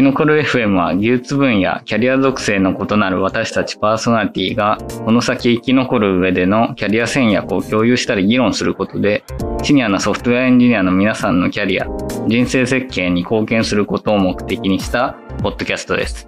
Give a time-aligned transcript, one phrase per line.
[0.00, 9.24] キノコル FM は技術分野、キャリア属性の異なる私たちパーソナリティが、この先生き残る上でのキャリア戦略を共有したり議論することで、
[9.62, 11.86] シニアなソフトウェアエンジニアの皆さんのキャリア、
[12.28, 16.26] 人生設計に貢献することを目的にしたポッドキャストです。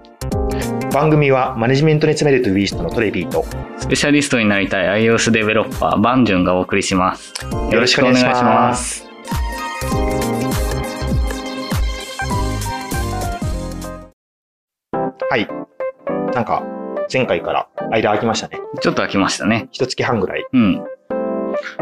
[0.93, 3.47] 番組はマネジメントに詰めるトゥーイーストのトレビーと
[3.79, 7.33] スペシャリストになりたい iOS デベロッパー、バンジュンがお送りします。
[7.71, 9.12] よろしくお願いします。
[15.33, 15.49] はい。
[16.35, 16.63] なんか、
[17.11, 18.61] 前回から間空きましたね。
[18.83, 19.67] ちょっと空きましたね。
[19.73, 20.45] 一月半ぐらい。
[20.53, 20.85] うん。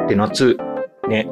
[0.07, 0.57] で、夏、
[1.09, 1.27] ね、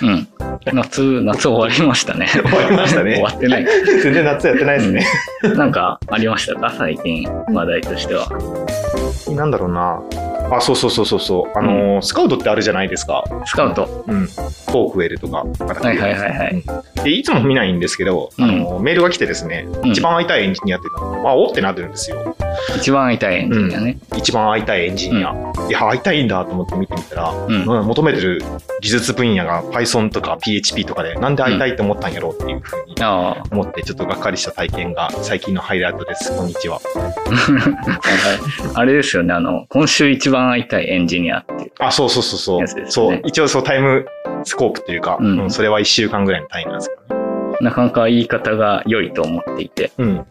[0.00, 0.28] うん。
[0.72, 2.28] 夏、夏終わりましたね。
[2.30, 3.66] 終わりましたね終わってない。
[4.00, 5.04] 全然夏やってないですね。
[5.56, 6.70] なんかありましたか？
[6.70, 8.28] 最近、話題としては。
[9.34, 10.00] なんだろうな。
[10.50, 11.58] あ、そうそうそうそうそう。
[11.58, 13.24] あのースカウトってあるじゃないですか。
[13.46, 14.04] スカウト。
[14.06, 14.26] うん。
[14.26, 15.38] Forkwell とか。
[15.38, 16.62] はいはいはいはい。
[17.04, 22.36] で、いつも見ないんですけど、あのーメールが来てですね、うん一番会いたいエンジニアっていうのは、まあ、おってなってるんですよ。
[22.76, 23.98] 一番会いたいエンジニアね。
[24.16, 25.34] 一番会いたいエンジニア。
[25.68, 27.64] いや、会いたいんだと思って見てみたら、うん。
[27.64, 28.42] うん求めてる
[28.80, 36.36] 技術分野が Python とか PHP とかで、なんで会いたいと思ったんやろうっていうふうにあ思って、ちょっとがっかりした体験が最近のハイライトです。
[36.36, 36.80] こんにちは。
[38.74, 38.74] あ。
[38.80, 39.32] あれですよね。
[39.32, 41.72] あの、今週一番会いたいエンジニアっていう。
[41.78, 42.90] あ、そうそうそうそう。
[42.90, 43.20] そう。
[43.24, 44.06] 一応そうタイム
[44.44, 47.56] スコープというか、うんうんそれは1週間ぐらいの単位なんですけどね。
[47.60, 50.26] なかなか言い方が良いと思っていて、うん。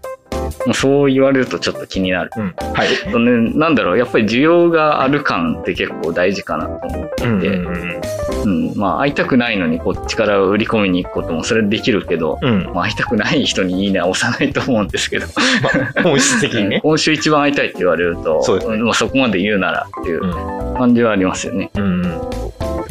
[0.66, 2.32] もうそう言われるとちょっと気になる。
[2.36, 2.54] うん。
[2.74, 2.88] はい。
[3.08, 12.40] あとね、なんだろう、やっぱり需要がある感って結構大事かなと思っていて、うんうんうん、まあ会いたくないのにこっちから売り込みに行くこともそれできるけど。
[12.74, 16.82] まあ、会いたくない人にいいねは押さないと思うんですけど、まあ、本質的にね。
[16.84, 20.28] 今週一番会いたいって言われると、そうですねまあ、そこまで言うならっていうう
[20.74, 20.76] ん。
[20.78, 21.72] 感じはありますよね。
[21.76, 22.22] うん。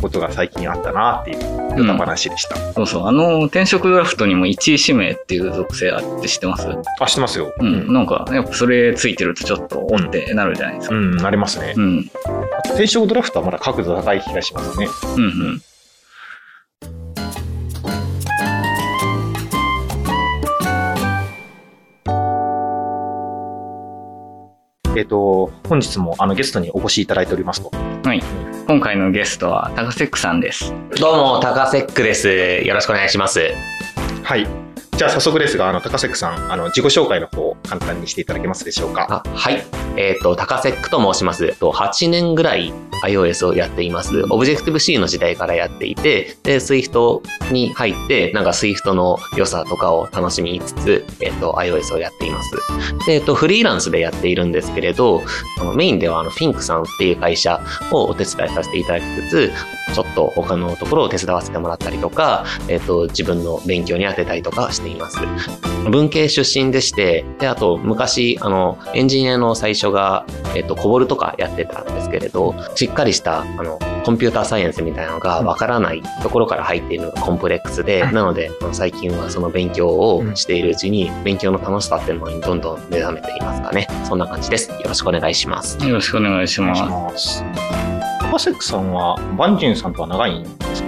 [0.05, 2.57] ことが最近あったなっていう、よた話でした。
[2.75, 3.07] そうそう。
[3.07, 6.69] あの、転職ドラフトにも1位指名っていう属性あって知ってます？
[7.01, 7.53] あ、知ってますよ。
[7.59, 7.93] うん。
[7.93, 10.95] なんか、やっぱそれついてるとちょっとおってなるじゃないですか。
[10.95, 11.81] うん、なりますねう。
[11.81, 12.11] ん。
[12.67, 14.89] 転職ドラフトはまだ角度高い気がしますね。
[15.17, 15.63] うんうん。
[24.97, 27.71] えっ、と、本日もあのゲストにお越しいただいておりますと。
[28.05, 28.23] はい。
[28.67, 30.73] 今回のゲストは、タカセックさんです。
[31.01, 32.29] どうも、タカセックです。
[32.29, 33.41] よろしくお願いします。
[34.23, 34.64] はい。
[34.97, 39.25] じゃあ早速ですが、あの、高瀬さん、あの、自己紹介の方を簡単にしていただけますでしょうか？
[39.27, 39.65] あはい。
[39.97, 41.47] えっ、と、タカセックと申します。
[41.61, 42.73] 8年ぐらい
[43.05, 44.23] iOS をやっています。
[44.31, 47.23] オブジェクティブ C の時代からやっていて、で、Swift
[47.53, 52.53] に入って、なんか Swift の良さとかを楽しみつつ、えっ、と、iOS をやっています。
[53.07, 55.23] で、えっ、と、フリーランスでやっているんですけれど、
[55.61, 57.61] あのメインではあの、フィンクさんっていう会社
[57.91, 59.53] をお手伝いさせていただきつつ、
[59.95, 65.19] ちょっと他のところを手伝わせてもらったりとか、えっ、と、自分の勉強に当てたりとかしています。
[65.91, 70.25] 文系出身でして、で、あと、昔、あの、エンジニアの最初が、
[70.55, 83.89] えっと、コボルとかやってたんですけれど、しっかりした、あの、コンピューターサイエンスみたいなのがわからないところから入っているのがコンプレックスで、なので、あの最近はその勉強をしているうちに、勉強の楽しさっていうのにどんどん目覚めていますかね。
[84.05, 84.71] そんな感じです。
[84.71, 85.79] よろしくお願いします。
[85.87, 86.79] よろしくお願いします。
[86.79, 87.45] します。
[88.21, 90.84] takasek さんは、 banjun さんとは長いんです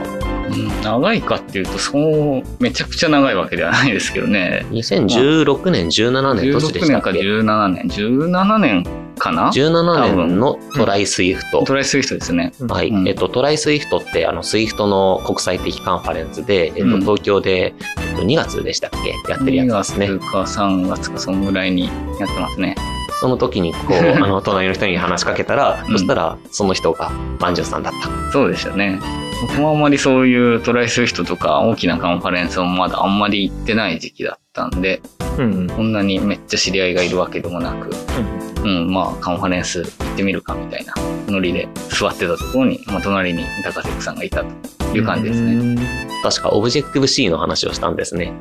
[0.83, 4.65] 長いかっていうと、そう、めちゃくちゃ長いわけではないですけどね。
[4.71, 7.85] 2016年、17年、どっちで16年かしたっけ？17年。
[7.89, 8.87] 17年
[9.19, 10.97] かな ?17 年の try!
[10.99, 11.81] Swift。try!
[11.81, 12.53] Swift ですね。
[12.69, 12.89] はい。
[12.89, 13.53] うんえっと、 try!
[13.53, 17.75] Swift って、あの、 Swift の国際的カンファレンスで、えっと、うん東京で、
[18.09, 19.11] えっと、2月でしたっけ？
[19.31, 20.07] やってる2やつですね。
[20.09, 22.75] 月か3月かそんぐらいにやってますね。
[23.19, 27.93] その時に、こう、 あの、隣の人に話しかけたら、うんそしたら、その人が、 banjun さんだっ
[28.27, 28.33] た。
[28.33, 29.01] そうでしたね。
[29.43, 30.85] 僕もあんまりそういう try!
[30.85, 35.03] Swift とか大きなカンファレンスもまだあんまり行ってない時期だったんで、
[35.39, 35.67] うんうん。
[35.69, 37.91] そんなにめっちゃ知り合いがいるわけでもなく、
[38.65, 40.95] うん、まあカンファレンス行ってみるかみたいな
[41.29, 45.75] ノリで座ってたところに、まあ、隣に高瀬さんがいたという感じですね。
[45.75, 46.09] ね。
[46.23, 48.33] 確か、オブジェクティブ C の話をしたんですね。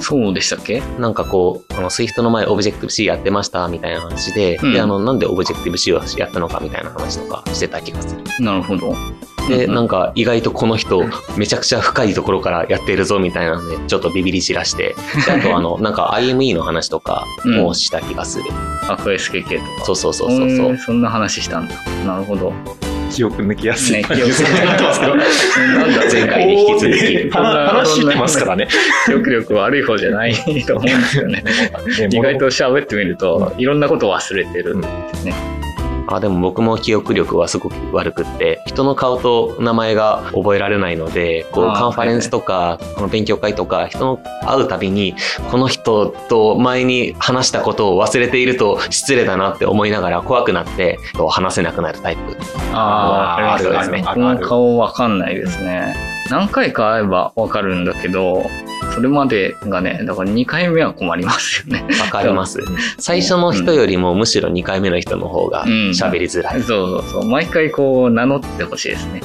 [0.00, 0.82] そうでしたっけ？
[0.98, 8.44] なんかこう、あの、 Swift の前、 Objective-C やってました、みたいな話で、うんで、あの、なんでオブジェクティブ C をやったのか、みたいな話とかしてた気がする。
[8.44, 8.94] なるほど。
[9.48, 11.02] で、うんなんか意外とこの人、
[11.36, 14.94] めちゃくちゃ深いところからやってるぞみたいなので、ちょっとビビり散らして、
[15.26, 18.44] であとあの、 なんか IME の話とかもした気がする。
[18.88, 19.84] AquaSKK とか。
[19.86, 20.78] そうそうそうそうへそうー。
[20.78, 21.74] そんな話したんだ。
[22.06, 22.52] なるほど。
[23.10, 25.16] 記憶抜きやすいね、感じになってますけど。
[25.16, 28.68] なんだ前回に引き続き話してますからね。
[29.06, 31.44] 記憶力悪い方じゃないと思うんですよね。
[32.10, 35.59] 意外と喋ってみると、いろんなことを忘れてるんですね。
[36.16, 44.16] あでも僕も記憶力はすごく悪くって人の顔と名前が覚えられないのでこうカンファレンスとか、この勉強会とか人の
[44.46, 45.14] 会うたびに
[45.50, 50.98] この人と前に話したことを忘れていると失礼だなって思いながら怖くなって
[51.28, 52.22] 話せなくなるタイプ
[52.72, 54.04] ああ、るあるね。
[54.04, 55.94] この顔わかんないですね。
[56.30, 58.44] 何回か会えばわかるんだけど、
[59.00, 61.86] それまでがね、だから2回目は困りますよね。
[62.02, 62.58] わかります
[62.98, 67.24] 最初の人よりもむしろ2回目の人の方が喋りづらい、そうそうそう。
[67.26, 69.22] 毎回こう名乗ってほしいですね。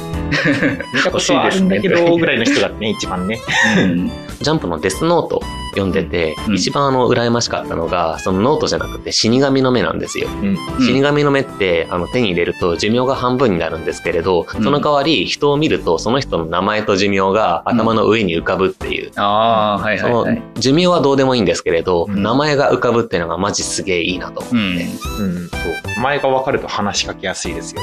[0.94, 3.42] 見たことはあるんだけど、ぐらいの人がね、一番ね。
[3.80, 4.08] うん。
[4.08, 5.42] ジャンプのデスノート
[5.76, 10.58] 読んでて、うん一番あの羨ましかったのがそのノートじゃなくて死神の目なんですようん。
[10.80, 20.44] 死神の目ってあの手に入れると寿命が半分になるんですけれど、うんその代わり人を見るとその人の名前と寿命が頭の上に浮かぶっていう、ああ、はいそのはいはい。
[20.56, 24.66] 寿命はどうでもいいんですけれど、うん名前が浮かぶっていうのがマジすげえいいなと思って、うん。
[24.68, 25.50] うん。
[25.50, 26.02] そう。
[26.02, 27.82] 前が分かると話しかけやすいですよ。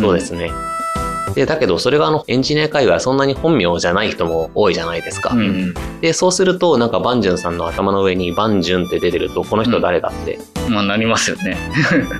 [0.00, 0.50] そうですね。
[1.34, 5.30] で、だけどそれがあのエンジニア界隈はそんなに本名じゃない人も多いじゃないですか。
[5.34, 5.74] うんうん。
[6.00, 10.38] で、そうするとなんかバンジュンさんの頭の上にバンジュンって出てるとこの人誰だって、
[10.68, 11.56] まあなりますよね。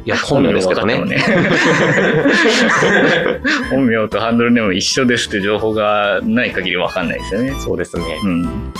[0.05, 0.99] いや本名ですけどね。
[1.05, 1.25] ね
[3.71, 7.55] 本名とハンドルネーム一緒ですって情報がない限りわかんないですよね。
[7.61, 8.21] そうですね。
[8.25, 8.73] うん。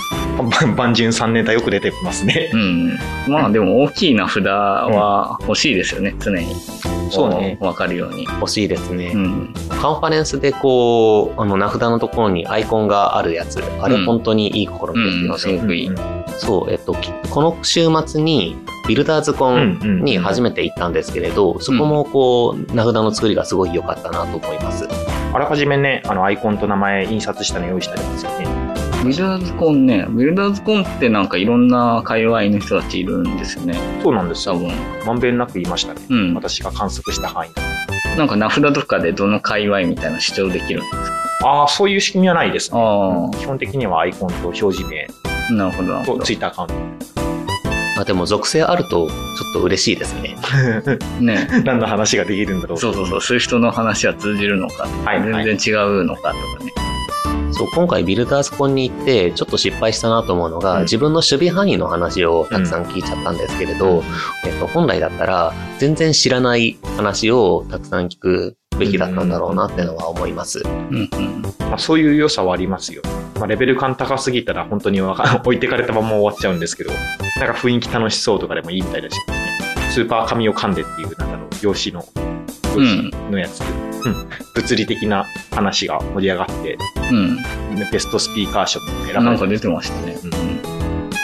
[0.75, 2.49] 万順3年代よく出てますね。
[2.53, 2.97] うん。
[3.27, 6.55] まあでも大きい名札は欲しいですよね、常に。
[7.11, 8.23] そうねわかるように。
[8.23, 9.11] 欲しいですね。
[9.13, 9.53] うん。
[9.69, 15.89] カンファレンスでこう、あの名札のところにアイコンがあるやつ、あれうん本当にいい試みうん、ですよね。
[16.37, 24.87] そう、えっと、きこの週末にビルダーズコンに初めて行ったんですけれど、そこもこう、名札の作りがすごい良かったなと思います。
[25.33, 28.64] あらかじめね、あのアイコンと名前印刷したの用意してありますよね。
[29.05, 33.75] ビルダーズコンね、ビルダーズコンってなんかいろんな界隈の人たちいるんですよね。
[34.01, 34.55] そうなんですよ。
[34.55, 34.71] 多分。
[35.05, 36.01] まんべんなく言いましたね。
[36.09, 36.33] うん。
[36.33, 37.61] 私が観測した範囲で。
[38.17, 41.11] なんか名札とかでどの界隈みたいな主張できるんです
[41.41, 41.47] か？
[41.47, 42.79] ああ、そういう仕組みはないですね。
[42.81, 45.07] あ基本的にはアイコンと表示名
[45.49, 46.17] あ、なるほど。
[46.17, 46.69] とツイッターアカウン
[47.97, 49.13] あでも属性あるとちょ
[49.51, 50.35] っと嬉しいですね。
[50.83, 50.95] ト。
[51.23, 51.47] ね。
[51.63, 56.73] 何の話ができるんだろうそうそうそう、そういう人の話は通じるのか、はいはい全全然違うのかとかね。
[57.57, 64.03] そう今回ビルダーズコンに行ってちょっと失敗したなと思うのが、うん自分の守備範囲の話をたくさん聞いちゃったんですけれど、
[64.45, 70.61] えっと、本来だったら全然知らない話をたくさん聞くべきだったんだろうなってのは思います。
[70.65, 71.41] うんうん。
[71.59, 73.01] まあ、そういう良さはありますよ。
[73.35, 76.91] まあ、レベル感高すぎたら本当に 置いてかれたまま終わっちゃうんですけど、
[77.39, 79.57] なんか雰囲気楽しそうとかでもいいみたいだしね。
[79.89, 82.05] スーパー紙を噛んでっていう、なんだろう、用紙の、
[82.75, 83.84] 用紙のやつ、うん
[84.53, 86.77] 物理的な話が盛り上がって、
[87.11, 87.37] うん。
[87.91, 90.17] ベストスピーカー賞も選ばれてなんか出てましたね。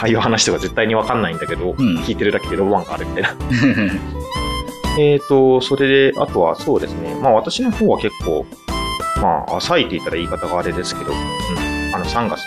[0.01, 3.36] ああいう話とか絶対にわかんないんだけど、うん聞いてるだけでロマンがあるみたいな。
[5.00, 8.45] えーと、それで、あとはそうですね、まあ私の方は結構、
[9.22, 11.18] まあ、浅いって言ったら言い方があれですけど、うん、
[11.93, 12.45] あの3月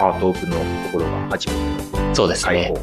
[0.00, 0.62] のアートオープンのと
[0.92, 2.74] ころが初めてそうです開ね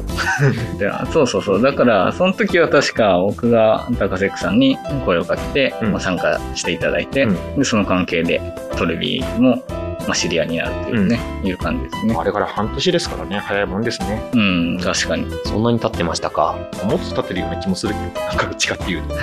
[1.10, 1.62] そうそうそう。
[1.62, 8.40] だから、その時は確か僕が高瀬さんに声をかけて、うんまあ、参加していただいて、うんで、その関係で
[8.76, 9.62] トレビも、
[10.06, 12.14] まあ、知り合いになるというね、いう感じですね。
[12.18, 14.22] あれから半年ですからね、早いもんですね。
[14.34, 15.26] うん、確かに。
[15.44, 16.56] そんなに経ってましたか？
[16.84, 19.14] もっと経ってるような気もするけど、なんかどっちかっていうと、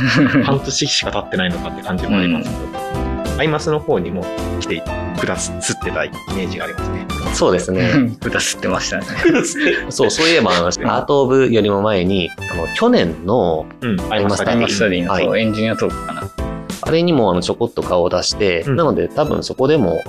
[0.44, 3.09] 半年しか経ってないのかって感じもありますけど、
[3.40, 4.26] アイマスの方にも
[4.60, 4.84] 来て
[5.18, 7.08] くださってたイメージがありますね。
[7.34, 8.18] そうですね。
[8.20, 9.06] 豚吸ってましたね。
[9.90, 16.30] そう、そういえば、あのアートオブよりも前に、あの、去年の、うん、アイマスタイアイマムスタディの、はいエンジニアトークかな。
[16.82, 20.02] あれにもあのちょこっと顔を出して、うんなので多分そこでも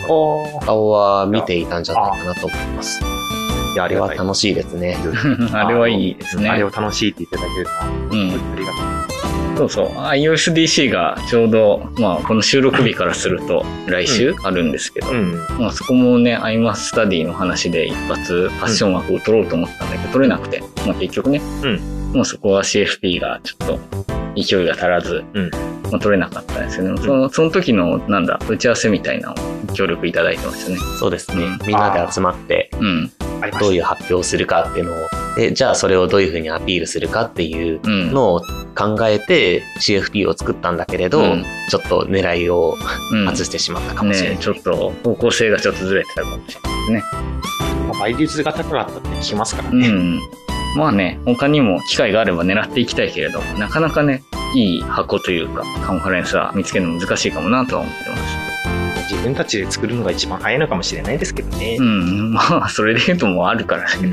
[0.61, 3.01] あ顔は見ていたんじゃないかなと思います。
[3.05, 3.89] あ、いや、あ。
[3.89, 4.97] れは楽しいですね。
[5.53, 6.49] あれはいいですね。
[6.49, 9.00] あれを楽しいって言っていただけるのは、うんありがたい。
[9.61, 9.89] そうそう。
[9.89, 15.35] iOSDC がちょうど、まあ、この収録日からすると来週あるんですけど、うん。
[15.59, 23.79] まあ、そこもね、アイマススタディの話で一発ファッション枠を取ろうと思ったんだけど、取れなくて、まあ結局ね、うんもうそこは CFP がちょっと
[24.35, 25.51] 勢いが足らず、うん
[25.91, 30.77] まあ、取れなかったんですけど、そのその時の、なんだ、打ち合わせみたいなのを協力いただいてましたね。
[30.99, 31.59] そうですねうん。
[31.67, 33.13] みんなで集まって、うん。
[33.61, 34.97] どういう発表をするかっていうのを、
[35.37, 38.13] で、じゃあそれをどういうふうにアピールするかっていううん。
[38.13, 38.41] のを
[38.77, 42.77] 考えて CFP を作ったんだけれど、うんちょっと狙いを
[43.13, 44.37] うん外してしまったかもしれない。
[44.39, 47.05] ねちょっと方向性がちょっとずれてたかもしれないですね。
[47.89, 49.89] まあ倍率が高かったって聞きますからね。
[49.89, 50.21] うん。
[50.77, 54.23] まあね、他にも機会があれば狙っていきたいけれど、なかなかね、
[54.55, 58.50] いい箱というか、カンファレンスは見つけるの難しいかもなとは思ってます。
[59.11, 61.83] 自分たちで作るのが一番早いのかもしれないですけどねう。
[61.83, 64.13] ん、まあ、それで言うともうあるからね。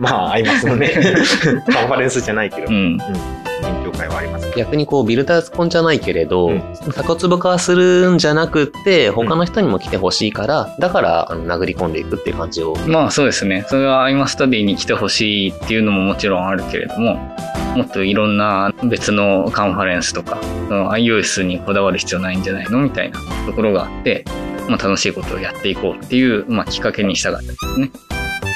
[0.00, 2.68] まあ、アイマスのね、カンファレンスじゃないけど。
[2.68, 2.96] うん。
[2.96, 4.50] 勉強会はあります。
[4.56, 6.62] 逆にこう builderscon じゃないけれど、うん
[6.94, 13.64] タコツボ化するんじゃなくって他の人にも来てほしいから、だからあの殴り込んでいくっていう感じをまあそうですね。
[13.68, 17.36] それはアイマスタディに来てほしいっていうのももちろんあるけれども、
[17.78, 24.24] もっといろんな別のカンファレンスとか、iOS にこだわる必要ないんじゃないのみたいなところがあって、
[24.68, 27.90] まあ、楽しいことをやっていこうっていう、まあ、きっかけにしたかったですね。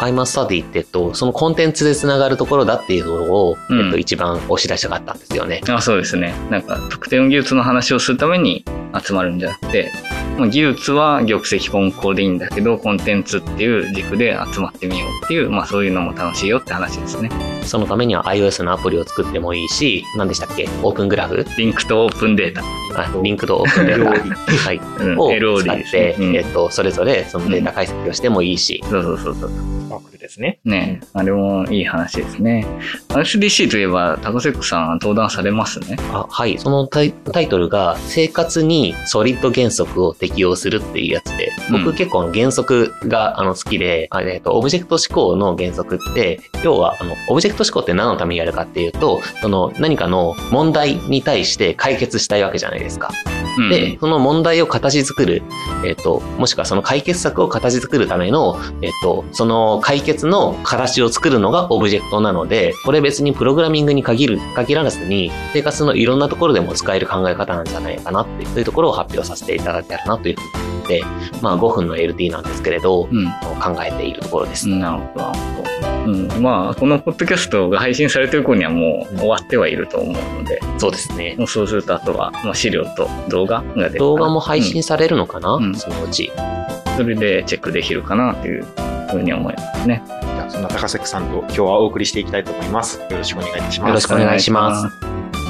[0.01, 5.61] アイマスタディって、えっと、そのコンテンツでつながるところだっていうのを、うんえっと、一番押し出したかったんですよね。
[5.69, 6.35] あそうですね。
[6.51, 8.65] なんか特定の技術の話をするために
[9.01, 9.93] 集まるんじゃなくて、
[10.39, 17.31] まあ、技術は玉石混交でいいんだけど、コンテンツっていう軸で集まってみようっていう、まあそういうのも楽しいよって話ですね。
[17.65, 20.65] そのためには iOS のアプリを作ってもいいし、何でしたっけ？
[20.83, 22.63] Open Graph？Linked Open Data。
[22.95, 24.53] あ Linked Open Data。
[24.53, 24.77] はい。
[24.79, 26.17] うん、を LOD 使っですねて、。
[26.19, 29.51] うんえっと、それぞれそのデータ解析をしてもいいし、そうそうそうそう。
[29.91, 30.59] SPARQL ですね。
[30.65, 32.67] ねあれもいい話ですね。
[33.09, 35.97] iOSDC といえば、 takasek さん登壇されますね。
[36.13, 36.59] あはい。
[36.59, 41.95] そのタイタイトルが、生活に SOLID 原則を適用するっていうやつで、僕うん。
[41.95, 53.11] 結構原則があの好きで、あえっと、オブジェクト指向の原則って、要は、あの、オブジェクト指向って何のためにやるかっていうと、その何かの問題に対して解決したいわけじゃないですか。
[53.59, 55.43] うん、で、その問題を形作る、
[55.85, 71.05] えっ、と、もしくはその解決策を形作るための、えっ、と、その解決の形を作るのがオブジェクトなので、これ別にプログラミングに限る、限らずに、生活のいろんなところでも使える考え方なんじゃないかなっていう、そういうところを発表させていただけたらなというふうに思って、
[71.43, 73.27] まあ5分の LT なんですけれど、うん。
[73.63, 74.69] 考えているところです。
[74.69, 76.13] なるほど、なるほど。
[76.13, 81.37] うん、まあ、このポッドキャストが配信されてる頃にはもう終わってはいると思うので、そうですね。
[81.39, 86.33] もうそうするとあとは、まあ、資料と動画が出る動画も配信されるのかな、うんそのうち。
[86.37, 86.63] うん
[86.97, 88.67] それでチェックできるかなという
[89.11, 90.03] ふうに思いますね。
[90.07, 93.01] じゃあ、そんな高崎さんと今日はお送りしていきたいと思います。
[93.01, 93.89] よろしくお願いいたします。
[93.89, 95.42] よろしくお願いします。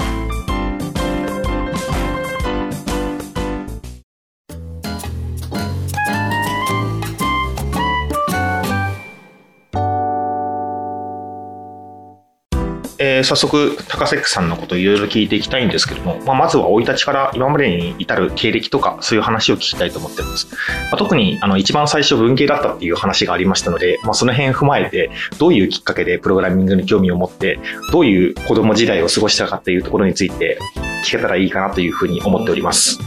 [13.04, 20.46] えー早速、高瀬さんのことをいろいろ聞いていきたいんですけども、まあ、まずは生い立ちから今までに至る経歴とか、そういう話を聞きたいと思ってます。
[20.52, 27.58] まあ、特にあの一番最初文系だったっていう話がありましたので、まあ、その辺踏まえて、どういうきっかけでプログラミングに興味を持って、
[27.90, 30.58] どういう子供時代を過ごしたかっていうところについて
[31.04, 33.00] 聞けたらいいかなというふうに思っております。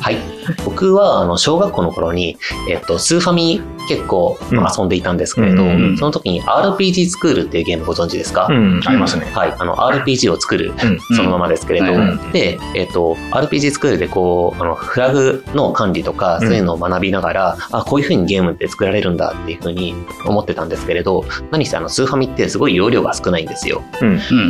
[0.00, 0.18] はい。
[0.64, 2.38] 僕は、あの、小学校の頃に、
[2.68, 4.58] えっと、スーファミ結構うん。
[4.58, 9.24] 遊んでいたんですけれど、うんうんその時に RPG スクールっていうゲームご存知ですか、うん、ありますね。
[9.32, 9.54] はい。
[9.58, 11.16] あの、RPG を作る、うん。
[11.16, 11.86] そのままですけれど、
[12.32, 19.94] で、えっと、RPG スクールでこう、あの、フラグの管理とか、そういうのを学びながら、あ、こういう風にゲームって作られるんだっていう風に
[20.26, 23.82] 思ってたんですけれど、何せあの、スーファミってすごい容量が少ないんですよ。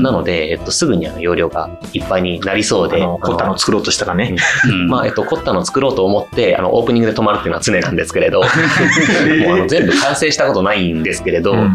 [0.02, 4.34] なので、えっと、すぐにあの、容量がいっぱいになりそうで、あの、コッタの作ろうとしたらね。
[4.66, 4.88] うん。
[4.88, 11.74] まあ、えっと、コッタの作ろうと思って、あの、オープニングで止まるっていうのは常なんですけれど、 もうあの全部完成したことないんですけれど、うん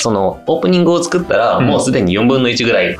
[0.00, 1.66] その、オープニングを作ったら、うん。
[1.66, 2.96] もうすでに4分の1ぐらい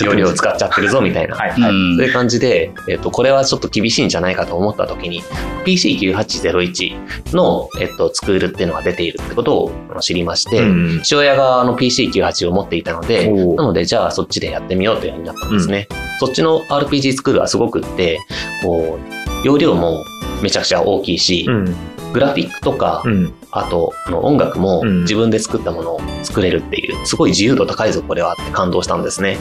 [0.00, 1.36] 容量を使っちゃってるぞ、みたいな。
[1.36, 2.10] はい、そうい。
[2.10, 5.22] う感じで、えっと、これはちょっと厳しいんじゃないかと思った時に、
[5.64, 15.88] PC9801 の、えっと、スクールっていうのが出ているってことを知りまして、うん父親があの PC98 を持っていたので、なので、じゃあそっちでやってみようというふうになったんですね。
[16.20, 18.20] そっちの RPG スクールはすごくって、
[18.62, 20.04] こう、容量も
[20.42, 21.91] めちゃくちゃ大きいし、うん。
[22.12, 23.34] グラフィックとか、うん。
[23.50, 29.36] あと、あの音楽もうん自分で作ったものを作れるっていう、すごい自由度高いぞ、これはって感動したんですね。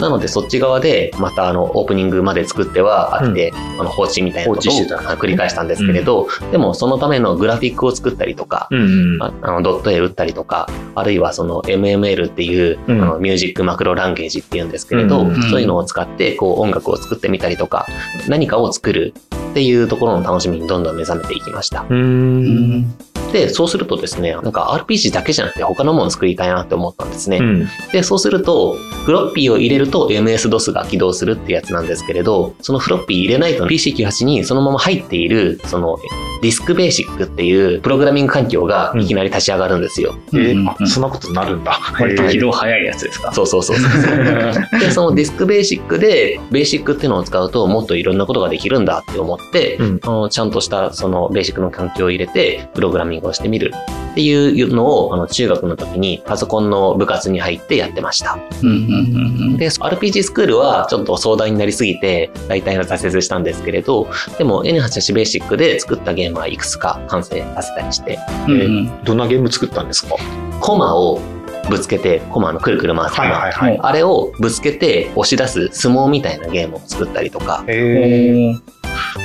[0.00, 9.18] なので、そっち側で、またあの、オープニングまで作っては、あって、あの、放置みたいなことを繰り返したんですけれど、でも、そのためのグラフィックを作ったりとか、うん。
[9.20, 17.86] ああのドット絵打ったりとか、あるいはその MML っていう、うんあのミュージックマクロランゲージっていうんですけれど、うんそういうのを使ってこう音楽を作ってみたりとか、
[18.28, 19.14] 何かを作る
[19.58, 21.80] っていうところの楽しみにどんどん目覚めていきました。
[21.80, 21.86] う。
[21.90, 22.94] うんん
[23.32, 27.38] で、そうするとですね、なんか RPG だけじゃなくて他のものを作りたいなって思ったんですね。
[27.38, 27.68] うん。
[27.92, 35.98] で、そうすると、フロッピーを入れると MS-DOS が起動するってやつなんですけれど、そのフロッピー入れないと PC98 にそのまま入っている、その
[36.42, 40.14] ディスクベーシックっていうプログラミング環境がいきなり立ち上がるんですよ。
[40.32, 41.78] えーうんあ、そんなことになるんだ。
[41.98, 43.32] 割と起動早いやつですか？
[43.32, 43.90] そうそうそうそう。
[44.80, 49.98] で、そのディスクベーシックで、ベーシックっていうのを使うともっといろんなことができるんだって思って、うん
[50.30, 53.72] ちゃんとしたそのベーシックの環境を入れて、プログラミングをしてみる
[54.12, 58.38] っていうのを、あの中学の時にパソコンの部活に入ってやってました。
[59.56, 64.08] で、RPG スクールはちょっと壮大になりすぎて、大体は挫折したんですけれど、
[64.38, 69.04] でも N88 ベーシックで作ったゲームはいくつか完成させたりして、うんうん。
[69.04, 70.16] どんなゲーム作ったんですか？
[70.60, 71.20] コマを
[71.70, 73.86] ぶつけて、コマのくるくる回すコはいマ。
[73.88, 78.60] あれをぶつけて押し出す相撲みたいなゲームを作ったりとか、えー、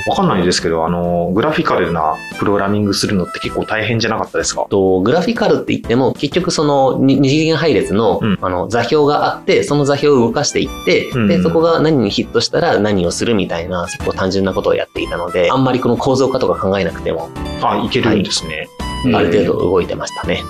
[0.08, 4.66] わかんないですけど、あの、グラフィカルなプログラミングするのって結構大変じゃなかったですか？
[4.68, 8.38] とグラフィカルって言っても結局そのに二次元配列の,、うん。
[8.40, 11.28] あの座標があってその座標を動かしていって、うん。
[11.28, 17.30] でそこが何にヒットしたら何をするみたいな結構単純なことをやっていたのであんまりこの構造化とか考えなくても
[17.62, 18.68] あ、いけるんですね。
[19.06, 20.42] うんある程度動いてましたね。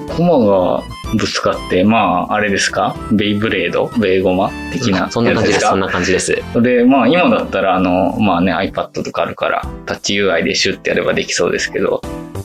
[0.00, 0.82] コマが
[1.14, 2.96] ぶつかって、まあ、あれですか？
[3.12, 3.90] ベイブレード？
[3.98, 4.50] ベイゴマ？
[4.72, 5.60] 的なそんな感じです。
[5.60, 6.42] かそんな感じです。
[6.62, 12.00] で、まあ今だったらあの、まあね iPad とかあるからタッチ UI でシュッてやればできそうですけど、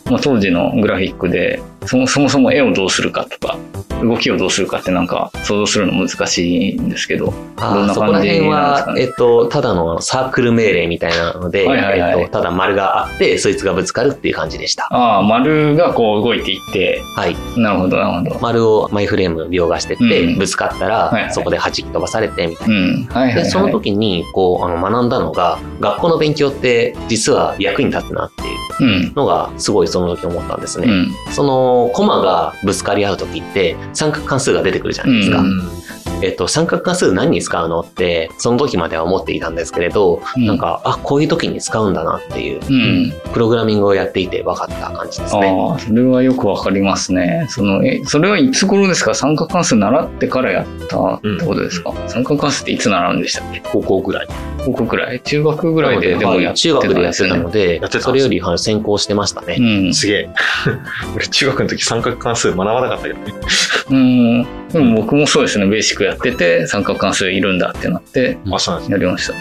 [0.06, 3.58] まあ当時のグラフィックでそもそもそも絵をどうするかとか、
[4.03, 9.01] 動きをどうするかってなんか想像するの難しいんですけど、どんなあーそこら感じ辺は、なんですかね？
[9.03, 14.88] えっと、ただのサークル命令みたいなので、はいはいはいえっと、ただ丸があって、そいつがぶつかるっていう感じでした。
[14.91, 17.36] ああ、丸がこう動いていって、はい。
[17.58, 18.39] なるほどなるほど。
[18.41, 22.75] 丸をマイフレーム描画してって、うんぶつかったら、はいはいそこで弾き飛ばされてみたいな。
[22.75, 23.06] うん。
[23.06, 23.44] はいはい、はい。
[23.44, 29.13] で、その時に、こう、あの、学んだのが、学校の勉強って、実は役に立つなっていううん。
[29.15, 30.88] のが、すごいその時思ったんですね。
[30.88, 31.34] うん。
[31.34, 35.40] その、コマがぶつかり合う時って、三角関数が出てくるじゃないですか。
[35.40, 35.62] うん
[36.24, 43.14] えっと、三角関数何に使うのって、その時までは思っていたんですけれど、うんなんか、あ、こういう時に使うんだなっていう、うん。
[43.34, 45.56] プログラミングをやっていて分かった感じですね。
[45.70, 47.46] ああ、それはよくわかりますね。
[47.50, 49.14] その、え、それはいつ頃ですか？
[49.14, 53.62] 三角関数習ってからやったってことですか、三角関数っていつ習うんでしたっけ？
[53.72, 54.28] 高校ぐらい。
[54.72, 59.58] 高校くらい中学ぐらいででもはいやって中学でやってたのでそれよりはい先行してましたね。
[59.60, 59.94] うん。
[59.94, 60.30] すげえ。
[61.16, 63.34] 俺中学の時三角関数学ばなかったけどね。
[63.90, 64.68] うん。
[64.70, 65.66] でも僕もそうですね。
[65.68, 68.96] ベーシックやってて、三角関数いるんだってなって、あ、そうなんですね。
[68.96, 69.34] やりました。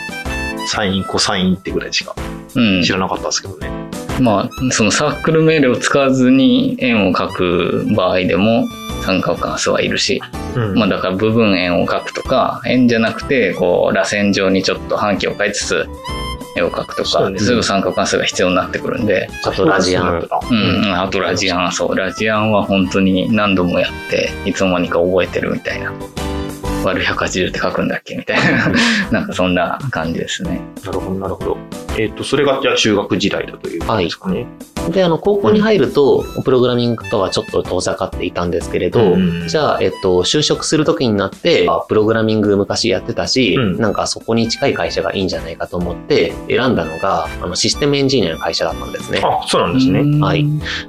[0.68, 2.14] サイン、コサインってぐらいしか
[2.54, 2.82] うん。
[2.82, 3.70] 知らなかったですけどね。
[4.20, 8.64] まあ、そのサークル命令を使わずに円を書く場合でも、
[9.06, 10.20] 三角関数はいるし、
[10.56, 10.74] うん。
[10.74, 15.88] まあだから部分円を描くとか、円じゃなくて、こう、螺旋状にちょっと半径を変えつつ、
[16.56, 17.48] 絵を描くとか、そうですね。
[17.48, 20.28] すぐ三角関数が必要になってくるんで、あとラジアン。
[20.50, 25.92] うん、あとラジアン、そう、ラジアンは本当に何度もやって、いつの間にか覚えてるみたいな。
[26.86, 28.70] 割る180って書くんだっけみたいな。
[29.10, 30.60] なんかそんな感じですね。
[30.84, 31.56] なるほど、なるほど。
[31.98, 34.46] えっ、と、それがじゃあ中学時代だということですかね。
[34.90, 49.20] で、あの、高校に入ると、プログラミングとはちょっと遠ざかっていたんですけれど、うんじゃあ、えっと、就職する時になって、あプログラミング昔やってたし、うんなんかそこに近い会社がいいんじゃないかと思って、選んだのが、あの、システムエンジニアの会社だったんですね。
[49.22, 50.20] あ、そうなんですね。
[50.20, 50.46] はい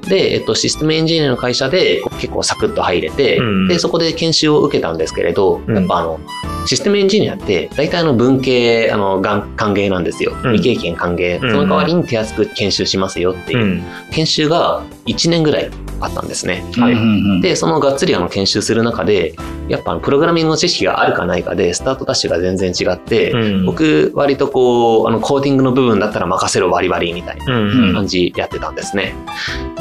[0.07, 6.19] で、えっと、システムエンジニアの会社で結構サクッと入れて、うんで、そこで研修を受けたんですけれど、うんやっぱあの、
[6.67, 10.33] システムエンジニアって、大体あの文系、あの、がん歓迎なんですよ。
[10.43, 11.41] うん未経験歓迎。
[11.41, 13.65] うんその代わりに手厚く研修しますよっていうう。
[13.65, 13.83] ん。
[14.11, 16.63] 研修が1年ぐらいあったんですね。
[16.77, 16.93] はい。
[16.93, 17.03] うんう
[17.35, 19.35] んで、そのがっつりあの研修する中で、
[19.67, 27.93] やっぱプログラミングの知識があるかないかで、スタートダッシュが全然違って、うん、僕、割とこう、あの、コーディングの部分だったら任せろバリバリみたいなうん。
[27.93, 29.15] 感じやってたんですね。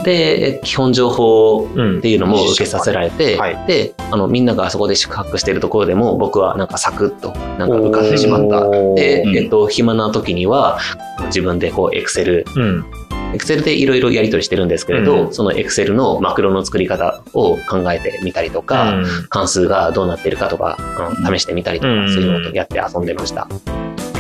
[0.04, 1.98] で、基本情報うん。
[1.98, 8.68] っていうのも受けさせられて、はいで、あの、みんながそこで宿泊しているところでも、僕はなんかサクッと、なんか受かってしまった。
[8.94, 10.78] で、うんえっと、暇な時には、
[11.26, 12.84] 自分でこう、エクセル、うん。
[13.34, 23.48] エクセルでいろいろやり取りしてるんですけれど、うんそのエクセルのマクロの作り方を考えてみたりとか、うん関数がどうなってるかとか、あの試してみたりとか、うんそういうのをやって遊んでました。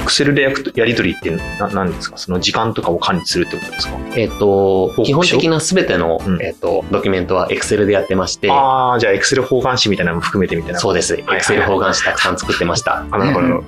[0.06, 2.16] Excel でやくやり取りってな何ですか？
[2.16, 3.98] その時間とかを管理するってことですか？
[4.14, 10.78] えっ、と書、基本的なすべての、うんえっ、と、ドキュメントはエクセルでやってまして、ああ、じゃあ Excel 方眼紙みたいなのも含めてみたいな。
[10.78, 11.14] そうです。
[11.14, 13.04] エはいクセル方眼紙たくさん作ってました。
[13.10, 13.64] あ、なるほど。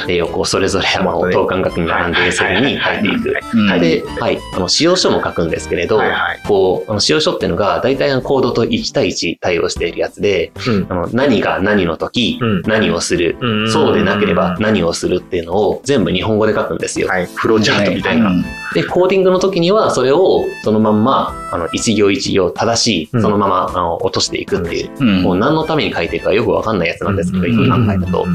[0.00, 3.04] 縦横それぞれあの等間隔に並んでセルに書い。
[3.04, 3.34] ていく。
[3.54, 3.80] うん。
[3.80, 6.40] で、はい、あの使用書も書くんですけれど、はいはい。
[6.46, 10.86] こう、あの使用書っていうのが大体あのコードと1対1対応しているやつで、うん。
[10.88, 12.62] あの何が何の時、うん。
[12.62, 13.70] 何をする、うん。
[13.70, 17.08] そうでなければ何をするっていうのを全部日本語で書くんですよ。
[17.08, 17.26] はい。
[17.26, 18.30] フローチャートみたいな。
[18.30, 18.44] うん。
[18.74, 28.26] で、コーディングの時にはそれをそのまんま、あの、一行一行正しい、うんそのまま、あの落としていくっていう、うんもう何のために書いてるかよくわかんないやつなんですけど、今考えると。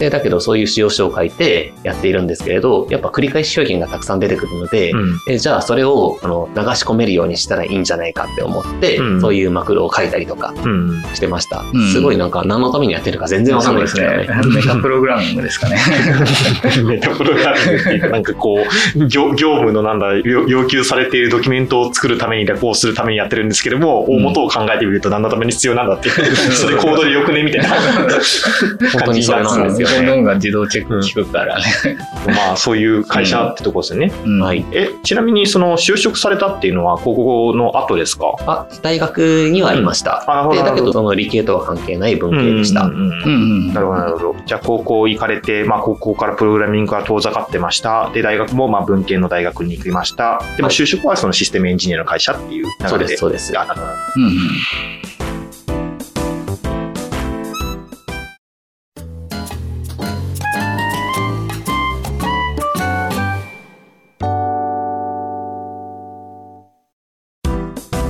[0.00, 11.02] で、だけどそういう使用書を書いてやっているんですけれど、やっぱ繰り返し表現がたくさん出てくるので、うんえじゃあそれをあの流し込めるようにしたらいいんじゃないかって思って、うんそういうマクロを書いたりとかうん。
[11.14, 11.60] してました。
[11.72, 14.28] うんすごいなんか何のためにやってるか全然わかんないですけどね。
[14.54, 15.78] メタプログラミングですかね。
[16.84, 18.64] メタプログラミン グっていうか、なんかこ
[18.96, 26.14] う、業業務務のなんだ、要要求されているドキュメントを作るために、レポをするためにやってるんですけども、大元を考えてみると何のために必要なんだっていう、
[26.52, 27.68] それコードでよくねみたいな
[28.92, 30.06] 本当になんですよどんね。
[30.06, 31.64] どんが自動チェック聞くからね。
[32.26, 34.12] まあ、そういう会社ってとこですよね。
[34.24, 34.64] うんはい。
[34.72, 38.34] え、ちなみに、その、就職されたっていうのは、高校の後ですか？
[38.46, 40.24] あ、大学にはいました。
[40.26, 42.82] あで、だけど、その理系とは関係ない文系でした。
[42.82, 43.74] うんうんうんうんうん。
[43.74, 44.36] なるほど、なるほど。
[44.46, 48.10] じゃあ、高校行かれて、まあ、高校からプログラミングが遠ざかってました。
[48.14, 50.40] で、大学も、まあ、文系の大学に行きました。
[50.56, 52.88] でも、はい就職はそのシステムエンジニアの会社っていう流れで。
[52.88, 53.52] そうです、そうです。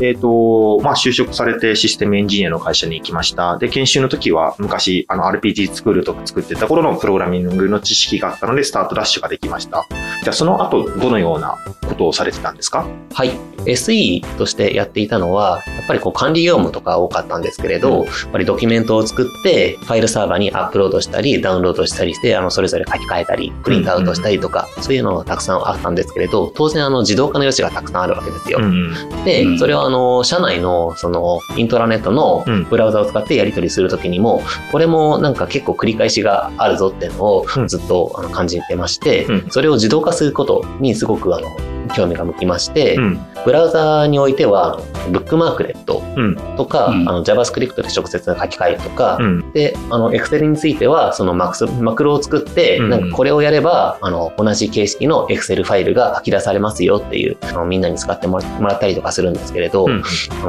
[0.00, 3.58] えっ、と、まあ、就職されてシステムエンジニアの会社に行きました。
[3.58, 9.86] で、研修の時は昔、あの、RPG 作るとか作ってた頃のプログラミングの知識があったので、スタートダッシュができました。
[10.22, 11.58] じゃあ、その後、どのような
[11.88, 12.86] ことをされてたんですか？
[13.12, 13.30] はい。
[13.64, 28.60] SE としてやっていたのは、やっぱりこう管理業務とか多かったんですけれど、うんやっぱりドキュメントを作って、ファイルサーバーにアップロードしたり、ダウンロードしたりして、あの、それぞれ書き換えたり、プリントアウトしたりとか、そういうのがたくさんあったんですけれど、当然あの、自動化の余地がたくさんあるわけですよ。
[28.60, 29.24] ん。
[29.24, 41.48] で、うんそれはあの、社内の、その、イントラネットのうんブラウザを使ってやり取りするときにも、これもなんか結構繰り返しがあるぞっていうのをうんずっとあの感じてまして、うんそれを自動化することにすごくあの、
[41.94, 43.20] 興味が向きまして、うん。
[43.44, 44.78] ブラウザにおいては、
[45.10, 46.36] ブックマークレットうん。
[46.56, 49.52] とか、うんあの JavaScript で直接書き換えるとか、うん。
[49.52, 60.02] で、あの、Excel については、そのマクスマクロを作って、うんなんかこれをやれば、あの、同じ形式の Excel ファイルが吐き出されますよっていう、あのみんなに使ってもらったりとかするんですけれど、うん。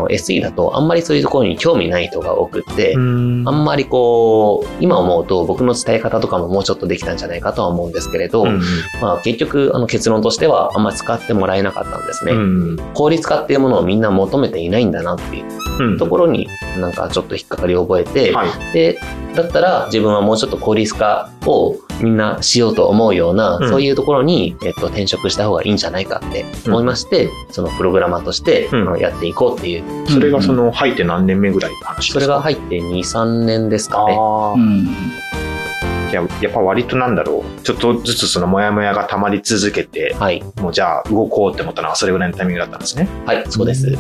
[0.09, 3.47] SE だとあんまりそういうところに興味ない人が多くって、うん。
[3.47, 8.61] あんまりこう、今思うと僕の伝え方とかももうちょっとできたんじゃないかとは思うんですけれど、うん
[9.01, 12.33] まあ結局、あの結論としてはあんまり使ってもらえなかったんですね。
[12.33, 12.77] うん。
[12.93, 15.97] 効率化っていうものをみんな求めていないんだなっていううん。
[15.97, 18.73] ところになんかちょっと引っかかりを覚えて、はい。
[18.73, 18.99] で、
[19.35, 23.69] だったら自分はもうちょっと効率化をみんなしようと思うような、うん。
[23.69, 28.81] そういうところに、えっと、転職した方がいいんじゃないかって思いまして、そのプログラマーとして、うん。
[28.81, 32.13] あのやっていこうっていう、それがその入って何年目ぐらいの話ですか？
[32.13, 34.15] それが入って2、3年ですかね。
[34.17, 34.87] ああうん
[36.09, 37.61] いややっぱ割となんだろう。
[37.61, 40.43] ちょっとずつそのモヤモヤが溜まり続けてはい。
[40.61, 43.87] もうじゃあ動こうって思ったのはそれぐらいのタイミングだったんですね、はい、そうです。
[43.87, 43.95] うん。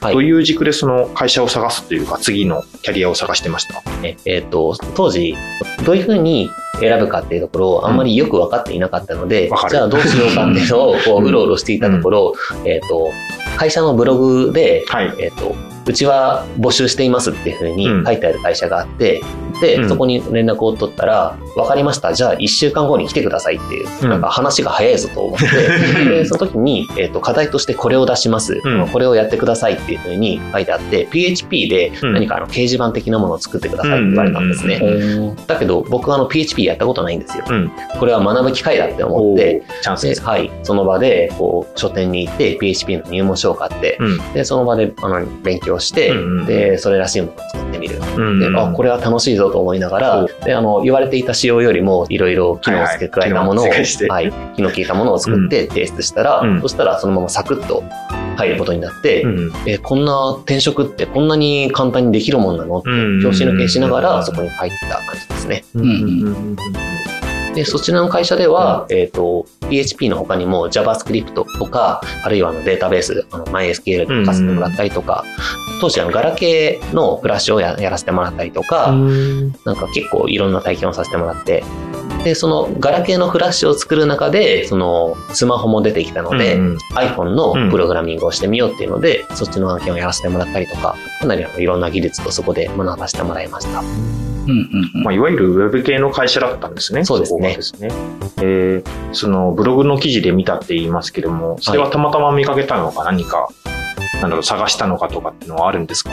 [0.00, 0.12] はい。
[0.14, 3.82] どういう軸でその会社を探すというか次のキャリアを探してました？
[4.02, 5.36] ええっと、当時、
[5.84, 9.70] どういうふうに選ぶかっていうところをあんまりよく分かっていなかったので、わかる。
[9.70, 13.12] じゃあどうしようかっていうのをこううん うろうろしていたところ、えっと、
[13.56, 15.14] 会社のブログで、はい。
[15.18, 15.54] えっと、
[15.86, 18.04] うちは募集していますっていうふうにうん。
[18.04, 19.22] 書いてある会社があって、
[19.60, 19.88] で、うん。
[19.88, 24.10] そこに連絡を取ったら、分かりました、じゃあ1週間後に来てくださいっていう、うん。
[24.10, 25.46] なんか話が早いぞと思って、
[26.04, 28.88] でその時に、えっと、課題としてこれを出します、うん。
[28.88, 34.80] これをやってくださいっていうふうに書いてあって、PHP で何かあの掲示板的なものを作ってくださいって言われたんですね。
[34.82, 37.44] おだけど僕はあの PHP やったことないんですよ。
[37.48, 37.70] うん。
[37.98, 39.82] これは学ぶ機会だって思おって、ー。
[39.82, 44.32] チャンスでですはい、その場でこう書店に行って PHP の入門書を買って、うん。
[44.32, 48.00] でその場であの勉強して、うんうんでそれらしいものを作ってみる。
[48.16, 54.08] うんであこれは楽しいぞと思いながらおであの言われていた仕様よりもいろいろ機能を付け加えたものを、はいはい機能を付けして。
[54.08, 56.60] はい、機能効いたものを作って提出したら、うん。
[56.60, 57.82] そしたらそのままサクッと
[58.36, 62.78] 入ることになって、うんえこんな転職ってこんなに簡単にできるもんなの？
[62.78, 65.64] ってうん拍子抜けしながらそこに入った感じですね。
[65.74, 66.56] うんうん
[67.54, 75.24] で、そちらの会社では、えっ、と、PHP の他にも JavaScript とか、あるいはあのデータベース、あの MySQL とかさせてもらったりとか、
[75.80, 79.52] 当時あのガラケーのフラッシュをややらせてもらったりとか、うん。
[79.64, 81.64] なんか結構いろんな体験をさせてもらって、
[82.24, 93.80] で、そのガラケーのフラッシュを作る中で、そのスマホも出てきたので、うん iPhone のプログラミングをしてみようっていうので、そっちの案件をやらせてもらったりとか、かなりあのいろんな技術とそこで学ばせてもらいました。
[93.80, 97.04] うんうんうんまあ、いわゆるウェブ系の会社だったんですね。
[97.04, 97.88] そうですねこがですね。
[98.42, 103.48] えーそのブログの記事で見たって言いますけども、それはたまたま見かけたのか何か、
[104.20, 106.10] なんだろう、探したのかとかっていうのはあるんですか？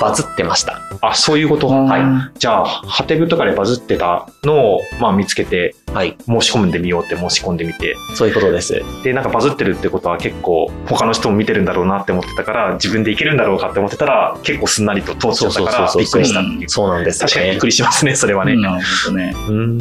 [0.00, 0.80] バズってました。
[1.00, 1.68] あ、そういうこと？
[1.68, 2.04] ははいい。
[2.38, 6.16] じゃあ、ハテブとかでバズってたのを、まあ、見つけて、はい。
[6.26, 8.82] 申し込んでみようって申し込んでみて、そういうことです。
[9.02, 16.68] で、なんかバズってるってことは結構他の人も見てるんだろうなって思ってたから、自分でいけるんだろうかって思ってたら、結構すんなりと通っちゃったから、びっくりしたっていう。
[16.68, 17.66] そうなんですよね確かにびっく。
[17.66, 18.56] りしますね、それはね。
[18.56, 19.34] なるほどね。
[19.48, 19.78] うん。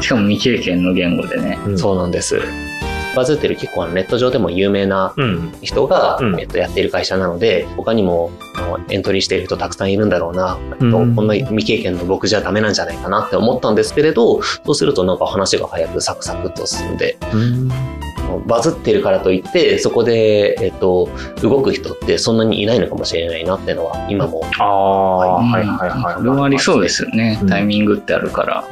[0.00, 1.58] しかも未経験の言語でね。
[1.76, 2.40] そうなんです。
[3.18, 5.52] バズってる結構あのネット上でも有名なうん。
[5.60, 6.40] 人が、うん。
[6.40, 8.30] えっと、やっている会社なので、他にも
[8.90, 10.90] エントリーしている人たくさんいるんだろうな、うん。
[10.92, 17.18] とこんな未経験の僕じゃダメなんじゃないかなって思ったんですけれど、そうするとなんか話が早くサクサクと進んで、
[18.36, 21.08] うんバズってるからといって、そこで、えっと、
[21.42, 24.42] 動く人ってそんなにいないのかもしれないなっていうのは、今も。
[24.58, 26.14] ああ、はいうんはいはい。
[26.18, 27.44] それはありそうですよねう。
[27.44, 28.64] んタイミングってあるから。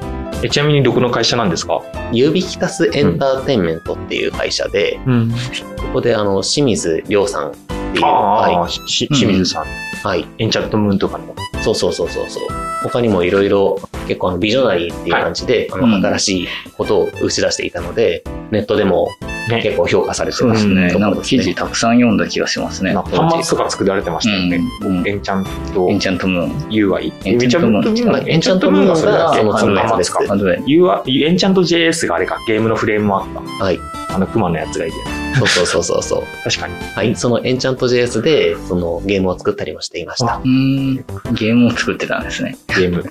[0.42, 1.83] えちなみにどこの会社なんですか？
[2.12, 5.31] ユービキタスエンターテインメントっていう会社で、うん。
[5.31, 8.09] そこであの、清水亮さんっていう、あ
[8.47, 9.69] あ、はしし清水さん、い。
[10.05, 10.27] はい。
[10.38, 11.35] エンチャントムーンとかの。
[11.62, 12.42] そうそうそうそうそう。
[12.83, 19.09] 他にもいろいろ結構あのビジョナリーっていう感じで、あのうん新しいことを打ち出していたので、ネットでも
[19.49, 19.61] ね。
[19.63, 20.89] 結構評価されてそうですね。
[20.99, 22.95] なんか記事たくさん読んだ気がしますね。
[22.95, 24.61] 端末とか作られてましたよね。
[24.83, 26.51] うんうんエンチャントエンチャントムーン。
[26.71, 27.13] UI。
[27.25, 33.27] エンチャントムーンはいエンチャントムーンがそれだけその端末か UI エンチャント JS があれか、ゲームのフレームもあっ
[33.59, 33.65] た。
[33.65, 33.79] はい。
[34.09, 34.97] あの、クマのやつがいて。
[35.39, 36.23] そうそうそうそうそう。
[36.45, 36.75] 確かに。
[36.95, 37.15] はい。
[37.17, 40.41] そのエンチャント JS で、そのゲームを作ったりもしていました。
[40.43, 40.95] うーん。
[41.35, 42.57] ゲームを作ってたんですね。
[42.69, 43.05] ゲーム。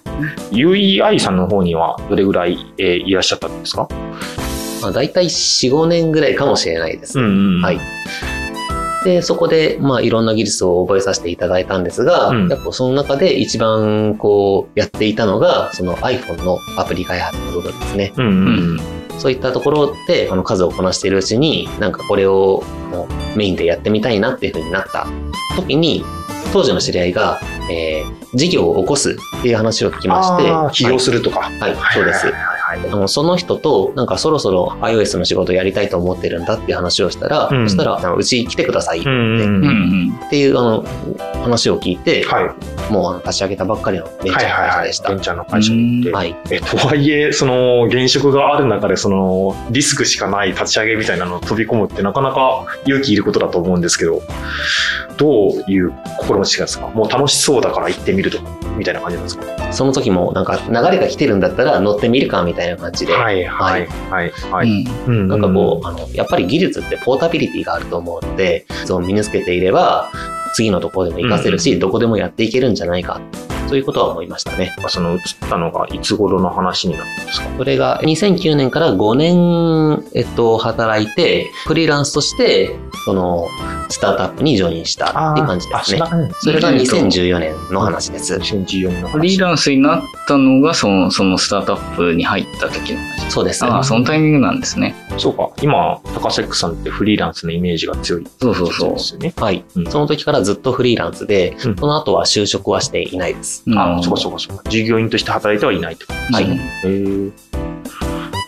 [0.51, 3.87] UEI さんの方にはどれぐらい、えーいらっしゃったんですか？
[4.85, 7.19] まあ、大体4、5年ぐらいかもしれないです。
[7.19, 7.23] ん
[7.57, 7.79] うんはい。
[9.03, 18.13] で、そこで、まあ、いろんな技術を覚えさせていただいたんですが、うんやっぱその中で一番、こう、やっていたのが、その iPhone のアプリ開発の部分ですね。
[18.17, 18.29] うんう
[18.75, 18.79] ん
[19.17, 22.63] そういったところで、あの、数をこなしているうちに、なんかこれを
[23.37, 25.07] メインでやってみたいなっていう風になった
[25.55, 26.03] 時に、
[26.51, 27.39] 当時の知り合いが、
[27.71, 31.39] えー、事業を起こすっていう話を聞きまして、起業するとか。
[31.39, 32.27] はい、はい、そうです
[32.65, 32.79] はい。
[32.79, 40.85] はいはいはいあのその人と、なんかそろそろ iOS の仕事やりたいと思ってるんだっていう話をしたら、うんそしたら、うち来てくださいっうんうんううんんていうあの
[41.43, 42.74] 話を聞いて、はい。
[42.89, 45.09] もうあの立ち上げたばっかりのベンチャーの会社でした。
[45.09, 46.11] ベンチャーの会社に行って。
[46.11, 46.35] はい。
[46.51, 54.21] え、とはいえ、その、現職がある中で、その、リスクしかない立ち上げみたいなのを飛び込むってなかなか勇気いることだと思うんですけど、
[55.17, 56.87] どういう心持ちですか？
[56.87, 58.43] もう楽しそうだから行ってみるとか、
[58.77, 59.73] みたいな感じなんですか？
[59.73, 64.67] その時もなんか流れが来てるんだったら乗ってみるかみたいな感じで、はいはいはいはうん。
[64.67, 64.87] い。
[65.07, 70.11] うんなんかこう、あの、やっぱり技術ってポータビリティがあると思うので、そう身につけていれば、
[70.55, 73.19] 次のところでも活かせるし、どこでもやっていけるんじゃないか、
[73.67, 74.75] そういうことは思いましたね。
[74.87, 77.47] その移ったのがいつ頃の話になったんですか？
[77.57, 82.75] それが2009年から5年、えっと、働いて、フリーランスとして、
[83.05, 83.47] その、
[83.89, 85.99] スタートアップにジョインしたっていう感じですね。
[86.01, 88.35] あ、それが2014年の話です。
[88.35, 89.11] 2014年の話。
[89.13, 93.31] フリーランスになったのが、その、そのスタートアップに入った時の話。
[93.31, 93.63] そうです。
[93.63, 94.95] ああ、そのタイミングなんですね。
[95.17, 95.49] そうか。
[95.61, 98.27] 今、高セックさんってフリーランスのイメージが強い。
[98.41, 99.33] そうそうそうですよね。
[99.37, 103.54] はい、うんその時からずっとフリーランスで、うんその後は就職はしていないです。
[103.75, 104.69] あ、そうかそうかそうか。
[104.69, 106.05] 従業員として働いてはいないと。
[106.11, 106.45] はい。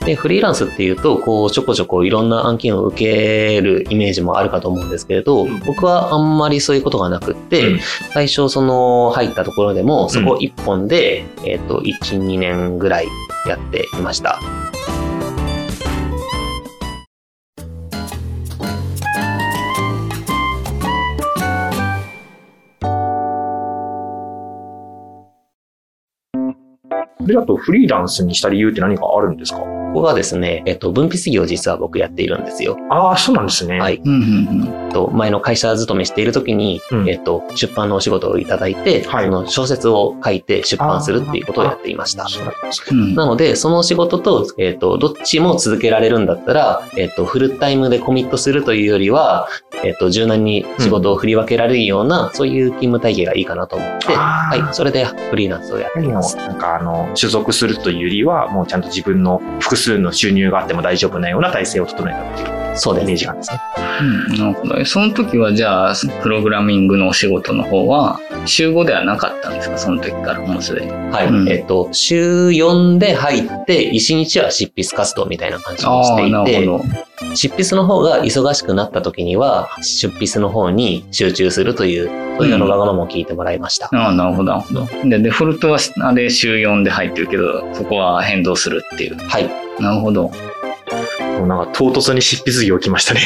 [0.07, 7.79] で、フリーランスっていうと、こう、ちょこちょこいろんな案件を受けるイメージもあるかと思うんですけれど、うん僕はあんまりそういうことがなくって、うん
[8.13, 13.07] 最初その入ったところでも、そこ一本で、えっ、と、1、2年ぐらい
[13.45, 14.39] やっていました。
[27.27, 29.59] それだとフリーランスにした理由って何かあるんですか？
[29.93, 32.77] ここがですね、えっ、と、分泌業を実は僕やっているんですよ。
[32.89, 33.79] ああ、そうなんですね。
[33.79, 34.01] はい。
[34.03, 42.27] うんうんえっと前の会社勤めしている時に、うんえっと、出版のお仕事をいただいて、はいその小説を書いて出版するっていうことをやっていました。
[42.27, 49.47] そうなんなので、その仕事と、えっ、と、どっちも続けられるんだったら、えっ、と、フルタイムでコミットするというよりは、
[49.83, 56.37] えっ、と、柔軟に仕事を振り分けられるような、そういう勤務体系がいいかなと思って、はい、それでフリーランスをやっていもます。
[56.37, 62.56] うなんかあの所属するというよりはもうちゃんと自分の複数の収入があっても大丈夫なような体制を整えたっていう。
[62.77, 63.15] そうです。
[63.17, 63.61] ジがあるんですね。
[63.99, 64.85] うん、なるほど。
[64.85, 69.77] その時はじゃあ、プログラミングのお仕事の方は、週5ではなかったんですか？
[69.77, 70.91] その時からもうすでに。
[70.91, 77.35] はい、うんえっ、と、週4で入って、1日は執筆活動みたいな感じにしていて、なるほど。
[77.35, 83.89] 執筆の方が忙しくなった時には、出筆の方に集中するという、そういうあのわがままを聞いてもらいました。
[83.91, 85.09] ああ、なるほど、なるほど。
[85.09, 89.17] で、デフォルトはあれ週4で入ってるけど、そこは変動するっていう。
[89.17, 89.49] はい。
[89.79, 90.31] なるほど。
[91.19, 93.21] もうなんか唐突に執筆業来ましたね。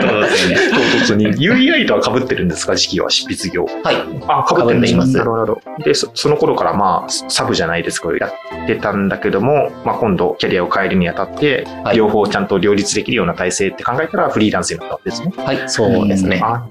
[0.00, 1.26] 唐突にね唐突に。
[1.26, 3.64] UEI とは被ってるんですか時期は執筆業。
[3.64, 3.96] はい。
[4.28, 5.60] あ、被ってるんですなるほど。
[5.84, 15.32] でそ、その頃からまあ、サブじゃないですけど、やってたんだけども、まあ今度キャリアを変えるにあたって、はい両方ちゃんと両立できるような体制って考えたらフリーランスになったんですね。
[15.36, 16.40] はい、そうですね。
[16.42, 16.66] あ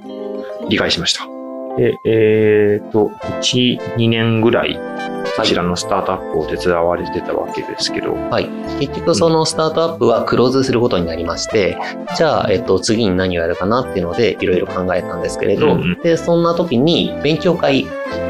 [0.70, 1.35] 理解しました。
[1.78, 3.12] で、えっ、と、
[3.42, 4.80] 1、2年ぐらい、
[5.38, 8.48] こちらのスタートアップを手伝われてたわけですけど、はい。
[8.80, 11.78] 結局そのスタートアップはクローズすることになりまして、
[12.16, 16.02] じゃあ、えっと、次に何をやるかなっていうので、いろいろ考えたんですけれど、うんうん。
[16.02, 17.86] で、そんな時に勉強会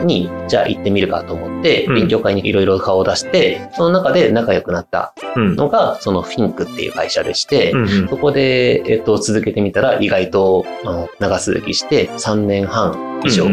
[0.06, 5.56] に、じゃあ行ってみるかと思って、うん勉強会にいろいろ顔を出して、その中で仲良くなったうん。
[5.56, 7.74] のが、そのフィンクっていう会社でして、
[8.10, 13.46] そこで、えっと、続けてみたら、意外と、あの、長続きして、3年半以上。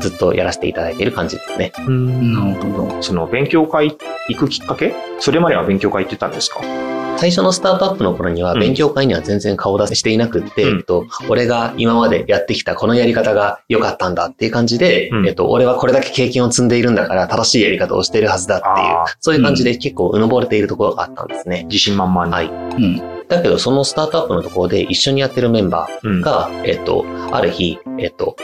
[0.00, 1.72] ずっとやらせていただいている感じですね。
[1.86, 3.02] うんなるほど。
[3.02, 3.94] その勉強会
[4.28, 4.94] 行くきっかけ？
[5.20, 6.60] それまでは勉強会行ってたんですか？
[7.18, 21.64] 最初のスタートアップの頃には、うん勉強会には全然顔出ししていなくって、うんえっと、俺が今までやってきたこのやり方が良かったんだっていう感じで、うんえっと、俺はこれだけ経験を積んでいるんだから正しいやり方をしているはずだっていうそういう感じで結構うぬぼれているところがあったんですね。
[21.64, 22.32] 自信満々に。
[22.32, 22.46] はい。
[22.46, 23.16] うん。
[23.28, 28.36] だけど、そのスタートアップのところで一緒にやってるメンバうんーが、えっと、ある日、えっと、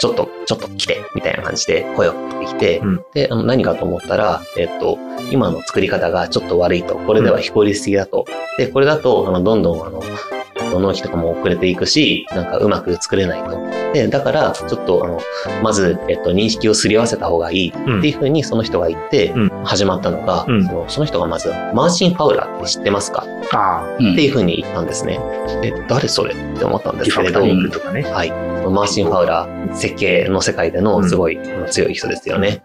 [0.00, 4.98] ちょっと、ちょっと来て、みたいな感じで声をかけてきて、うんで、あの何かと思ったら、えっと、
[5.30, 8.24] 今の作り方がちょっと悪いと、これでは非効率的だと。
[8.56, 10.02] で、これだと、あの、どんどん、あの、
[10.78, 13.58] 納期とかも遅れていくし、なんかうまく作れないと。
[13.92, 15.20] で、だから、ちょっと、あの、
[15.62, 23.24] まず、えっと、認識をすり合わせた方がいいっていうふうにその人が言ってうん、始まったのが、うんそのその人がまず、マーチン・ファウラーって知ってますか？
[23.52, 25.18] ああ、うんっていうふうに言ったんですね。
[25.62, 26.34] で、誰それ？
[26.34, 28.02] って思ったんですけれどリファクタ、リングとかね。
[28.02, 28.30] はい。
[28.30, 31.38] マーチン・ファウラー、設計の世界でのすごい
[31.70, 32.62] 強い人ですよね。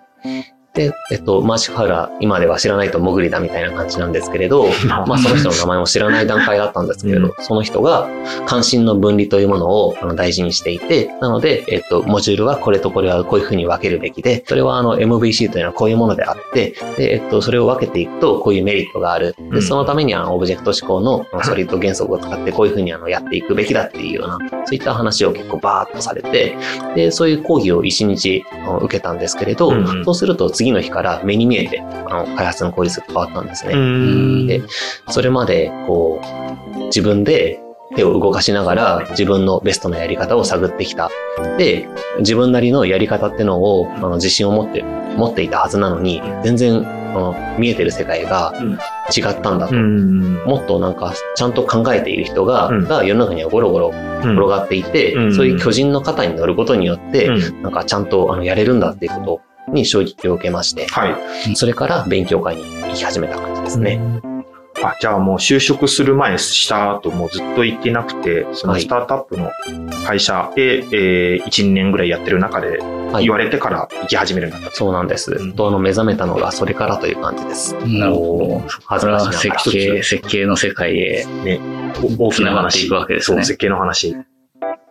[0.75, 7.33] で、えっと、マーチン・ファウラー、今では知らないと潜りだみたいな感じなんですけれど、 まあその人の名前も知らない段階だったんですけれど、うん。
[7.39, 8.07] その人が
[8.45, 19.33] 関心の分離というものをあの大事にしていて、なので、えっと、モジュールはこれとこれはこういうふうに分けるべきで、それはあの MVC というのはこういうものであって、で、えっと、それを分けていくとこういうメリットがある。
[19.51, 19.61] で、うん。
[19.61, 26.57] そのためにはオブジェクト思考のソリッド原則を使ってこういうふうにあのやっていくべきだっていうような、そういった話を結構バーッとされて、
[26.95, 29.71] で、そういう講義を一日あの受けたんですけれど、
[30.03, 33.75] そうすると次の日から目に見えて、あの、開発の効率が変わったんですね。
[33.75, 34.61] んで
[35.09, 37.59] それまで、こう、自分で
[37.95, 41.09] 手を動かしながら自分のベストなやり方を探ってきた。
[41.57, 41.87] で、
[42.19, 48.77] 自分なりのやり方ってのを、あの、自信を持って、持っていたはずなのに、全然、あの、見えてる世界がうん
[49.15, 49.75] 違ったんだと。
[49.75, 50.43] うん。
[50.45, 59.41] もっとなんか、ちゃんと考えている人が、うんが世の中にはゴロゴロ転がっていて、うんそういう巨人の肩に乗ることによって、うんなんかちゃんとあのやれるんだっていうこと
[59.75, 61.55] に衝撃を受けまして、はい。
[61.55, 64.01] それから勉強会に行き始めた感じですね。
[64.83, 69.51] あ、じゃあもう就職する前、した後もうずっと行ってなくて、そのはいスタートアップの
[70.05, 74.71] 会社で、えー、1、2年ぐらいやってる中ではい言われてから行き始めるんだった。
[74.71, 75.31] そうなんです。
[75.31, 77.73] うんとあの目覚めたのがそれからという感じです。
[77.75, 78.61] なるほど。
[78.85, 79.31] 恥ずかしながら。
[79.33, 81.59] 設計、設計の世界へね、
[82.19, 82.87] お大きな話。
[82.87, 84.15] いくわけですねそう、設計の話。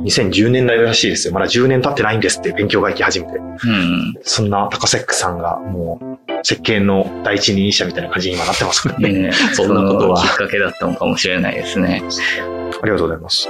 [0.01, 1.35] 2010年代らしいですよ。
[1.35, 3.39] まだ10年経ってないんですって勉強が行き始めて。
[3.39, 4.15] うん。
[4.23, 9.13] そんな高セックさんがもう設計の第一人者みたいな感じに今なってますからね。
[9.13, 12.03] ね そんなことはきっかけだったのかもしれないですね。
[12.83, 13.49] ありがとうございます。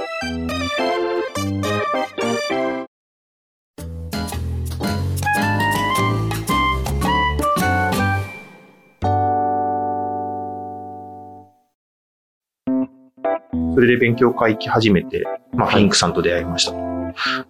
[13.75, 16.94] それで勉強会行き始めて、まあ、フィンクさんと出会いました。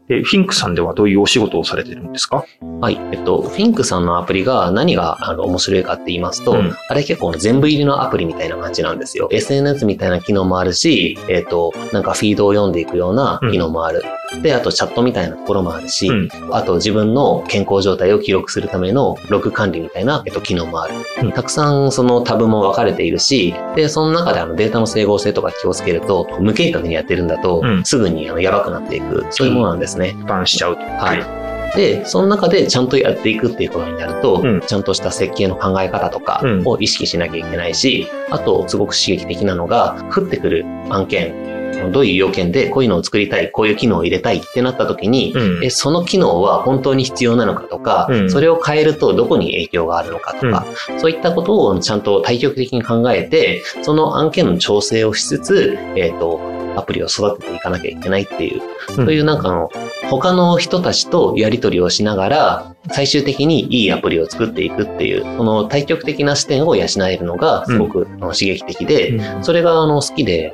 [0.07, 2.45] で、フィンクさんではどういうお仕事をされてるんですか？
[2.81, 2.99] はい。
[3.11, 9.27] えっと、フィンクさんのアプリが何があの面白いかって言いますと、うんあれ結構全部入りのアプリみたいな感じなんですよ。
[9.31, 14.03] SNS みたいな機能もあるし、えっと、なんかフィードを読んでいくような機能もある。
[14.41, 20.93] で、あとチャットみたいなところもあるし、うんあと自分の健康状態を記録するためのログ管理みたいな、えっと、機能もある。
[21.21, 30.15] うんたくさんそのタブも分かれているし、で、その中であのデータの整合性とか気をつけると、無計画にやってるんだと、うんすぐにあのやばくなっていく、そういうものなんですね。
[30.19, 30.81] 負担しちゃうと。
[30.81, 31.45] はい。
[31.75, 50.65] で、その中でちゃんとやっていくっていうことになると、うんちゃんとした設計の考え方とかうんを意識しなきゃいけないし、あと、すごく刺激的なのが、降ってくる案件、どういう要件でこういうのを作りたい、こういう機能を入れたいってなった時に、うんえその機能は本当に必要なのかとか、うんそれを変えるとどこに影響があるのかとか、
[50.97, 58.61] そういったことをちゃんと対極的に考えて、その案件の調整をしつつ、えっ、と、アプリを育てていかなきゃいけないっていう、
[58.95, 59.69] そういうなんかあの、
[60.09, 69.43] 他の人たちとやり取りをしながら、最終的にいいアプリを作っていくっていう、その対極的な視点を養えるのがすごく刺激的で、うん。
[69.43, 70.53] それがあの好きで、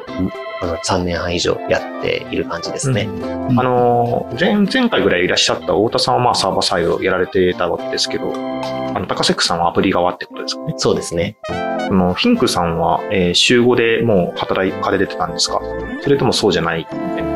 [0.62, 3.10] あの3年半以上やっている感じですね。
[3.58, 10.62] あのー前、前回ぐらいいらっしゃった太田さんはまあサーバーサイドやられてたわけですけど、あの、高セックさんはアプリ側ってことですか？
[10.66, 10.74] ね。
[10.78, 11.36] そうですね。
[11.50, 15.60] あの、フィンクさんは、えー週5でもう働かれてたんですか？
[16.04, 16.88] それともそうじゃない？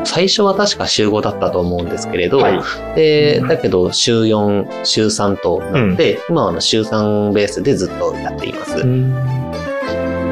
[0.04, 2.60] 最初は確か週5だったと思うんですけれど、はい。
[2.94, 8.76] で、だけど週4、週3となって、今はあの週3ベースでずっとやっています。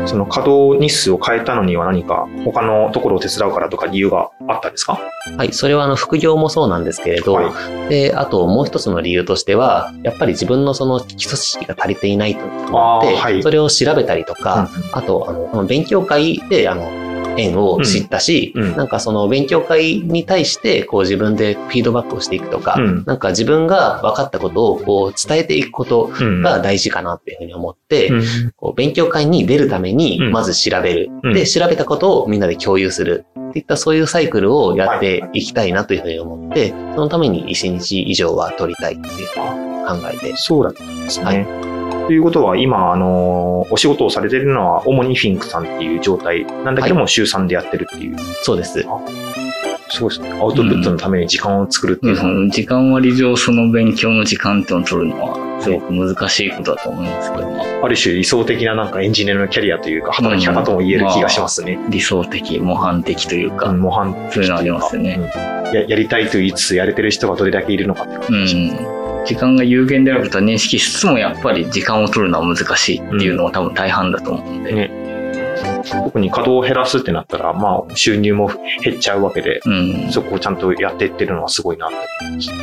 [0.07, 4.99] その稼働日数を変えたのには何か他のところを手伝うからとか理由があったんですか？
[5.37, 7.52] はい、それはあの副業もそうなんですけれど、は
[7.88, 13.42] で、あともう一つの理由としては、やっぱり自分のその基礎知識が足りていないと思って、はい。
[13.42, 16.83] それを調べたりとか、あと、あの、この勉強会で、あの、
[17.37, 31.10] 縁を知ったし、うんうんなんかその勉強会に対して、こう自分でフィードバックをしていくとか、うんなんか自分が分かったことをこう伝えていくことうんが大事かなっていうふうに思って、うんこう勉強会に出るためにうん、まず調べる。
[31.22, 33.26] うんで、調べたことをみんなで共有する。
[33.50, 39.28] っていったそういうサイクルをやっていきたいなというふうに思って、そのために1日以上は取りたいっていう
[39.87, 40.35] 考えて。
[40.37, 41.24] そうだったんですね。
[41.24, 41.73] はい
[42.07, 46.44] ということは、今、あの、お仕事をされているのは、主にフィンクさんっていう状態。
[46.65, 48.17] なんだけども、週3でやってるっていう。
[48.42, 48.85] そうです。
[49.90, 50.33] すごいですね。
[50.33, 61.79] アウトプットのために時間を作るっていうのは、うん、時間割上その勉強の時間っていうのを取るのはすごく難しいことだと思いますけど、まあある種理想的ななんかエンジニアのキャリアというか、働き方とも言える気がしますね。
[61.90, 65.21] 理想的、模範的というか、うん模範そういうのありますよね。
[65.21, 65.75] うん。
[65.75, 68.83] ややりたいと言いつつ、やれてる人がどれだけいるのかって感うじします。
[68.83, 75.04] ん、時間が有限であることは認識しつつもやっぱり時間を取るのは難しいっていうのは多分大半だと思うんで、ね。
[75.85, 78.50] 特に稼働を減らすってなったら、まあ、収入も
[78.83, 79.70] 減っちゃうわけで、う
[80.08, 82.56] ん、そこをちゃんとやっていってるのはすごいなって思いますね。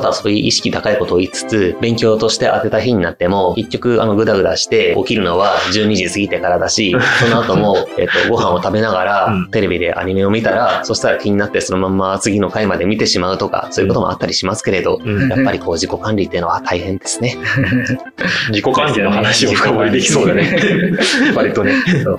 [0.00, 15.28] ただそういう意識高いことを言いつつ、勉強として当てた日になっても、結局、あの、ぐだぐだして起きるのは12時過ぎてからだし、その後も、 えっと、ご飯を食べながらうん、テレビでアニメを見たら、そしたら気になってそのまんま次の回まで見てしまうとか、そういうこともあったりしますけれど、うん。
[15.28, 17.36] やっぱりこう自己管理っていうのは大変ですね。
[18.50, 20.60] 自己管理の話を深掘りできそうだね。
[21.34, 21.72] 割とね、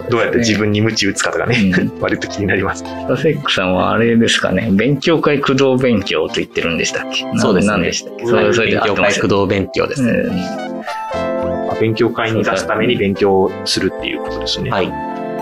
[0.09, 1.91] どうやって自分に鞭打つかとかね、うん。
[2.01, 2.83] 割と気になります。
[2.83, 7.25] スタセックさんはあれですかね、勉強会駆動勉強と言ってるんでしたっけ？
[7.37, 8.25] そうですね何でしたっけ？
[8.25, 10.03] それそれで勉強会動勉強です。
[10.03, 10.59] うん
[11.79, 14.69] 勉強会に出すために勉強するっていうことですね。
[14.69, 14.91] はい。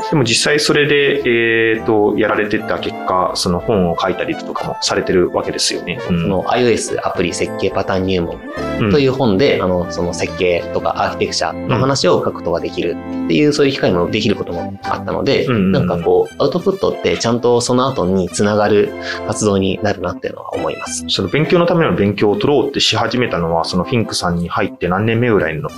[0.10, 6.00] でも実際それで、えっ、と、やられてった結果、その本を書いたりとかもされてるわけですよね。
[6.02, 8.40] その iOS アプリ設計パターン入門
[8.80, 12.96] うんという本で、あの、その設計とかアーキテクチャの話を書くことができる
[13.26, 18.92] っていう、そういう機会もできることもあったので、うんうんうんなんかこう、アウトプットってちゃんとその後につながる
[19.28, 21.06] 活動になるなっていうのは思います。
[21.10, 25.70] その勉強のための勉強を取ろうってし始めたのは、そのフィンクさんに入って何年目ぐらいの、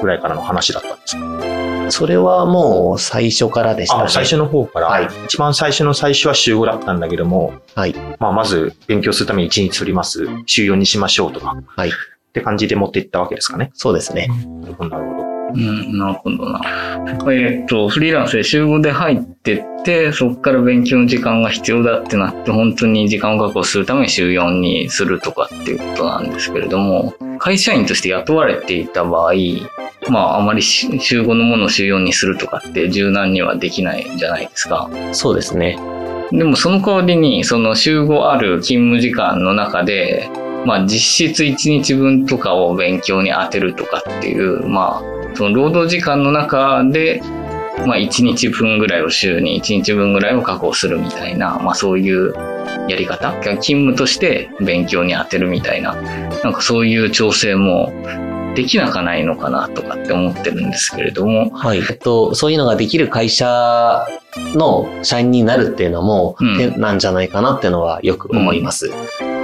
[0.00, 4.04] ぐらいからの話だったんですかそれはもう最初からでしたね。
[4.04, 7.94] あ、最初の方から、はい一番最初の最初は週5だったんだけども、はい。
[8.18, 10.26] まあ、まず勉強するために1日取ります。
[10.46, 11.56] 週4にしましょうとか。
[11.76, 11.92] はいっ
[12.34, 13.70] て感じで持っていったわけですかね。
[13.74, 14.26] そうですね。
[14.60, 15.23] なるほど、なるほど。
[15.54, 16.60] うん、なるほどな。
[17.32, 29.34] えっと、フリーランスで週5で入ってって、そこから勉強の時間が必要だってなって、本当に時間を確保するために週4にするとかっていうことなんですけれども、会社員として雇われていた場合、
[30.10, 34.90] まあ、あまりし週5のものを週4にするとかって柔軟にはできないんじゃないですか。
[35.12, 35.78] そうですね。
[36.30, 40.28] でもその代わりに、その週5ある勤務時間の中で、
[40.66, 47.22] まあ実質1日分とかを勉強に当てるとかっていう、まあ、その労働時間の中で、
[47.86, 52.32] まあ1日分ぐらいを週に1日分ぐらいを確保するみたいな、まあそういう
[52.88, 53.32] やり方。
[53.40, 55.94] 勤務として勉強に充てるみたいな、
[56.42, 57.92] なんかそういう調整も
[58.54, 61.78] できなかないのかなとかって思ってるんですけれども、はい。
[61.78, 64.06] えっと、そういうのができる会社
[64.54, 68.90] の社員になるっていうのもうん手なんじゃないかなっていうのはよく思います。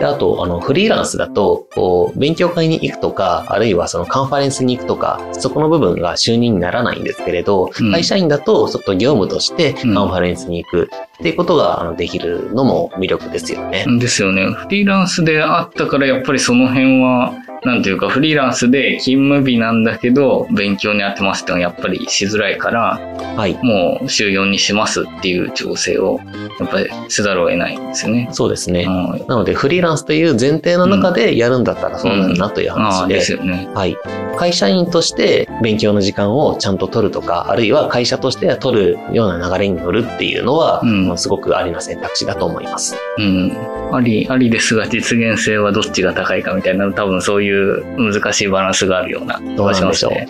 [0.00, 13.84] であと、あの、フリーランスだと、こう、勉強会に行くとか、あるいはそのカンファレンスに行くとか、そこの部分が収入にならないんですけれど、うん会社員だと、ちょっと業務としてカうんンファレンスに行くっていうことがあのできるのも魅力ですよね。
[13.98, 14.46] ですよね。
[14.46, 17.34] フリーランスであったから、やっぱりその辺は、
[17.64, 22.98] なんていうか、フリーランスで勤務日なんだけど、勉強に当てますってのはやっぱりしづらいから、
[23.36, 23.58] はい。
[23.62, 26.20] もう週4にしますっていう調整を、
[26.58, 28.28] やっぱりせざるを得ないんですよね。
[28.32, 28.86] そうですね。
[28.86, 33.68] はいなので、フリーランスという前提の中でやるんだったらそうなるなというあ話であです、よね。
[33.74, 33.96] はい。
[34.36, 42.96] 会社員として勉強の時間をちゃんと取るとか、あるいは会社として取るような流れに乗るっていうのは、うんすごくありな選択肢だと思います。
[43.18, 43.56] うん。
[43.92, 47.49] あり、ありですが、実現性はどっちが高いかみたいな、多分そういう
[47.96, 50.28] 難しいバランスがあるような気どうがしょうしますね。。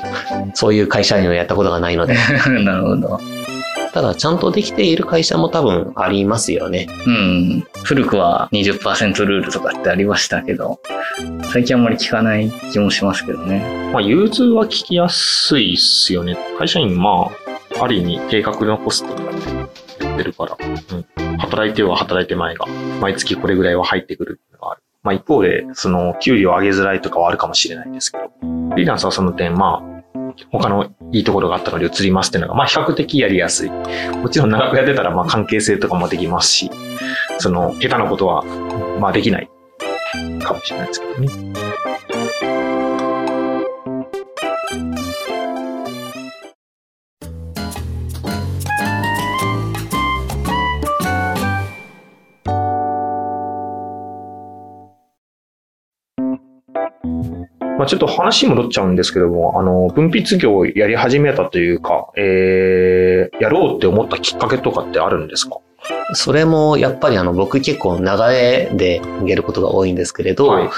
[0.55, 2.15] そういう会社員をやったことがないので。
[2.65, 3.21] なるほど。
[3.93, 6.89] ただ、ちゃんとできている会社も多分ありますよね。
[7.07, 7.67] うん。
[7.83, 10.81] 古くは20%ルールとかってありましたけど、
[11.53, 13.91] 最近あんまり聞かない気もしますけどね。
[13.93, 16.39] まあ、融通は聞きやすいっすよね。
[16.59, 17.31] 会社員、ま
[17.79, 21.39] あ、ある意味、計画のコストとかでやってるから、うん。
[21.39, 22.67] 働いては働いて前が、
[23.01, 24.50] 毎月これぐらいは入ってくるっていうのがある。
[25.03, 28.25] まあ、一方で、その、給料上げづらいとかはあるかもしれないんですけど、
[28.71, 30.01] フリーランスはその点、まあ、
[30.51, 33.71] 他のいいところがあったので移りますっていうのが、まあ比較的やりやすい。
[33.71, 36.71] もちろん長くやってたら、まあ関係性とかもできますし、
[37.39, 38.45] その、下手なことは、
[39.01, 39.51] まあできない
[40.43, 41.60] かもしれないですけどね。
[57.91, 65.57] ちょっと話戻っちゃうんですけども、あの、分泌業をやり始めたというか、えー、やろうって思ったきっかけとかってあるんですか？
[66.13, 70.71] それもやっぱりあの僕結構流れでやることが多いんですけれど、はい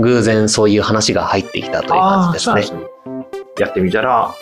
[0.00, 2.62] 偶然そういう話が入ってきたという感じですね。
[2.62, 2.80] すね
[3.58, 4.32] やってみたら、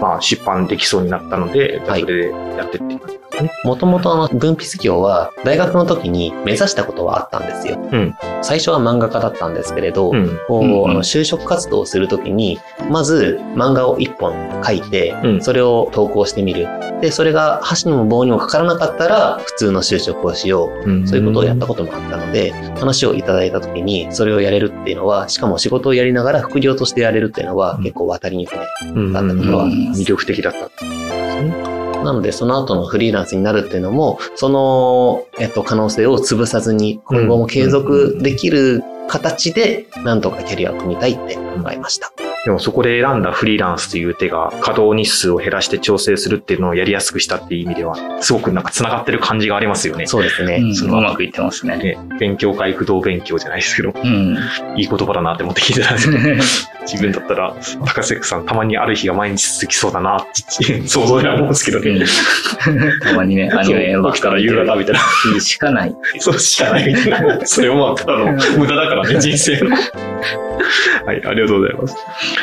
[0.00, 3.18] まあ、出版できそうになったので、それでやってって感じ。
[3.64, 7.76] もともとあの分泌業は大学の時に目指したことはあったんですよ。
[7.76, 10.38] ん最初は漫画家だったんですけれど、うん。
[10.48, 12.58] こう、うんうんあの就職活動をするときに、
[12.90, 14.34] まず漫画を一本
[14.64, 16.66] 書いて、うんそれを投稿してみる。
[17.00, 20.90] で、それが箸にも棒にもかからなかったら、普通の就職をしよう。
[20.90, 28.58] うんそういうことをやったこともあったので、話をいただいたときに、それをやれるっていうのは、しかも仕事をやりながら副業としてやれるっていうのは、うん結構渡りにくい。
[28.94, 31.85] うんだったところは魅力的だったってことですね。
[32.06, 42.12] なので、その後のフリーランスになるっていうのも、その、えっと、可能性を潰さずに、今後も継続できる形で、なんとかキャリアを組みたいって考えました。
[42.44, 50.06] でもそこで選んだフリーランスという手が稼働日数を減らして調整するっていうのをやりやすくしたっていう意味では、すごくなんか繋がってる感じがありますよね。
[50.06, 50.58] そうですね。
[50.62, 51.76] うんそうのまくいってますね。
[51.76, 54.38] ね、勉強会、駆動勉強じゃないですけど、うん。
[54.76, 60.26] いい言葉だなって思って聞いてたんですけど、自分だったら、高瀬さんたまにある日が毎日続きそうだなっ
[60.56, 62.04] て想像では思うんですけどね。
[63.02, 65.00] たまにね、 アニメ起きたら夕方みたいな。
[65.34, 65.96] 日しかない。
[66.20, 67.44] そうしかないみたいな。
[67.44, 69.76] それもまあ、ただの無駄だからね、 人生の。
[71.04, 71.96] はい、ありがとうございます。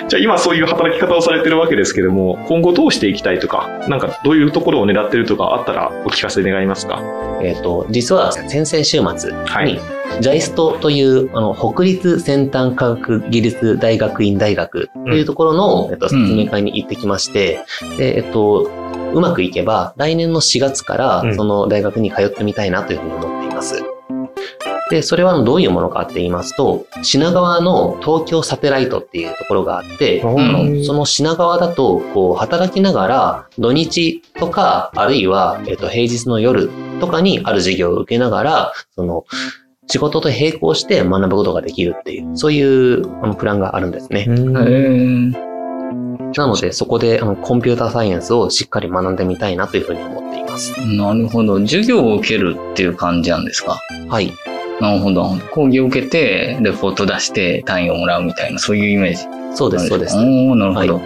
[0.08, 7.02] じゃあ今そういう働き方をされてるわけですけども、今後どうしていきたいとか、なんかどういうところを狙ってるとかあったらお聞かせ願いますか？
[7.42, 9.80] えっ、と、実は先々週末にはい、
[10.22, 17.60] ジャイストという、あの、北立先端科学技術大学院大学というところの、えっと、説明会に行ってきまして、
[17.98, 18.70] で、えっと、
[19.14, 23.93] うまくいけば、来年の4月からうん、その大学に通ってみたいなというふうに思っています。
[24.94, 36.70] で、それはどういうものかって言いますと、品川の東京サテライトっていうところがあって、その品川だと、こう、働きながら、土日とか、あるいは、えっと、平日の夜
[37.00, 39.26] とかにある授業を受けながら、その、
[39.88, 44.28] 仕事と並行して学ぶことができるっていう、そういうあのプランがあるんですね。
[44.28, 44.36] な
[46.48, 50.72] ので、そこであのコンピューターサイエンスをしっかり学んでみたいなというふうに思っています。
[50.88, 51.60] なるほど。
[51.62, 53.80] 授業を受けるっていう感じなんですか？
[54.08, 54.32] はい。
[54.84, 55.38] なるほど。
[55.52, 60.20] 講義を受けて、レポート出して単位をもらうみたいな、そういうイメージそうです、そうですお。
[60.20, 61.02] ーなるほど。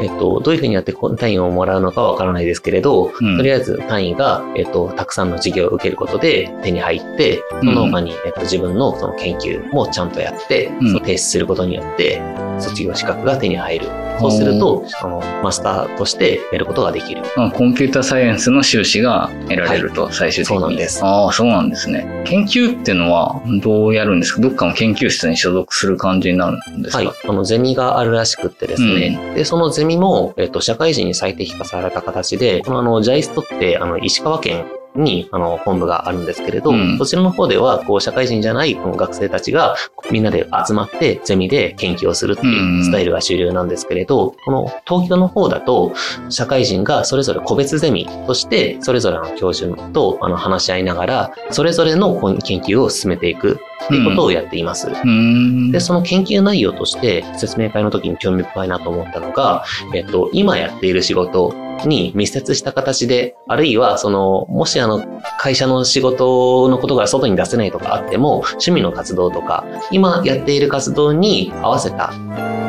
[0.00, 12.20] えっと、どういうふうにやってこ単位をもらうのかはわからないですけれど、うんとりあえず単位が、えっと、たくさんの授業を受けることで手に入って、その他に、えっと、自分のその研究もちゃんとやって、うんその提出することによって、
[12.58, 13.86] 卒業資格が手に入る。
[14.20, 17.22] そうすると、あの、マスターとしてやることができる。
[17.38, 20.60] あコンピューターサイエンスの修士が得られると、最終的に。
[20.60, 22.22] そうなんですああ、そうなんですね。
[22.26, 24.42] 研究っていうのはどうやるんですか？
[24.42, 27.02] どっかの研究室に所属する感じになるんですか？
[27.02, 27.14] はい。
[27.28, 29.32] あの、ゼミがあるらしくってですね。
[29.34, 39.76] で、そのゼミも、えっと、社会人に最適化された形で、このあの、ジャイストって、あの、石川県に、あの、本部があるんですけれど、うんそちらの方では、こう、社会人じゃないこの学生たちが、
[40.10, 45.92] みんなで集まって、ゼミで研究をするっていうスタイルが主流なんですけれど、この東京の方だと、
[46.28, 54.88] 社会人がそれぞれ個別ゼミとして、それぞれの教授とあの話し合いながら、それぞれの研究を進めていくっていうことをやっています。
[54.88, 55.70] うーん。
[55.70, 59.64] で、その研究内容として説明会の時に興味深いなと思ったのが、
[59.94, 61.54] えっと、今やっている仕事
[61.88, 65.02] に密接した形で、あるいは、その、もしあの、
[65.38, 72.12] 会社の仕事のことが外に出せないとかあっても、趣味の活動とか、今やっている活動に合わせた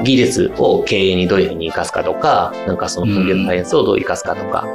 [0.04, 4.68] 技術を経営にどういうふうに活かすかとか、なんかそのコンピューターサイエンスをどう活かすかとか、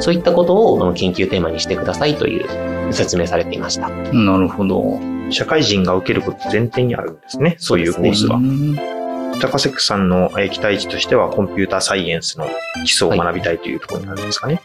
[0.00, 3.88] そういったことをあの研究テーマにしてくださいという説明されていました。
[3.88, 5.00] なるほど。
[5.30, 7.56] 社会人が受けること前提にあるんですね。
[7.58, 8.40] そういうコースがう。
[8.40, 8.99] ん
[9.40, 12.46] 高瀬さんのえー期待値としては、コンピューターサイエンスの
[12.84, 14.60] 基礎を学びたいというところになるんですかね。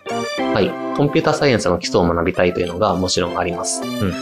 [0.54, 0.70] はい。
[0.98, 3.82] コンピューターサイエンスの基礎を学びたいというのがもちろんあります。
[3.84, 4.14] うんうん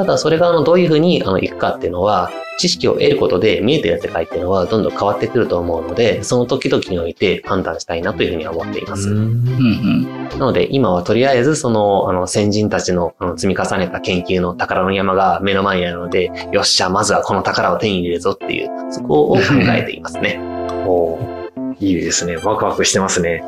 [0.00, 9.10] ただ、それがあのどういうふうにあのいくかっていうのは、知識を得ることで見えてる世界っていうのはどんどん変わってくると思うので、その時々において判断したいなというふうには思っています。
[9.10, 10.28] うんうん。
[10.30, 19.40] なので、今はとりあえずその、あの、先人たちのあの積み重ねた研究の宝の山が目の前にあるので、よっしゃ、まずはこの宝を手に入れるぞっていう、そこを考
[19.74, 20.38] えていますね。
[20.86, 21.40] おー
[21.80, 22.36] いいですね。
[22.36, 23.42] ワクワクしてますね。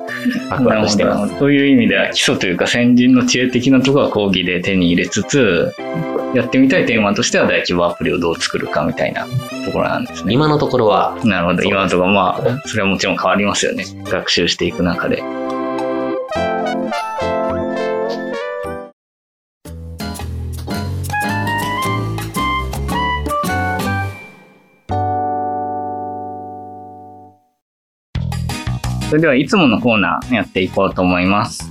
[0.50, 1.38] ワクワクしてます。
[1.38, 5.74] という意味では基礎というか先人の知恵的なところは講義で手に入れつつ、
[6.34, 9.26] やってみたいテーマとしては大規模アプリをどう作るかみたいな
[9.66, 10.32] ところなんですね。
[10.32, 11.62] 今のところは、なるほど。
[11.62, 13.84] 今のところまあ、それはもちろん変わりますよね。
[14.04, 15.22] 学習していく中で。
[29.12, 31.70] それではいつものコーナーやっていこうと思います。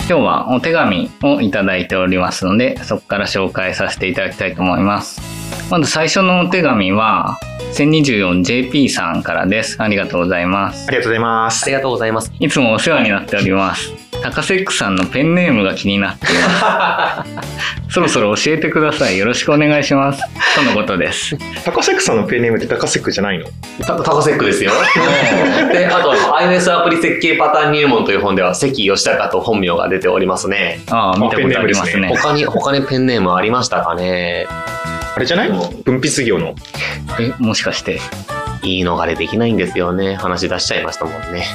[0.00, 5.20] 今日はお手紙をいただいておりますので、そこから紹介させていただきたいと思います。
[5.70, 7.38] まず最初のお手紙は、
[7.74, 9.80] 1024JP さんからです。
[9.80, 10.90] ありがとうございますあ。
[10.90, 11.72] りがとうございますあり。
[11.72, 12.32] がとうございます。
[12.40, 14.05] いつもお世話になっております。
[14.30, 17.30] 高セックさんのペンネームが気になっています。
[17.94, 19.16] そろそろ教えてください。
[19.16, 20.22] よろしくお願いします。
[20.54, 21.36] とのことです。
[21.64, 23.46] タカセックさんのペンネームってタカセックじゃないの？
[23.80, 24.72] タタカセックですよ。
[25.72, 30.80] で、あと、iOS アプリ設計パターン入門という本では、関吉高と本名が出ておりますね。
[30.90, 32.20] ああ、見たことありますペンネームね。
[32.22, 34.46] 他に、他にペンネームありましたかね？
[35.14, 35.48] あれじゃない？
[35.50, 36.54] 分泌業の。
[37.18, 38.00] え、もしかして。
[38.62, 40.16] 言い逃れできないんですよね。
[40.16, 41.46] 話出しちゃいましたもんね。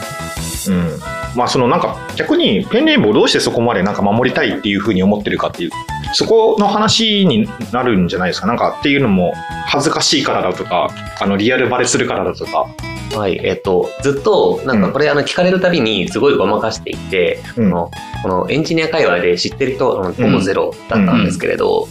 [0.68, 1.00] うん。
[1.36, 5.72] まあそのなんか逆にペンネームをどうしてそこまでなんか守りたいっていうふうに思ってるかっていう、
[6.14, 8.48] そこの話になるんじゃないですか？
[8.48, 9.34] なんかっていうのも
[9.68, 12.68] 恥ずかしいからだとか、あのリアルバレするからだとか。
[13.14, 17.92] はい、えっと、ずっと、なんかこれ、あの、聞かれるたびに、すごいごまかしていて、うんこの、
[18.24, 21.90] このエンジニア界隈で知ってる人、ほぼゼロだったんですけれど、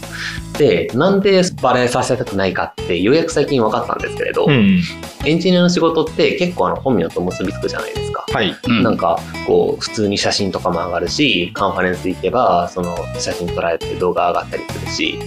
[0.61, 4.79] で、なんでバレさせたくないかって、ようやく最近分かったんですけれど、うん。
[5.25, 8.23] エンジニアの仕事って結構あの本名と結びつくじゃないですか。
[8.31, 8.55] はい。
[8.67, 8.83] うん。
[8.83, 15.19] なんか、こう、普通に写真とかも上がるし、カンファレンス行けば、その写真撮られて動画上がったりするし、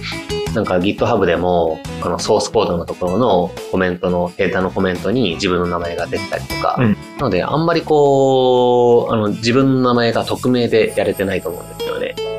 [0.53, 11.94] なんか GitHub でも、あのソースコードのところのコメントの、データのコメントに自分の名前が出てたりとか、うんなので、あんまりこう、あの、自分の名前が匿名でやれてないと思うんですよね。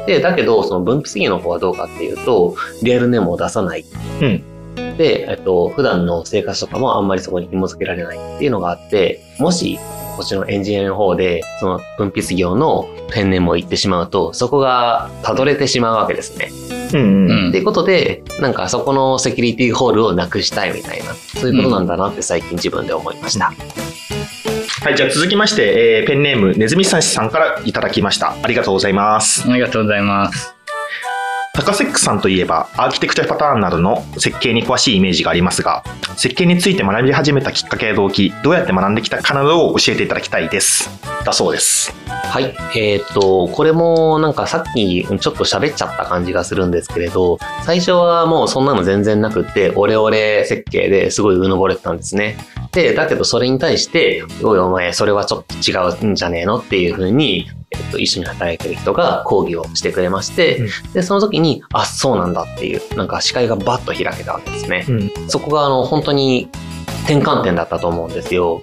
[0.06, 3.84] で、だけど、その分泌儀の方はどうかっていうと、リアルネームを出さない。
[4.22, 4.42] うん
[4.96, 9.78] で、えっと、普段の生活とかもあんまりそこに紐付けられないっていうのがあって、もし、
[10.16, 16.50] こっちのエンジニアの方で、その分泌業のペンネームを言ってしまうと、そこがたどれてしまうわけですね。
[16.94, 17.30] うんうん。
[17.30, 23.52] うんっていうことで、なんかそこのセキュリティホールをなくしたいみたいな、そういうことなんだなって最近自分で思いました。
[24.86, 28.36] はい、じゃあ続きまして、えーペンネームねずみさんさんからいただきました。
[28.40, 29.42] ありがとうございます。
[29.50, 30.55] ありがとうございます。
[31.56, 35.84] タカセックさんといえば、アーキテクチャパターンなどの設計に詳しいイメージがありますが、
[36.14, 40.90] 設計について学び始めたきっかけや動機、どうやって学んできたかなどを教えていただきたいです。
[41.24, 41.94] だそうです。
[42.06, 42.54] はい。
[42.76, 52.36] えーっと、これもなんかさっきちょっと喋っちゃった感じがするんですけれど、最初はもうそんなの全然なくって、オレオレ設計ですごいうぬぼれてたんですね。
[52.72, 55.74] で、だけどそれに対して、おいお前それはちょっと違
[56.06, 57.48] うんじゃねえのっていうふうに、
[57.78, 64.86] えっと、一緒に働いてる人が講義をしてくれまして、うんで、その時に、あ、そうなんだっていう、なんか視界がバッと開けたわけですね。
[64.88, 65.10] うん。
[65.28, 66.48] そこがあの本当に
[67.04, 68.62] 転換点だったと思うんですよ。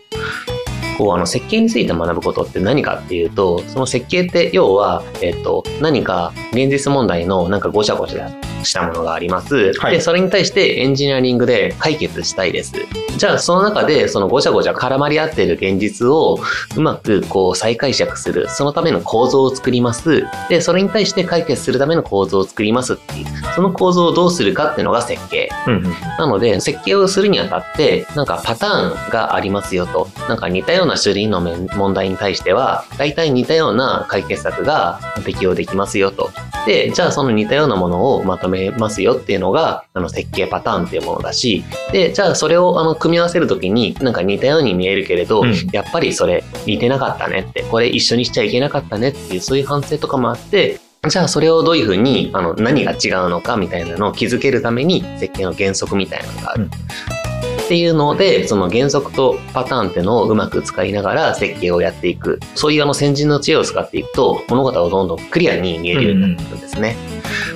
[0.98, 8.32] こうあの設計について学ぶことって何かっていうと、その設計って要は、えっと、何か現実問題のなんかごちゃごちゃ
[8.64, 9.74] したものがあります。
[9.80, 12.74] はいで、それに対してエンジニアリングで解決したいです。
[13.18, 16.40] じゃあその中でそのごちゃごちゃ絡まり合っている現実を
[16.76, 18.48] うまくこう再解釈する。
[18.50, 20.26] そのための構造を作ります。
[20.50, 25.50] で、それに対して解決するための構造を作りますっていう、その構造をどうするかっていうのが設計。
[25.68, 25.84] うんうん。
[26.18, 30.08] なので、設計をするにあたって、なんかパターンがありますよと。
[30.28, 36.32] なんか似たような種類の面問題に対しては、大体似たような解決策が適用できますよと。
[36.66, 56.64] で、じゃあその似たようなものをまとめますよっていうのが、あの設計パターンっていうものだし、で、じゃあそれをあの組み合わせるときに、なんか似たように見えるけれど、うんやっぱりそれ似てなかったねって、これ一緒にしちゃいけなかったねっていう、そういう反省とかもあって、じゃあそれをどういうふうにあの何が違うのかみたいなのを気づけるために設計の原則みたいなのがある。
[56.64, 57.23] うん
[57.66, 66.96] っていうのでその原則とパターンってのをうまく使いながら設計をやっていくそういうあの先人の知恵を使っていくと物事をどんどんクリアに見えるようになっていくんですね。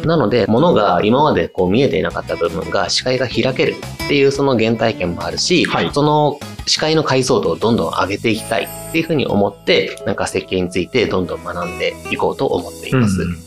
[0.06, 13.47] なので物が今までこう見えていなかった部分が視界が開けるっていうその原体験もあるし、はいその視界の解像度をどんどん上げていきたいっていうふうに思ってなんか設計についてどんどん学んでいこうと思っています。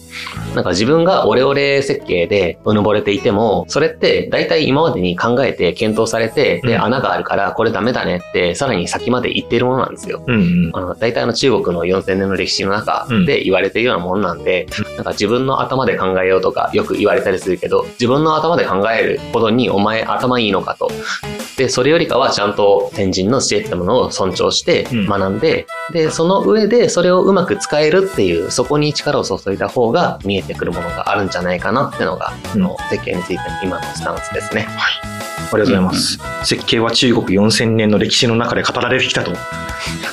[0.54, 10.24] なんか自分がオレオレ設計でうぬぼれていても、それって大体今までに考えて検討されて、で、うん穴があるからこれダメだねって、さらに先まで言っているものなんですよ。
[10.26, 10.70] うんうん。
[10.72, 20.90] あの、大体あの中国の4000年の歴史の中で言われているようなものなんで、 なんか自分の頭で考えようとかよく言われたりするけど、自分の頭で考えるほどにお前頭いいのかと。
[21.56, 34.66] で、それよりかはちゃんと天神の教えてたものを尊重してうん学んで、で、その上でそれをうまく使えるっていう、そこに力を注いだ方が見えてくるものがあるんじゃないかなっていうのが、うん設計についての今のスタンスですね。
[34.68, 35.19] あり
[35.52, 36.18] がとうございます。
[36.44, 39.32] 設計は中国4000年の歴史の中で語られてきたと。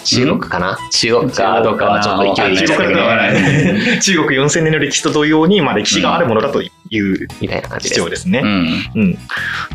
[0.03, 0.77] 中国かな？
[0.91, 1.61] 中国か？
[1.61, 2.57] どうかはちょっと勢い
[4.01, 8.41] 中国4000年の歴史と同様に、まあ、歴史があるものだというみたいな感じですね。
[8.43, 8.67] うん。
[8.95, 9.17] うん、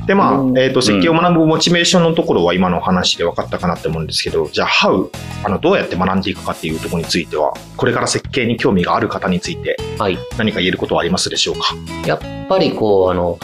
[0.06, 5.10] で、まあう、んえっ、と、設計を学ぶモチベーションのところは今のお話で分かったかなって思うんですけど、じゃあ、how、
[5.44, 10.18] あの、どうやって学んでいくかっていうところについては、これから設計に興味がある方についてはい。
[10.38, 11.74] 何か言えることはありますでしょうか？
[12.06, 13.38] やっぱりこう、あの、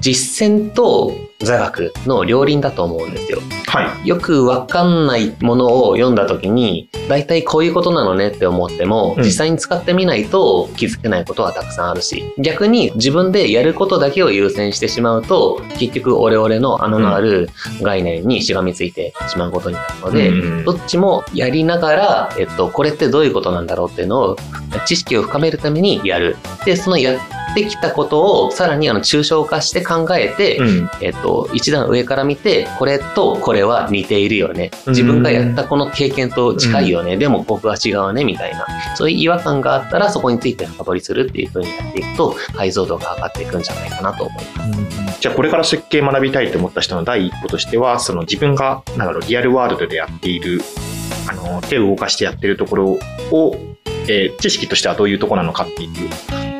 [0.00, 3.40] 実践と座学の両輪だと思うんですよ。
[3.66, 4.08] はい。
[4.08, 17.48] よくわかんないものを読んだ時に、大体こういうことなのねって思っても、うん実際に使ってみないと気づけないことはたくさんあるし、逆に自分でやることだけを優先してしまうと、結局オレオレの穴のある
[17.82, 24.36] 概念にしがみついてしまうことになるので、うんどっちもやりながら、えっと、これってどういうことなんだろうっていうのを、
[24.86, 26.36] 知識を深めるためにやる。
[26.64, 30.90] で、そのやってきたことをさらにあの抽象化して考えて、うん。
[31.00, 34.70] えっと、一段上から見て、これとこれは似ているよね。
[34.86, 37.16] 自分がやったこの経験と近いよね。
[37.16, 38.66] でも僕は違うね、みたいな。
[38.96, 45.20] そういう違和感があったら、そこについて深掘りするっていう風にやっていくと、解像度が上がっていくんじゃないかなと思います。
[45.20, 50.60] じゃあこれから設計学びたいと思った人の第一歩としてはその自分がなんだろうリアルワールドでやっている
[51.30, 52.98] あの手を動かしてやってるところ
[53.30, 53.56] を、
[54.06, 55.90] えー知識としてはどういうところなのかっていう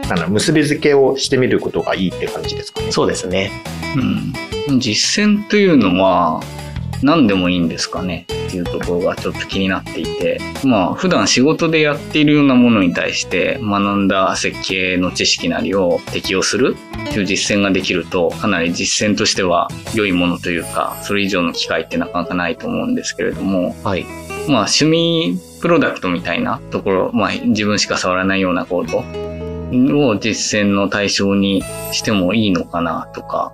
[0.08, 2.92] なんだろう結びつけをしてみることがいいって感じですかね。
[2.92, 3.50] そうですね。
[4.68, 4.78] うん。
[4.78, 6.42] 実践というのは
[7.02, 16.76] 何でもいいんですかねっていうところがちょっと気になっていて、まあ普段仕事でやっているようなものに対して学んだ設計の知識なりを適用する
[17.12, 24.04] という実践ができるとかなり実践としては良いものというか、それ以上の機会ってなかなかないと思うんですけれども、はい。
[24.04, 29.02] まあ趣味プロダクトみたいなところ、まあ自分しか触らないようなコード
[29.70, 31.62] を実践の対象に
[31.92, 33.52] してもいいのかなとか、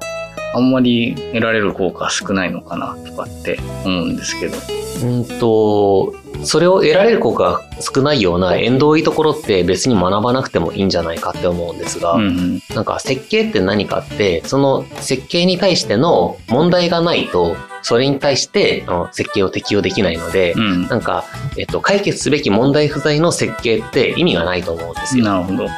[0.55, 4.57] あんまり得られる効果は少ないのかなとかって思うんですけど。
[5.03, 6.13] うんと、
[6.45, 12.63] それを得られる効果が少ないような縁遠いところって別に学ばなくてもいいんじゃないかって思うんですが、うんうん。
[12.75, 20.89] なんか設計って何かって、その設計に対しての問題がないと、それに対してあの設計を適用できないので、うん。
[20.89, 21.25] なんか、
[21.57, 25.25] えっと、解決すべき問題不在の設計って意味がないと思うんですよ。
[25.25, 25.69] なるほど。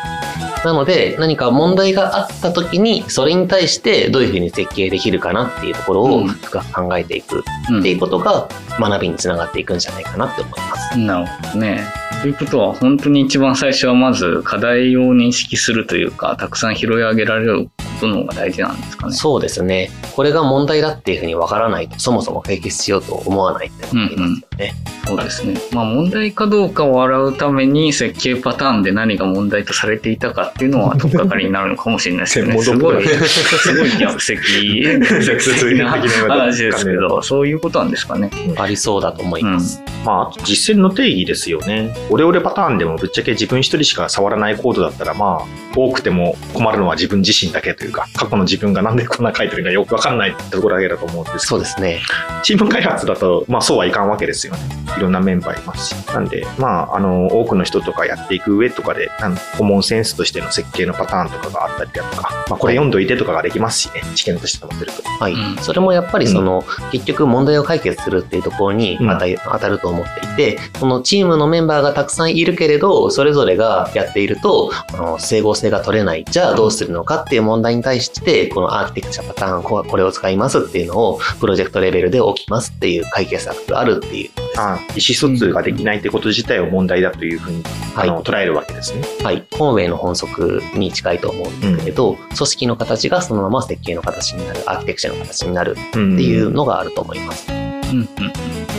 [0.65, 8.49] なので、何か問題があった時に、それに対してどういうふうに設計できるかなっていうところうんを深く考えていくうんっていうことが
[8.79, 10.99] 学びにつながっていくんじゃないかなって思います。
[10.99, 11.83] なるほどね。
[12.23, 17.69] ということは、本当に一番最初はまず課題を認識するというか、たくさん拾い上げられる
[18.03, 19.13] ことの方が大事なんですかね。
[19.13, 19.91] そうですね。
[20.15, 24.75] これが問題だっていうふうにわからないと、そもそも解決しようと思わないって思いますよね。
[25.07, 25.55] そうですね。
[25.73, 32.59] まあ問題かどうかを洗うために設計パターンで何が問題とされていたかっていうのは 取っかかりになるのかもしれないですけどね。
[32.63, 38.31] すごい、すごい逆席、逆席な話ですけど、 そういうことなんですかね。
[38.57, 39.83] ありそうだと思います。
[40.05, 41.95] まあ、実践の定義ですよね。
[42.11, 52.01] オレオレパターンでもぶっちゃけ自分一人しか触らないコードだったら、まあ、多くても困るのは自分自身だけというか、過去の自分がなんでこんな書いてるかよくわかんないってところだけだと思うんですけどそうですね。
[52.43, 54.61] チーム開発だと、まあそうはいかんわけですよね。
[54.97, 56.07] いろんなメンバーいますし。
[56.09, 65.03] なんで、まあ、あの、多くの人とかやっていく上とかで、なんコモンセンスとしての設計のパターンとかがあったりだとか、まあこれ読んどいてとかができますしね、知見として持ってると。
[65.21, 65.33] はい。
[65.33, 76.25] うんそれもやっぱりその、結局問題を解決するっていうところにうん当たり当たると思っていて、そのチームのメンバーがたくさんいるけれど、それぞれがやっていると、あの整合性が取れない。
[76.29, 84.31] じゃあどうするのかっていう問題に対して、このアーキテクチャパターン、これを使いますっていうのを、プロジェクトレベルで起きますっていう解決策があるっていう。
[84.57, 87.63] あ意思疎通ができないってこと自体を問題だというふうに、
[87.95, 89.03] はいあの捉えるわけですね。
[89.23, 89.47] はい。
[89.51, 97.51] コンウェイの本則に近いと思うんですけれど、組織の形がそのまま設計の形になる、アーキテクチャの形になるっていうのがあると思います。
[97.51, 98.72] うんうん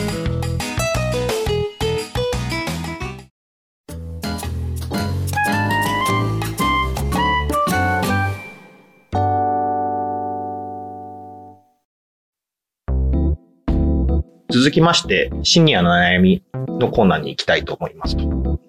[14.54, 18.60] 続きまして、シニアの悩みのコーナーに行きたいと思いますと。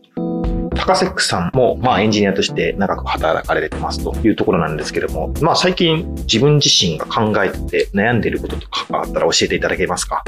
[0.76, 10.24] 高セックさんも、まあ、エンジニアとして長く働かれてますというところなんですけども、まあ、最近自分自身が考えて悩んでいることとかあったら教えていただけますか？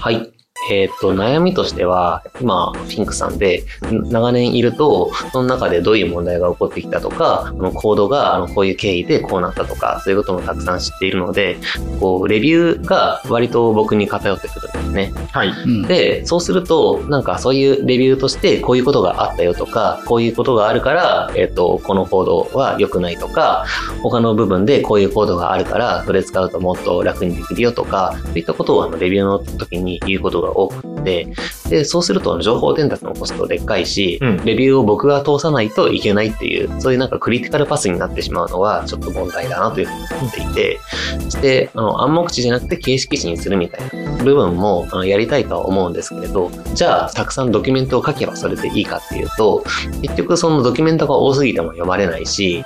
[0.00, 0.32] はい。
[0.70, 11.56] えっ、と、悩みとしては、今、フィンクさんでん長年いると、その中でどういう問題が起こってきたとか、このコードがあのこういう経緯でこうなったとか、そういうこともたくさん知っているので、
[12.00, 15.12] こう、レビューが割と僕に偏ってくるんですね。
[15.32, 15.48] はい。
[15.48, 23.64] うんで、そうすると、なんかそういうレビューとして、こういうことがあったよとか、こういうことがあるから、えっ、と、このコードは良くないとか、
[24.02, 31.28] 他の部分でこういうコードがあるから、それ使うともっと楽にできるよとか、そういったことをあのレビューの時に言うことが多くて、
[31.68, 40.80] で、そうすると情報伝達のコストでっかいし、うんレビューを僕が通さないといけないっていう、そういうなんかクリティカルパスになってしまうのは、ちょっと問題だなというふうに思っていて、
[41.24, 49.64] そして、あの、暗黙知じゃなくて形式知にするみたいな部分もあのやりたいとは思うんですけれど、じゃあ、たくさんドキュメントを書けばそれでいいかっていうと、
[50.02, 52.64] 結局そのドキュメントが多すぎても読まれないし、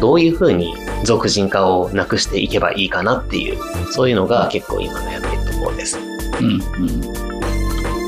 [0.00, 0.74] どういうふうに
[1.04, 3.58] 俗人化をなくしていけばいいかなっていう、
[3.90, 5.98] そういうのが結構今悩んでいるところです。
[6.40, 7.31] うんうん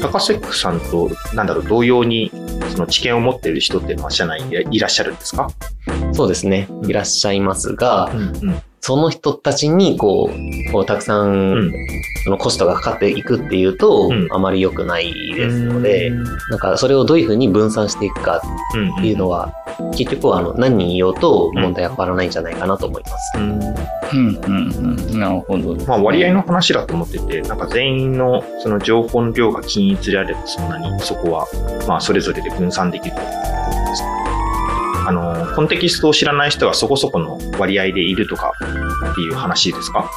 [0.09, 2.31] 高セックさんと、なんだろう、同様に、
[2.71, 5.49] その知見を持っている人っていうのは社内にいらっしゃるんですか？
[6.13, 6.69] そうですね。
[6.87, 8.63] いらっしゃいますが、うんうん。
[8.85, 11.73] その人たちにこう、こうたくさん、うん。
[12.23, 14.29] そのコストがかかっていくっていうと、うん。
[14.31, 16.11] あまり良くないですので、
[16.51, 18.43] なんかそれをどういうふうに分散していくか
[18.75, 19.55] うんっていうのは、
[19.97, 23.39] 結局はあの何人いようと問題は変わらないんじゃないかなと思います。
[23.39, 23.65] うんうん
[24.13, 25.19] うんうん。
[25.19, 25.75] なるほど。
[25.87, 31.47] まあ、割合の話だと思ってて、なんか全員のその情報の量が均一であれば、そんなにそこは、
[31.89, 34.24] まあ、それぞれで分散できると思うんですけど
[35.07, 38.53] あの、コンテキストを知らない人がそこそこの割合でいるとか
[39.13, 40.11] っていう話ですか？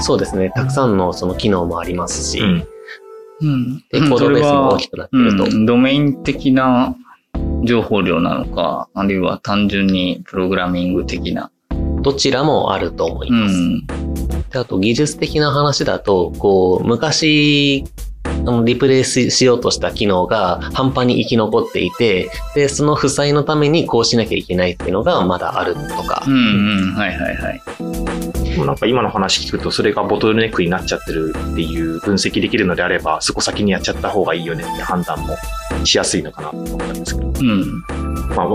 [0.00, 0.50] そうですね。
[0.54, 2.66] たくさんのその機能もありますし、うん。
[3.42, 5.44] うんで、コードベースも大きくなってると。
[5.44, 6.94] うん、ドメイン的な
[7.64, 11.50] 情報量なのか、あるいは単純にプログラミング的な。
[12.00, 13.54] どちらもあると思いうます。
[13.54, 13.86] ん。
[14.50, 17.84] であと技術的な話だと、こう、昔、
[18.64, 26.94] リプレイスしようとした機能が半端に生き残っていて、で、その負債のためにこうしなきゃいけないっていうのがまだあるとかう、んうん。
[26.94, 27.62] はいはいはい。
[28.44, 35.36] でもなんか今の話聞くと、それがボトルネックになっちゃってるっていう分析できるのであれば、そこ先にやっちゃった方がいいよねって判断も
[35.84, 37.84] しやすいのかなと思ったんですけど、うん。
[38.34, 38.48] まあ、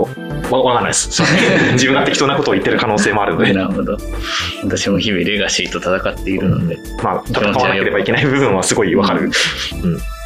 [0.50, 1.22] わわわかんないです。
[1.72, 3.96] 自分が適当なことを言ってる可能性もあるので、なるほど。
[4.62, 6.78] 私も日々レガシーと戦っているので。
[7.02, 9.30] まあ、戦わなければいけない部分はすごいわかる。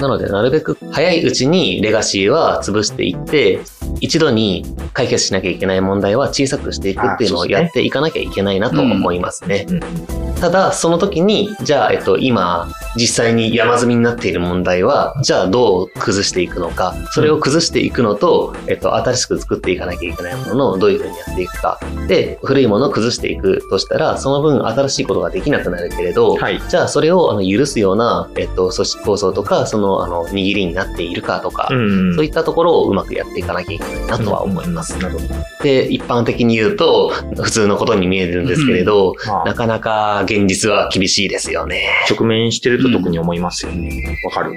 [0.01, 3.61] なので、なるべく早いうちにレガシーは潰していって、
[4.01, 9.67] 一度に解決しなきゃいけない問題は小さくしていくっていうのをやっていかなきゃいけないなと思いますね。
[9.69, 21.81] うんただ、その時に、じゃあ、えっと、今、実際に山積みになっている問題は、じゃあどう崩していくのか、それを崩していくのと、えっと、新しく作っていかなきゃいけないものをどういうふうにやっていくか。
[22.07, 26.61] で、古いものを崩していくとしたら、その分新しいことができなくなるけれど、はい。
[26.69, 34.97] じゃあそれをあの許すような、えっと、組織構造とか、その、あの、握りになっているかとか、んそういったところをうまくやっていかなきゃいけないなとは思います。
[34.99, 35.35] なるほど。
[35.63, 37.11] で、一般的に言うと、
[37.43, 41.89] 普通のことに見えるんですけれど、まあなかなか現実は厳しいですよね。
[42.11, 44.19] 直面してると特に思いますよね。
[44.25, 44.57] わ、かる。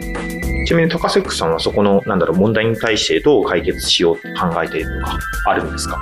[0.65, 5.99] ちなみに高瀬さんはそこの、なんだろう、問題に対してどう解決しようって考えているのかあるんですか？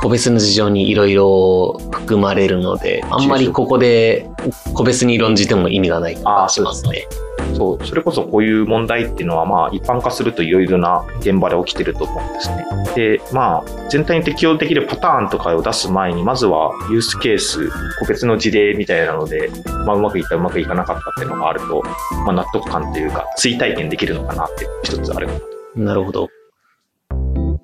[0.00, 4.28] 個別の事情にいろいろ含まれるので、あんまりここで
[4.74, 7.08] 個別に論じても意味がない気がしますね。
[7.54, 12.66] そう、それこそこういう問題っていうのは、まあ、一般化するといろいろな現場で起きてると思うんですね。
[12.94, 19.50] で、まあ、全体に適用できるパターンとかを出す前に、まずはユースケース、個別の事例みたいなので、
[19.86, 21.82] まあ、うまくいった、うまくいかなかったっていうのがあると、
[22.24, 25.46] まあ、納得感というか、追体験できるのかなって一つあるかなと。
[25.76, 26.28] なるほど。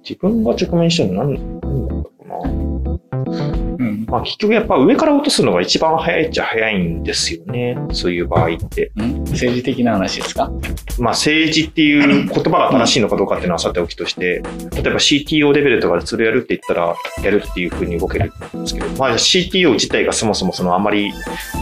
[0.02, 2.79] 自分が直面したの何、何だったかな？
[3.12, 4.06] うん。
[4.08, 7.76] まあ、結局やっぱ上から落とすのが一番早いっちゃ早いんですよね。
[7.92, 8.92] そういう場合って。
[9.00, 10.50] ん政治的な話ですか？
[10.98, 14.42] まあ、政治っていう言葉が正しいのかどうかっていうのはさておきとして、
[14.72, 21.12] 例えば CTO レベルとかでそれやるって言ったら、やるっていうふうに動けるんですけど、まあ、CTO 自体がそもそもそのあまり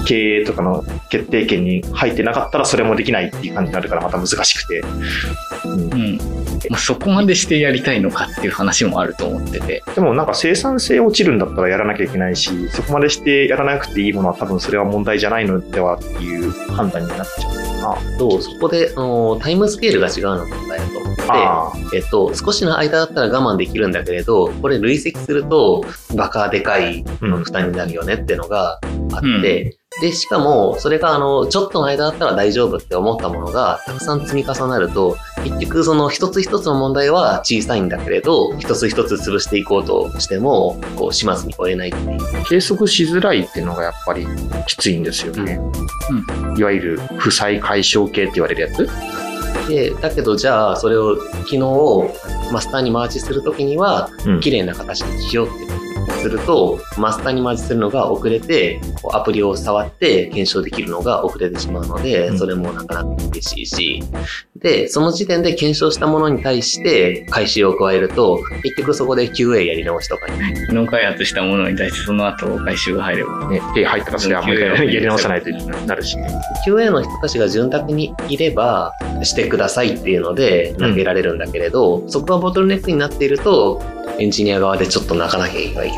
[0.07, 4.83] 経営とかの決定権に入ってなかったらそれもできないっていう感じになるからまた難しくて。
[5.65, 6.19] うんうん。
[6.71, 9.83] まあ、そこまでしてやりたいのかっていう話もあると思ってて。
[9.95, 18.19] でもなんか生産性落ちるんだったらやらなきゃいけないし、そこまでしてやらなくていいものは多分それは問題じゃないのではっていう判断になっちゃうのかな。
[18.19, 25.85] とそこであのタイムスケールが違うのが問題だと思って、あえっと、少しの間だったら我慢できるんだけれど、これ累積すると
[26.17, 28.81] バカでかいうん負担になるよねっていうのが
[29.13, 42.19] あって、で、しかも、それがあの、ちょっとの間だったら大丈夫って思ったものが、たくさん積み重なると、結局その一つ一つの問題は小さいんだけれど、一つ一つ潰していこうとしても、こう、始末に追えないっていう。
[42.49, 44.27] 計測しづらいっていうのがやっぱり
[44.67, 45.61] きついんですよね。
[46.57, 48.89] いわゆる負債解消系って言われるやつ？
[49.69, 51.59] で、だけどじゃあ、それを昨日、
[52.53, 62.39] マスターにマージするときには、うん綺麗な形にしようってすると、マスターにマージするのが遅れて、こうアプリを触って検証できるのが遅れてしまうので、うん。
[62.39, 64.03] それもなかなか厳しいし、
[64.57, 70.39] で、その時点で検証したものに対して回収を加えると、結局そこで QA やり直しとかに。
[70.67, 73.49] 機能開発したものに対してその後回収が入れば。
[73.49, 75.51] ね、手入ったらそれはもう一回やり直さないと
[75.87, 76.29] なるしね。
[76.67, 78.93] QA の人たちが潤沢にいれば
[79.23, 83.83] してくださいっていうので投げられるんだけれど、そこがボトルネックになっていると
[84.19, 85.91] エンジニア側でちょっと泣かなきゃいけない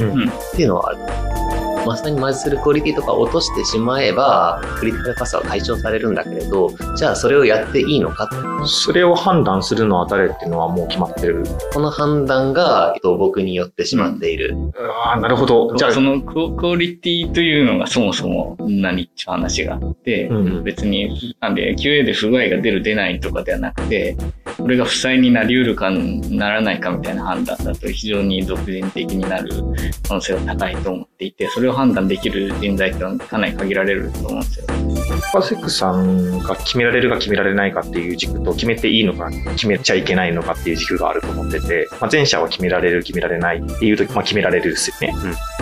[0.00, 1.32] うんっていうのはある。
[1.86, 8.30] まさにマジするクオリティとか落としてしまえばクリティカルパスは解消されるんだけれどじゃあそれをやっていいのか
[8.66, 11.42] それを判断するのは誰っていうのはもう決まってる。
[11.72, 14.56] この判断が、えっと、僕によってしまっている、
[15.04, 15.74] ああ、なるほど。
[15.76, 24.16] じゃあ、そのクオクオリティというのがそもそも何っていう話があって、うん別になんで QA で不具合が出る出ないとかではなくて
[24.56, 29.50] これが負債になりうるかならないかみたいな判断だと非常に俗人的になる
[30.08, 34.66] 可能性が高いと思っていてそれを判断できる人材ってのはかなり限られると思うんですよ。
[35.32, 45.14] パセックさんが決められるか決められないかっていう軸と、決めていいのか決めちゃいけないのかっていう軸があると思ってて、まあ、前者は決められる、決められないっていうとき、まあ、決められるですよね。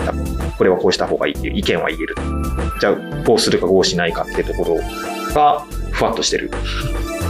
[0.05, 0.25] 多分
[0.57, 2.15] これはこうした方がいいっていう意見は言える。
[2.79, 4.75] じゃあ、こうするかこうしないかっていうところ
[5.33, 6.51] が、ふわっとしてる。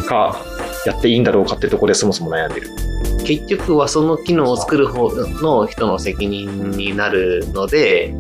[0.08, 0.42] か、
[0.86, 2.70] やっていいんだろうかっていうとこでそもそも悩んでる。
[3.24, 8.14] 結局はその機能を作る方の人の責任になるので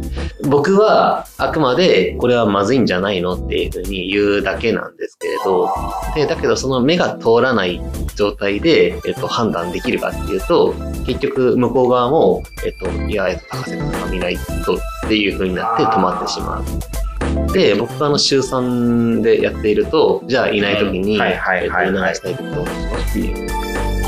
[0.47, 5.69] 僕はあくまでこれはまずいんじゃないのっていうふうに言うだけなんですけれど
[6.15, 7.81] でだけどその目が通らない
[8.15, 10.73] 状態で、えっと、判断できるかっていうと
[11.05, 17.10] 結局向こう側も、えっと、いや、えっと、高瀬君が見ないとっていうふうになって止まってしまう。
[17.53, 23.61] で、僕はあの週3でやっていると、じゃあいない時に、うんはいはいはいはいえっと、促したいことをしますっていう。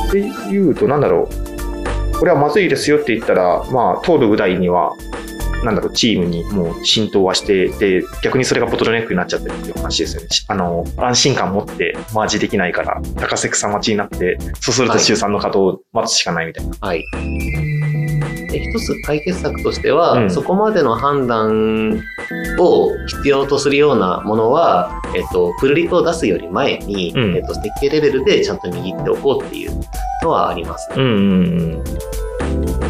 [0.08, 4.94] っていうと、なんだろう、これはまずいですよって言ったら、まあ、通るぐらいには、
[5.64, 10.30] なんだろう、チームにもう浸透はして、で、逆にそれがボトルネックになっちゃってるっていう話ですよね。
[10.30, 16.76] しあの、安心感持ってマージできないから、高瀬草待ちになって、そうすると週3の稼働を待つしかないみたいな。
[16.80, 17.04] はい。
[18.54, 22.02] で一つ解決策としては、うんそこまでの判断
[22.60, 29.72] を必要とするようなものは、えっと、プルリクを出すより前に、うんえっと、設計レベルでちゃんと握っておこうっていう
[30.22, 30.90] のはあります。
[30.96, 31.06] うんう
[31.80, 31.84] ん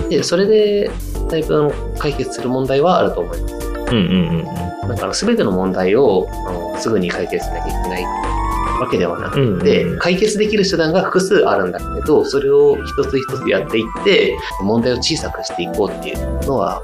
[0.09, 0.91] で、それで、
[1.29, 3.55] だいぶ解決する問題はあると思います。
[3.55, 3.61] うん。
[3.61, 8.42] うんうんうんだから、すべての問題をあのすぐに解決しなきゃいけない
[8.79, 16.81] わけではなくて、うんうん解決できる手段が複数あるんだけれど、それを一つ一つやっていって、問題を小さくしていこうっていうのは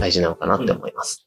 [0.00, 1.26] 大事なのかなって思います。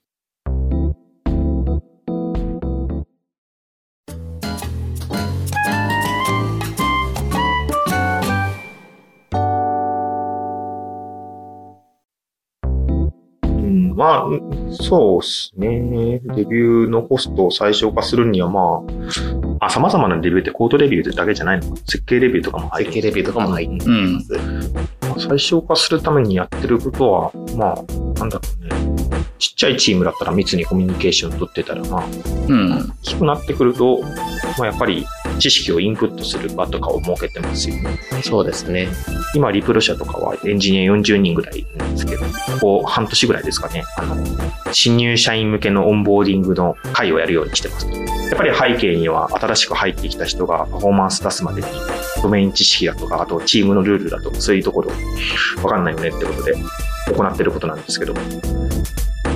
[13.43, 14.28] うんまあ、
[14.72, 16.22] そうですね。
[16.24, 19.26] レビューのコストを最小化するには、まあ、
[19.60, 21.78] あ、様々なレビューってコードレビューだけじゃないのか。
[21.86, 22.91] 設計レビューとかも入る。
[22.91, 25.28] 設計レビューとかも入っていうんます。
[25.28, 27.76] 最小化するためにやってることは、まあ、
[28.20, 28.76] なんだろうね。
[29.40, 32.06] ちっちゃいチームだったら密にコミュニケーション取ってたら、まあ、
[32.48, 34.02] うん大きくなってくると、
[34.58, 35.06] まあ、やっぱり
[35.40, 37.98] 知識をインプットする場とかを設けてますよね。
[38.24, 38.88] そうですね。
[39.36, 44.16] 今、リプロ社とかはエンジニア40人ぐらいいるんですけど、ここ半年ぐらいですかね、あの、
[44.72, 47.88] 新入社員向けのオンボーディングの会をやるようにしてます。
[48.30, 51.68] やっぱり背景には新しく入ってきた人がパフォーマンス出すまでに
[52.22, 54.92] ドメイン知識だとか、あとチームのルールだとか、そういうところ
[55.64, 56.56] わかんないよねってことで
[57.14, 58.14] 行ってることなんですけど、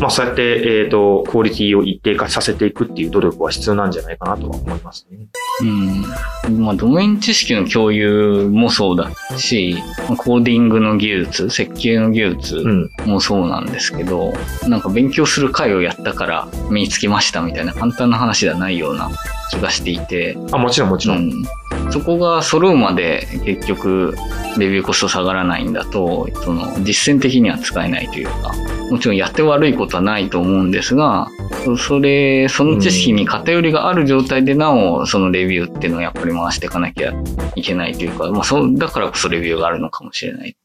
[0.02, 5.20] まあそうやって、えっ、と、クオリティを一定化させていくっていう努力は必要なんじゃないかなとは思いますね。
[5.62, 6.06] うん
[6.50, 9.76] まあ、ドメイン知識の共有もそうだし、
[10.10, 12.92] まあコーディングの技術、設計の技術うん。
[13.06, 14.34] もそうなんですけど、
[14.68, 19.12] なんか勉強する会をやったから身につきましたみたいな簡単な話ではないような
[19.52, 21.18] 気がしていて、あ、もちろんもちろん。
[21.18, 24.16] うん、そこが揃うまで結局
[24.58, 28.54] レビューコスト下がらないんだと、その実践的には使えないというか、
[28.90, 31.28] もちろんやって悪いことはないと思うんですが、
[31.64, 37.14] そそれ、その知識に偏りがある状態でなお、そのレビューっていうのをやっぱり回していかなきゃ
[37.56, 40.56] いけないというか、まあそう、だからこそレビューがあるのかもしれない。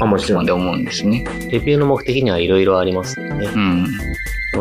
[0.00, 0.38] あ、もちろん。
[0.38, 1.24] まで思うんですね。
[1.52, 3.46] レビューの目的にはいろいろありますよね。
[3.46, 3.86] うん。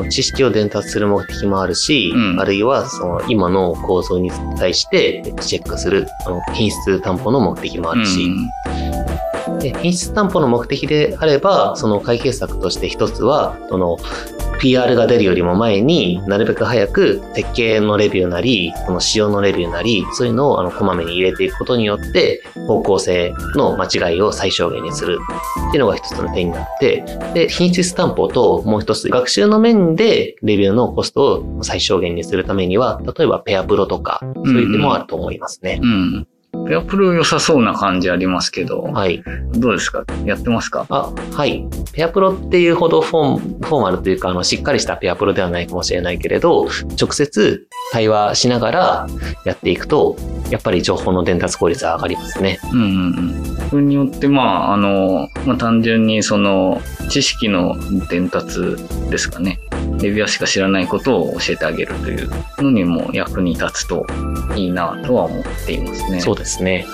[0.09, 8.31] 知識を伝達する目的もあるし、うんあるいはその今の構造に対してチェックするあの品質担保の目的もあるし、
[9.59, 13.97] で品質担保の目的であれば、その解決策として一つは、その
[14.59, 25.19] PR が出るよりも前になるべく早く設計のレビューなり、その仕様のレビューなり、そういうのをあのこまめに入れていくことによって、方向性の間違いを最小限にする
[25.67, 35.79] っていうのが一つの点になって、で、品質担保ともう一つ、学習の面でレビューのコストを最小限にするためには、例えばペアプロとか、そういう手もあると思いますね。
[35.83, 36.27] うん。
[36.67, 39.23] ペアプロ良さそうな感じありますけど、はい。
[39.53, 40.05] どうですか？
[40.25, 40.85] やってますか？
[40.89, 41.67] あ、はい。
[41.91, 46.67] ペアプロっていうほどフォーフォーマルというか、あの、しっかりしたペアプロではないかもしれないけれど、
[46.99, 49.07] 直接対話しながら
[49.45, 50.15] やっていくと、
[50.49, 52.59] やっぱり情報の伝達効率は上がりますね。
[52.71, 53.69] うんうんうん。
[53.69, 57.75] それによって、まあ、あの、まあ、単純にその、知識の
[58.07, 58.61] 伝達
[59.09, 59.59] ですかね。
[60.03, 64.05] レビュアーしか知らないことを教えてあげるというのにも役に立つと
[64.55, 66.19] いいなとは思っていますね。
[66.19, 66.85] そうですね。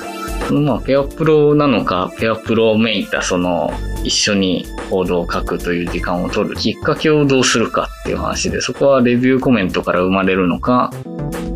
[0.52, 3.72] まあ、ペアプロなのか、ペアプロめいたその、
[4.04, 10.92] 一緒にコードを書くという時間を取るきっかけをどうするかっていう話で、そこはレビューコメントから生まれるのか、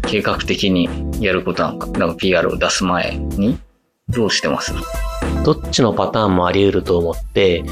[0.04, 0.90] 計画的に
[1.20, 3.58] やることなのか、だから PR を出す前に、
[4.10, 4.74] どうしてます？
[5.44, 7.64] どっちのパターンもあり得ると思って、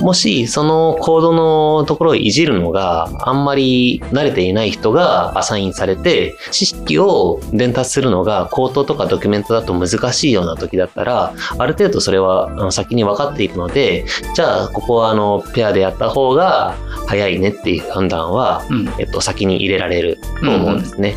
[0.00, 14.04] もしそのコードのところをいじるのがあんまり慣れていない人がアサインされて、知識を伝達するのが口頭とかドキュメントだと難しいような時だったら、ある程度それは先に分かっているので、
[14.34, 16.76] じゃあここはあのペアでやった方が
[17.06, 18.88] 早いねっていう判断は、うん。
[18.98, 21.16] えっと、先に入れられると思うんですね。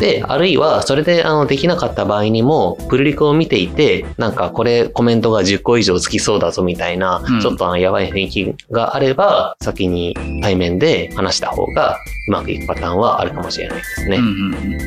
[0.00, 11.96] で、あるいは、それで、あの、できなかった場合にも、プルリクを見ていて、なんか、これ、コメントが10個以上つきそうだぞ、みたいな、うんちょっとあの、やばい雰囲気があれば、先に対面で話した方が、
[12.28, 14.16] うまくいくパターンはあるかもしれないですね。
[14.16, 14.78] うんうんうん。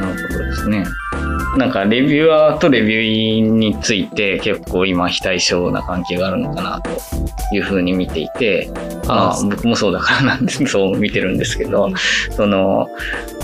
[0.00, 0.84] なるほどですね。
[1.56, 6.90] なんか、レビュアーとレビューインについて結構今非対称な関係があるのかなと
[7.54, 8.70] いうふうに見ていて、
[9.06, 11.90] まあ、僕もそうだからなんでそう見てるんですけど、
[12.32, 12.88] その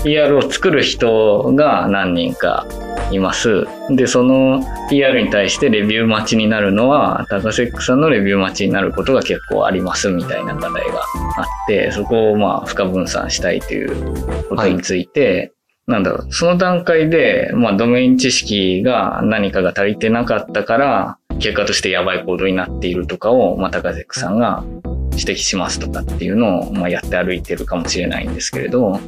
[0.03, 2.65] PR を作る人が何人か
[3.11, 3.67] います。
[3.89, 11.01] で、その PR に対してレビュー待ちになるのは、タカセックさんのレビュー待ちになることが結構ありますみたいな課題が
[11.37, 15.51] あって、そこをまあ、不可分散したいということについて、
[15.87, 24.63] なんだろう、その段階で、まあ、ドメイン知識が何かが足りてなかったから、結果としてやばいコードになっているとかを、まあ、タカセックさんが
[25.17, 28.99] 指摘しますとかっていうのを、まあ、やって歩いてるかもしれないんですけれど、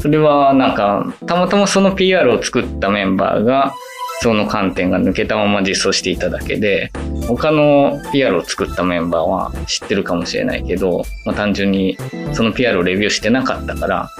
[0.00, 3.74] それはなんか、たまたまその PR を作ったメンバーが、
[4.22, 6.92] その観点が抜けたまま実装していただけで、
[7.28, 11.96] 他の PR を作ったメンバーは知ってるかもしれないけど、まあ、単純に
[12.32, 14.10] その PR をレビューしてなかったから、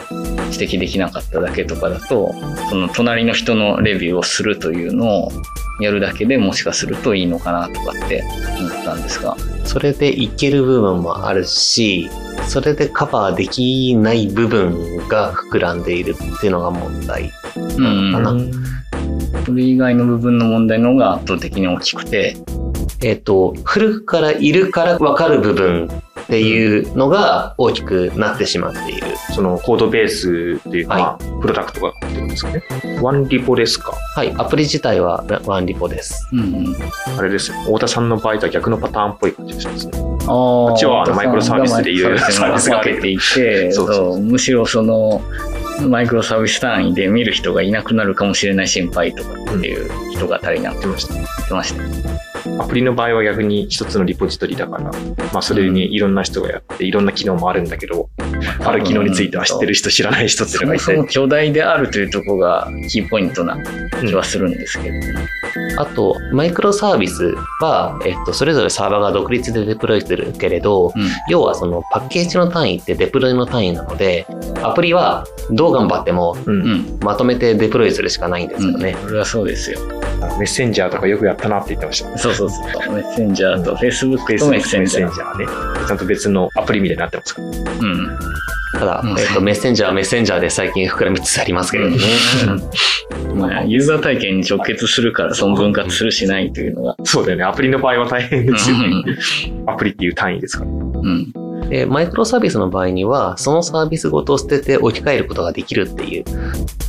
[0.52, 2.32] 指摘できなかっただけとかだと、
[2.68, 5.32] その隣の人のレビューをするというのを
[5.80, 8.22] やるだけでもしかするといいのかなとかって
[8.58, 9.36] 思ったんですが。
[9.64, 12.08] それでいける部分もあるし、
[12.48, 18.72] それでカバーできない部分が膨らんでいるっていうのが問題うんなのかな。
[19.44, 22.36] それ以外の部分の問題の方が圧倒的に大きくて、
[23.02, 25.88] えっ、と、古くからいるから分かる部分
[26.22, 29.06] っていうのが大きくなってしまっている。
[29.34, 32.62] そのコードベースというか、はいまあプロダクトがってことですかね。
[33.02, 33.92] ワンリポですか？
[34.14, 36.28] はい、アプリ自体はワンリポです。
[36.32, 36.76] うんうん、
[37.18, 37.56] あれですよ。
[37.64, 39.92] 太田さんの場合とは逆のパターンっぽい感じがしますね。
[39.98, 45.20] あっちはあのマイクロサービスでいろいろサービスが分けていて、そうそうそうむしろその、
[45.88, 52.31] マイクロサービス単位で見る人がいなくなるかもしれない心配とかっていう人が足りなく言ってました。
[52.58, 54.90] アプリの場合は逆に一つのリポジトリだから、
[55.32, 58.08] まあそれにいろんな人がやって、いろんな機能もあるんだけど、
[58.60, 60.84] ある機能については知ってる人、知らない人っていうそのがいて。
[60.84, 63.56] もそも巨大であるというところがキーポイントな
[64.00, 64.94] 気はするんですけど、
[65.78, 74.26] あと、マイクロサービスは、えっと、それぞれサーバーが独立でデプロイするけれど、うん要はそのパッケージの単位ってデプロイの単位なので、
[74.62, 78.96] アプリはどう頑張ってもうんうんまとめてデプロイするしかないんですよね。
[79.02, 79.80] それはそうですよ。
[80.38, 82.18] メッセンジャーとかよくやったなって言ってました。
[82.34, 82.94] そうそうそう。
[82.94, 85.10] メッセンジャーと Facebook とメッセンジャー。
[85.10, 85.46] ーね。
[85.86, 87.48] ちゃんと別のアプリみたいになってますから。
[87.48, 88.18] うん。
[88.72, 92.02] ただ、うんえっと、メッセンジャーはメッセンジャーで最近膨らみつつありますけれどね。
[93.34, 96.96] まあ、ユーザー体験に直結するから、その分割するしないというのが。
[97.04, 97.44] そうだよね。
[97.44, 99.04] アプリの場合は大変ですよね。
[99.66, 100.70] アプリっていう単位ですから。
[100.70, 101.32] うん。
[101.68, 106.24] で、マイクロサービスの場合には、そのサービスごと捨てて置き換えることができるっていう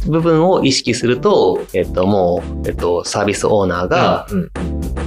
[0.10, 4.52] 部分を意識すると、えっと、もう、えっと、サービスオーナーが、うん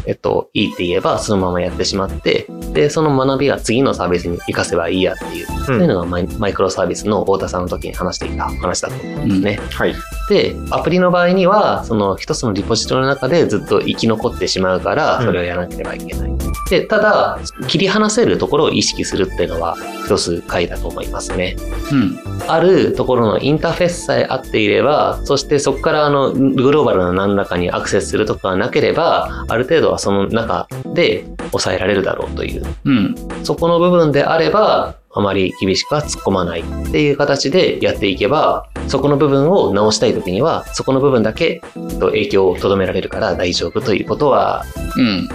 [0.06, 9.60] えっと、いいって言えば、そのままやってしまって、で、その学びが次のサービスに活かせばいいやっていう、そういうのがマイマイクロサービスの太田さんの時に話していた話だと思うんですね。
[9.72, 9.94] はい。
[10.28, 16.30] で、アプリの場合には、その一つのリポジトリの中でずっと生き残ってしまうから、それをやらなければいけない。
[16.70, 21.56] で、ただ、切り離せるところを意識するっていうのは、一つ回だと思いますね。
[21.92, 22.18] うん。
[22.48, 33.14] あるところのインターフェースさえあっていれば、そしてそこからあのグローバルな何らかにアクセスするとかがなければ、ある程度はその中で抑えられるだろうという、うん。
[33.42, 44.64] そこの部分であれば、あまり厳しくは突っ込まないっていう形でやっていけば、そこの部分を直したい時には、そこの部分だけえっと影響をとどめられるから大丈夫ということは、
[44.96, 45.28] うん。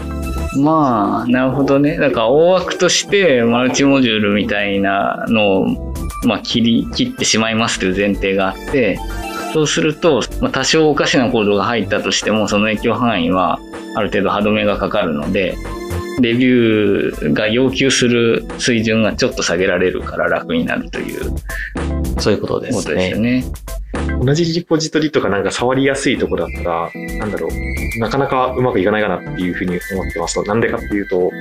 [0.64, 1.98] まあ、なるほどね。
[1.98, 5.94] だから大枠としてマルチモジュールみたいなのを、
[6.26, 9.00] まあ、切り、切ってしまいますという前提があって、
[9.54, 13.60] そうすると、まあ、多少おかしなコードが入ったとしても、その影響範囲は
[13.96, 15.56] ある程度歯止めがかかるので、
[16.20, 21.32] レビューが要求する水準がちょっと下げられるから楽になるという
[22.20, 23.44] そういうことですことですよね。
[24.24, 30.36] 同じリポジトリとかなんか触りやすいとこだったら、なんだろう、なかなかうまくいかないかなっていうふうに思ってます。
[30.36, 31.32] と、なんでかっていうと、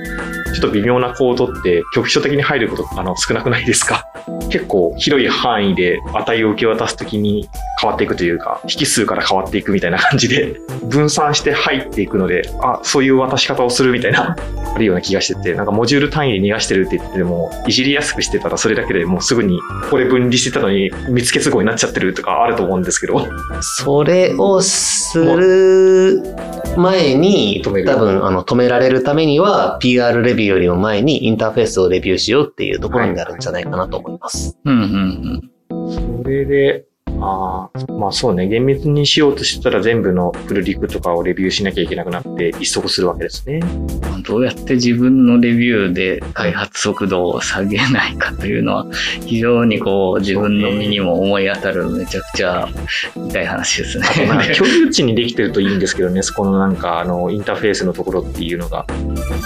[0.53, 4.07] ちょっと微妙なコードって局所的に入ることあの少なくないですか？
[4.49, 14.35] 結構広い範囲で値を受け渡すときに変わっていくというか、引数から変わっていくみたいな感じで、分散して入っていくので、あ、そういう渡し方をするみたいな、
[14.75, 19.59] あるような気がしてて、なんかモジュール単位で逃がしてるって言ってても、いじりやすくしてたらそれだけでもうすぐに、
[19.89, 23.27] これ分離してたのに見つけ都合になっちゃってるとかあると思うんですけど、
[23.61, 26.23] それをする
[26.77, 34.57] 前に、多分、あの、止められるためには、PR レビューよりも前にインターフェースをレビューしようっていうところになるんじゃないかなと思います。
[34.65, 35.91] うんうん。
[35.91, 36.85] それで、
[37.21, 43.59] ああ、まあそうね、厳密にしようとしてたら全部のフルリクとかをレビューしなきゃいけなくなって一足するわけですね。
[44.15, 44.23] うん。
[44.23, 48.87] どうやって自分のレビューで開発速度を下げないかというのは、
[49.25, 52.67] 非常にこう自分の身にも思い当たるめちゃくちゃ
[53.15, 54.05] 痛い話ですね。
[54.27, 58.85] まあ共有値にできてるといいんですけどね、そこのなんかあのインターフェースのところっていうのが。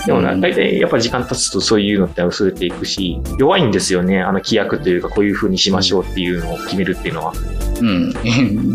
[0.05, 7.33] でもな、うん大体やっぱ時間経つとそういうのって薄れていくし、弱いんですよね、あの規約というかこういう風にしましょうっていうのを決めるっていうのは。
[7.81, 8.09] うん、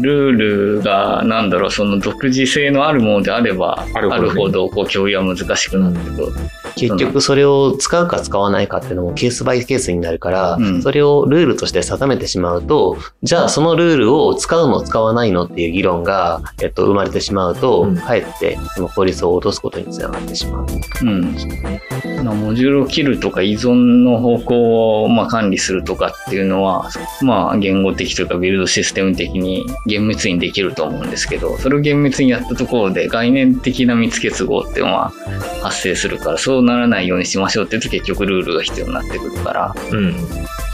[0.03, 6.60] ルールが、なんだろう、その独自性のあるものであれば、ああるほどこう、共有は難しくなってくる。
[6.77, 20.67] 結局それを使うか使わないかっていうのもケースバイケースになるから、うんそれをルールとして定めてしまうと、じゃあそのルールを使うの使わないのっていう議論が、えっと、生まれてしまうと、うんかえってその効率を落とすことにつながってしまう。
[21.03, 21.37] うん。
[22.25, 26.89] まあモジュールを切るとか依存の方向をまあ管理するとかっていうのは、
[27.23, 35.13] まあ言語的というかビルドシステム的に厳密にできると思うんですけど、それを厳密にやったところで概念的な見つけ都合っていうのは
[35.63, 40.15] 発生するから、そうならないようにしましょうって言うと結局ルールが必要になってくるから、うん。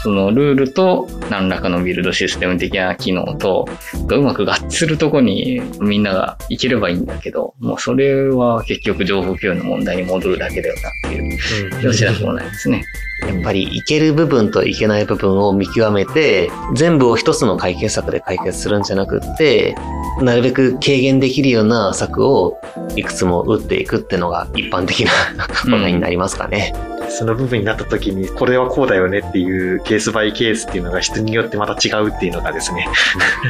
[0.03, 3.67] そのルールと何らかのビルドシステム的な機能と
[4.05, 12.83] がうまく合致するとこにみんながいければいいんだけど、もうそれは結局情報共有の問題に戻るだけだよなっていう気はしなくもないですね。
[13.21, 19.75] やっぱりいける部分といけない部分を見極めて、全部を一つの解決策で解決するんじゃなくって、
[20.21, 22.59] なるべく軽減できるような策を
[22.95, 25.03] いくつも打っていくっていうのが一般的
[25.35, 26.73] なことになりますかね。
[27.09, 32.87] その部分になった時に、これはこうだよねっていうケースバイケースっていうのが人によってまた違うっていうのがですね、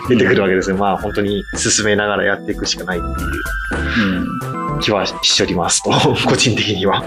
[0.09, 0.77] 出てくるわけですね。
[0.77, 4.79] まあ本当に進めながらやっていくしかないっていううん。
[4.79, 5.91] 気はしておりますと、
[6.27, 7.03] 個人的には。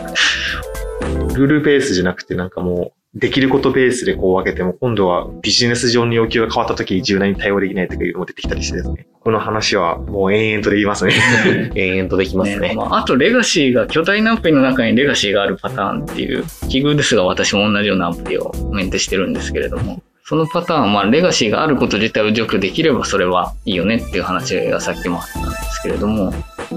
[1.34, 9.06] ルールベースじゃなくてなんかもう、できることベースでこう分けても、今度はビジネス上の要求が変わった時に柔軟に対応できないとかいうのも出てきたりしてですね。
[9.20, 11.14] この話はもう延々とで言いますね。
[11.74, 12.72] 延々とできますね。
[12.76, 26.32] まあ、あとレガシーが巨大なアプリの中にレガシーがあるパターンっていう奇遇ですが私も同じようなアプリをメンテしてるんですけれどもそのパターンはレガシーがあること自体を除去できればそれはいいよねっていう話がさっきもあったんですけれども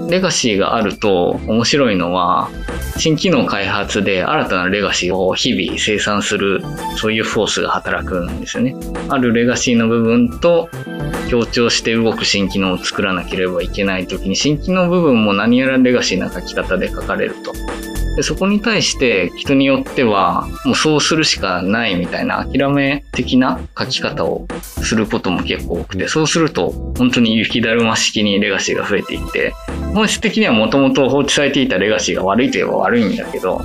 [0.08, 2.50] レガシーがあると面白いのは
[2.98, 6.62] 新機能開発で新たなレガシーを日々生産する
[6.96, 8.76] そういうフォースが働くんですよね。
[9.08, 10.68] あるレガシーの部分と
[11.28, 17.52] 強調して動く新機能を作らなければいけないときに新機能部分も何やらレガシーな書き方で書かれると。
[18.16, 29.52] でそこに対して人によってはもうそうするしかないみたいな諦め的な書き方をすることも結構多くてそうすると本当に雪だるま式にレガシーが増えていって
[29.94, 33.60] 本質的にはもともと放置されていたレガシーが悪いといえば悪いんだけど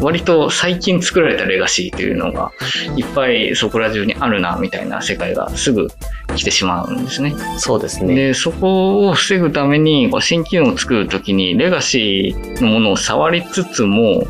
[0.00, 2.52] 割と最近作られたレガシーというのが
[2.96, 5.88] いっぱいそこら中にあるなみたいな世界がすぐ
[6.36, 7.34] 来てしまうんですね。
[7.58, 8.14] そうですね。
[8.14, 14.24] でそこを防ぐために新機能を作るときにレガシーのものを触りつつも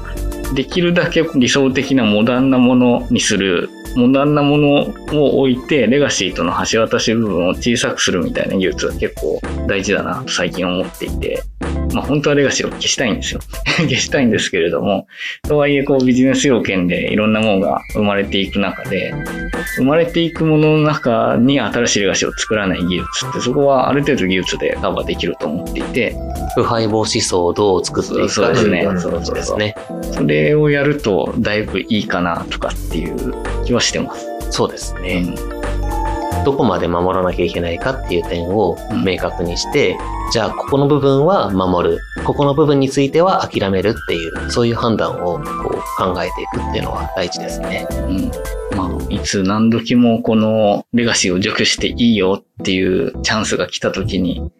[0.54, 11.42] できるだけ理想的なモダンなものにするモダンなものを置いてレガシーとの橋渡し部分を小さくするみたいな技術が結構大事だなと最近思っていて
[11.92, 15.06] まあ本当はレガシーを消したいんですよ 消したいんですけれども
[15.46, 19.12] とはいえこうビジネス要件でいろんなものが生まれていく中で
[19.76, 26.16] 生まれていくものの中に新しいレガシーを作らない技術ってそこはある程度技術でカバーできると思っていて
[26.54, 29.74] 腐敗防止層をどう作っていくかということですね。
[30.12, 33.34] それをやるとだいぶいいかなとかっていう
[33.64, 34.26] 気はしてます。
[34.50, 35.53] そうですね。
[36.44, 39.96] どこまで守らなきゃいけないかっていう点を明確にして、
[40.32, 45.44] じゃあここの部分は守る、ここの部分については諦めるっていう、そういう判断をこう
[45.96, 47.86] 考えていくっていうのは大事ですね。
[47.90, 48.30] うん。
[48.76, 54.50] まあ、いつ何時もこのレガシーを除去していいよっていうチャンスが来た時に、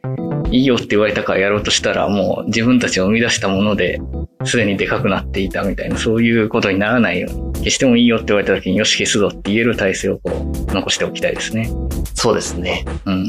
[0.50, 4.00] いいよって言われたからやろうとしたらもう自分たちが生み出したもので
[4.44, 10.30] すでにでかくなっていたみたいな、そういうことにならないように、消してもいいよって言われた時によし消すぞって言える体制をこ
[10.70, 11.68] う残しておきたいですね。
[12.14, 12.84] そうですね。
[13.06, 13.24] うん。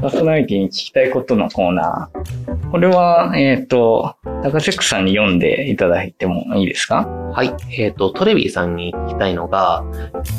[0.00, 2.70] パーソナリティに聞きたいことのコーナー。
[2.70, 7.06] これは、えっ、と、高クさんに読んでいただいてもいいですか？
[7.06, 7.54] はい。
[7.78, 9.84] えっ、と、トレビーさんに聞きたいのが、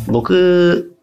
[0.07, 0.95] 僕、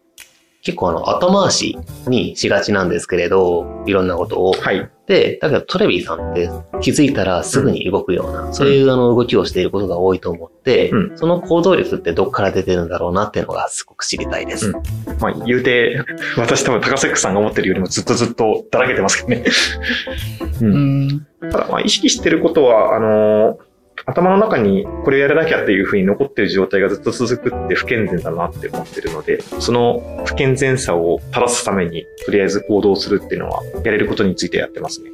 [0.61, 1.77] 結構あの、後回し
[2.07, 4.53] にしがちなんですけれど、いろんなことを。
[4.53, 4.89] はい。
[5.07, 6.49] で、だけどトレビーさんって
[6.81, 14.69] 気づいたらすぐに動くような、そういうあの動きをしていることが多いと思って、うその行動力ってどっから出てるんだろうなっていうのがすごく知りたいです。
[14.69, 14.73] うん
[15.19, 16.03] まあ、言うて、
[16.37, 19.45] 私多分高セックさんが思ってるよりもずっとずっとだらけてますけどね。
[20.61, 20.65] う。
[20.65, 21.27] うんん。
[21.51, 23.64] ただ、まあ、意識してることは、あのー
[24.05, 35.09] 頭の中にこれをやらなきゃっていうふうに残ってる状態がずっと続くって不健全だなって思ってるので、その不健全さを正すために、とりあえず行動するっていうのは、やれることについてやってますね。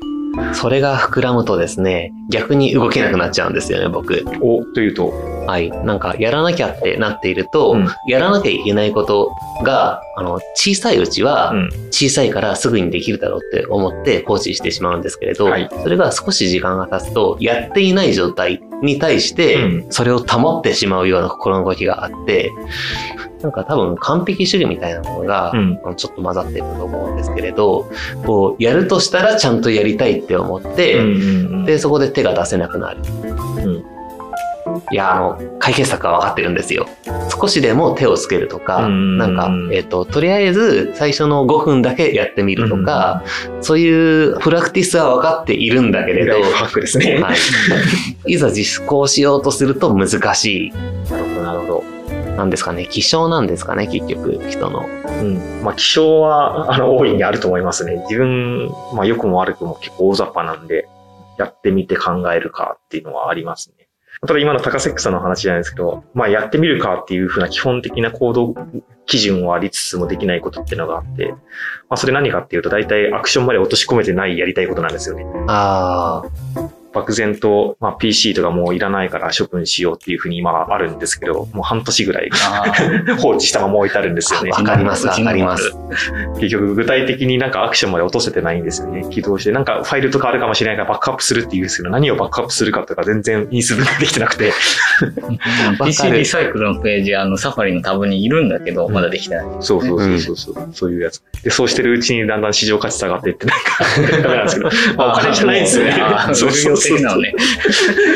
[0.54, 4.26] それが膨らむとですね、逆に動けなくなっちゃうんですよね、僕。
[4.42, 5.14] お、というと、
[5.46, 5.72] はい。
[5.72, 9.32] なんか、やらなきゃってなっていると、うんやらなきゃいけないこと
[9.64, 11.70] が、あの、小さいうちはう、ん。
[11.92, 22.52] 小さいからすぐにできるだろうって思って放置してしまうんですけれど、はいそれが少し時間が経つと、やっていない状態に対してうん、それを保ってしまうような心の動きがあって、
[23.44, 25.80] なんか多分完璧主義みたいなものが、うん。
[25.96, 27.90] ちょっと混ざってると思うんですけれど、
[28.26, 33.02] こう、やるとしたらちゃんとやりたいって思って、うんうんで、そこで手が出せなくなる。
[33.58, 33.92] うん
[34.92, 36.88] いや、あの、解決策は分かってるんですよ。
[37.30, 43.24] 少しでも手をつけるとか、うんなんか、えっ、と、とりあえず最初の5分だけやってみるとか、
[43.62, 46.40] そういうプラクティスは分かっているんだけれど、
[47.00, 47.22] ね。
[47.22, 47.38] はい、
[48.34, 50.72] いざ実行しようとすると難しい。
[51.12, 52.01] なるほど、なるほど。
[52.42, 54.88] なんですかね、気象なんですかね、結局、人の。
[55.22, 55.64] うん。
[55.64, 57.98] まあ、気象は、あの、大いにあると思いますね。
[58.10, 60.88] 自分、まあ、良くも悪くも結構大雑把なんで、
[61.38, 63.88] やってみて考えるかっていうのはありますね。
[64.28, 68.54] ただ今の高セックさんの話じゃないですけど、まあ、やってみるかっていうふうな基本的な行動
[69.08, 71.38] 基準はありつつもできないことっていうのがあって、ま
[71.92, 75.26] あ、それ何かっていうと、大体アクションまで落とし込めてないやりたいことなんですよね。
[75.48, 76.24] あ
[76.94, 82.30] 漠然と、まあ、PC とかもういらないから処分しようっていうふうに今あるんですけど、もう半年ぐらい
[83.20, 84.52] 放置したまま置いてあるんですよね。
[84.52, 85.74] わかります、わかります。
[86.36, 89.06] 結局具体的になんかアクションまで落とせてないんですよね。
[89.10, 94.52] 起動して、なんかファイルとかあるかもしれないからバックアップするって言うんですけど、何をバックアップするかとか全然インストールできてなくて。
[95.84, 99.46] PC リサイクルのページ、あの、サファリのタブにいるんだけど、うんまだできてない。
[99.62, 101.24] そうそうそうそうそう、そういうやつ。
[101.44, 103.86] で、そうしてるうちにだんだん市場価値下がっていって、なんか、
[104.24, 106.34] ダメなんですけど、まあお金じゃないんですよねあー。
[106.34, 107.34] そうそうそうそういうなのね。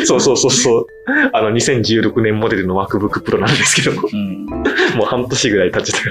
[0.05, 0.87] そうそうそうそう。
[1.33, 4.45] あの、2016年モデルの MacBook Pro なんですけど、うん。
[4.45, 6.01] もう半年ぐらい経っちゃっ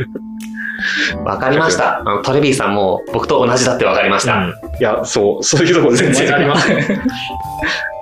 [1.13, 1.19] た。
[1.19, 2.01] わかりました。
[2.01, 4.37] あのトレビーさんも僕と同じだってわかりました。
[4.37, 6.69] うん、いや、そう、そういうところ全然あります。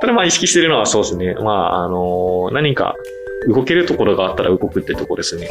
[0.01, 1.35] ただまあ意識してるのはそうですね。
[1.35, 2.97] まあ、あの何か
[3.49, 5.49] 動けるところがあったら動くってところですね。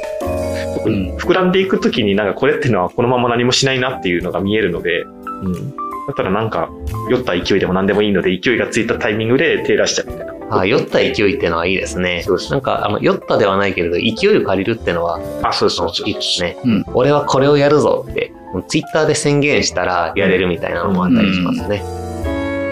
[0.86, 5.74] うん膨らんでいくときになんかこれっていうのはこのまま何もしないなっていうのが見えるので、うん。
[6.08, 6.70] だったらなんか
[7.10, 10.34] 酔った勢いでも何でもいいので勢いがついたタイミングで手出しちゃうみたいな。
[10.52, 12.38] あ酔った勢いってのはいいですねそう。
[12.38, 16.10] ですなんか、あの、酔ったではないけれど、勢いを借りるってのは、あ、そうそうそう。
[16.10, 16.58] いいですね。
[16.66, 18.34] うん俺はこれをやるぞって、
[18.68, 21.82] ツイッターで宣言したらやれるみたいなのもあったりしますね。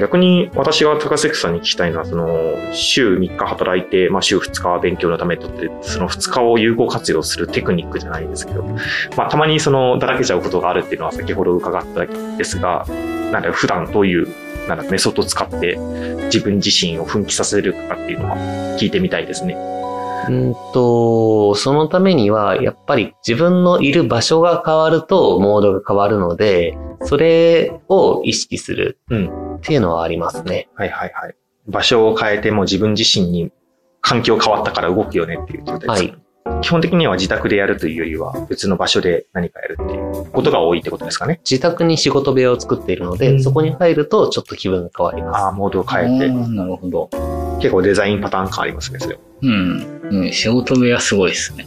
[0.02, 8.64] 逆に私が高関さんに聞きたいのは、その、週3日働いて、まあ週2日は勉強のためとって、その2日を有効活用するテクニックじゃないんですけど、
[9.16, 12.86] まあたまにその、だらけちゃうことがあるっていうのは先ほど伺ったんですが、
[13.32, 14.28] なんだ普段どういう、
[14.68, 15.78] なんだメソッドを使って
[16.26, 18.38] 自分自身を奮起させるかっていうのは
[18.80, 19.56] 聞いてみたいですね。
[20.30, 30.70] うんと、そのためには、やっぱり自分のいる場所が変わると、モードが変わるので、それを意識するっていうのはありますね。
[30.76, 31.36] はいはいはい。
[31.68, 33.52] 場所を変えても自分自身に
[34.02, 36.10] 環境変わったから動くよねっていう状態です、ね。
[36.12, 36.29] はい
[36.62, 41.40] 基本的には自宅でやるというよりは別の場所で何かやるっていうことが多いってことですかね。
[41.50, 45.42] 自宅に仕事部屋を作っているので、うん、そこに入るとちょっと気分が変わります。
[45.42, 46.28] ああ、モードを変えて。
[46.30, 47.10] なるほど。
[47.60, 50.02] 結構デザインパターン変わりますね、それうん。
[50.12, 51.66] うん、仕事部屋すごいですね。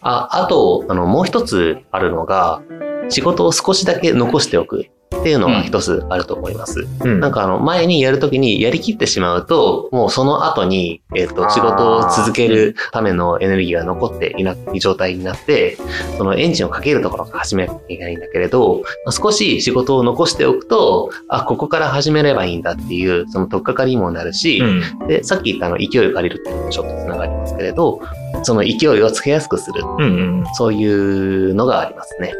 [0.00, 2.62] あ、あと、あの、もう一つあるのが、
[3.08, 4.90] 仕事を少しだけ残しておく。
[5.20, 6.86] っていうのが一つあると思います。
[7.04, 15.76] うん、なんかあの、前にやるときにやりきってしまうと、もうその後に、えっ、ー、と、仕事を続けるためのエネルギーが残っていない状態になって、
[16.16, 28.00] そのエンジンをかけるところから始めなきゃいけないんだけれど、少し仕事を残しておくと、あ、ここから始めればいいんだっていう、その取っかかりにもなるし、うん、で、さっき言ったあの、勢いを借りるっていうのもちょっと繋がりますけれど、
[28.42, 32.32] その勢いをつけやすくする、うんうん、そういうのがありますね。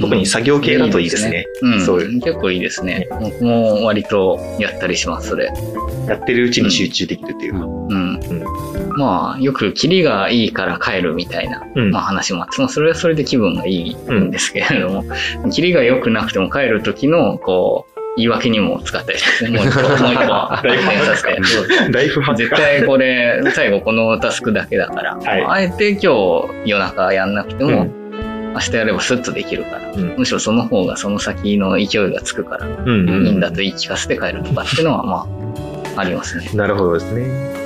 [0.00, 1.46] 特に作業系だといいですね。
[1.62, 2.00] うん、そう。
[2.00, 3.08] いう結構いいですね。
[3.20, 5.52] 僕も割とやったりします、それ。
[6.08, 7.58] やってるうちに集中できるっていうか。
[7.60, 7.92] うん。
[7.92, 15.04] うん、まあ、よくキリがいいから帰るみたいな、まあ、話もあって、それはそれで気分がいいんですけれども、
[15.44, 20.22] うん、キリが良くなくても帰る時の、こう、言い訳にも使ったりして、 もう一個、もう一個、
[20.66, 21.92] ライフさせて。
[21.92, 26.08] ライフ絶対これ、最後このタスクだけだから、はい、あえて今日
[26.66, 28.01] 夜中やんなくても、うん
[28.52, 35.26] 明日やればスッとできるから、うん、むしろその方がその先の勢いがつくから、うんうんうん、いいんだと言い聞かせて帰るとかっていうのはま
[35.96, 36.50] あありますね。
[36.54, 37.62] なるほどですね。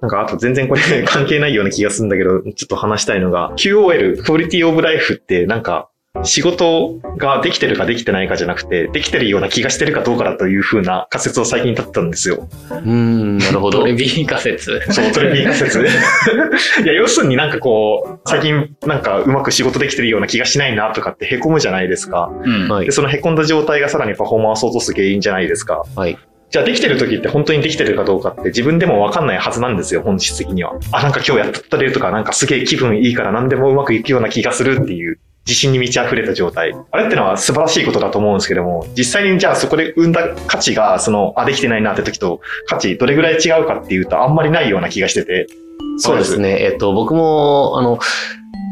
[0.00, 5.88] なんかあと全然これ関係ないような気がするんだけど、ちょっと話したいのが、QOL、クオリティオブライフってなんか
[6.22, 12.48] 仕事ができてるかできてないかじゃなくて、できてるような気がしてるかどうかだというふうな仮説を最近立ったんですよ。
[12.70, 13.80] うん、なるほど。
[13.80, 14.80] トレビー仮説。
[14.90, 15.80] そう、トレビー仮説。
[16.84, 22.30] いや、要するになんかこう、最近なんかうまく仕事できてるような気がしないなとかって凹むじゃないですか。
[22.44, 25.82] うん、で、その凹んだ状態がさらにパフォーマンスを落とす原因じゃないですか。
[25.96, 26.16] はい。
[26.54, 30.74] じゃあできてる時って本当にできてるかどうかって自分でもわかんないはずなんですよ、本質的には。
[30.92, 35.18] あ、なんか今日やったれるとか、なんかすげえ気分いいから何でもうまくいくような気がするっていう。
[35.46, 36.74] 自信に満ち溢れた状態。
[36.90, 45.46] あれってのは素晴らしいことだと思うんですけども、実際にじゃあそこで生んだ価値が、その、あ、できてないなって時と価値どれぐらい違うかっていうとあんまりないような気がしてて。
[45.98, 46.58] そうですね。
[46.60, 47.98] えっと、僕も、あの、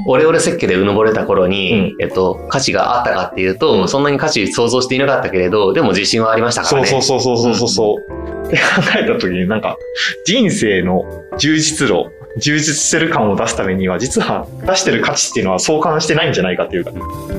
[0.08, 6.88] オレオレ設計でうぬぼれた頃に、うん、えっと、価値があったかっていうと、うん、そんなに価値想像していなかったけれど、でも自信はありましたからね。
[6.88, 8.11] そうそうそうそうそうそう。
[8.11, 8.11] うん、
[8.52, 9.78] って考えた時になんか、
[10.24, 11.04] 人生の
[11.38, 16.92] 充実度充実してる感を出すためには、実は出してる価値っていうのは相関してないんじゃないかっていうか、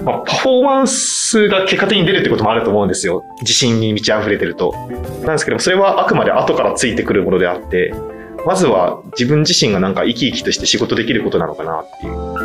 [0.03, 3.23] まあ、パフォーマンスが結果的に出るってこともあると思うんですよ。
[3.41, 4.73] 自信に満ち溢れてると。
[5.23, 7.93] なんですけども、それはあくまで後からついてくるものであって、
[8.45, 12.42] まずは自分自身がなんか生き生きとして仕事できることなのかなっていう。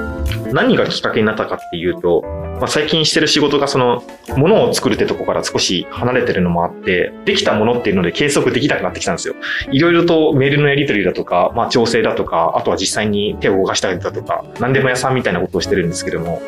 [0.53, 2.23] 何がきっかけになったかっていうと、
[2.59, 4.03] まあ、最近してる仕事がその、
[4.37, 9.35] ものを作るってとこから少し離れてるのもあって、できたものっていうので計測できなくなってきたんですよ。
[9.71, 16.43] いろいろとメールのやり取りだとか、まあ、調整だとか、あとは実際に手を動かしたりだとか、何でも屋さんみたいなことをしてるんですけども、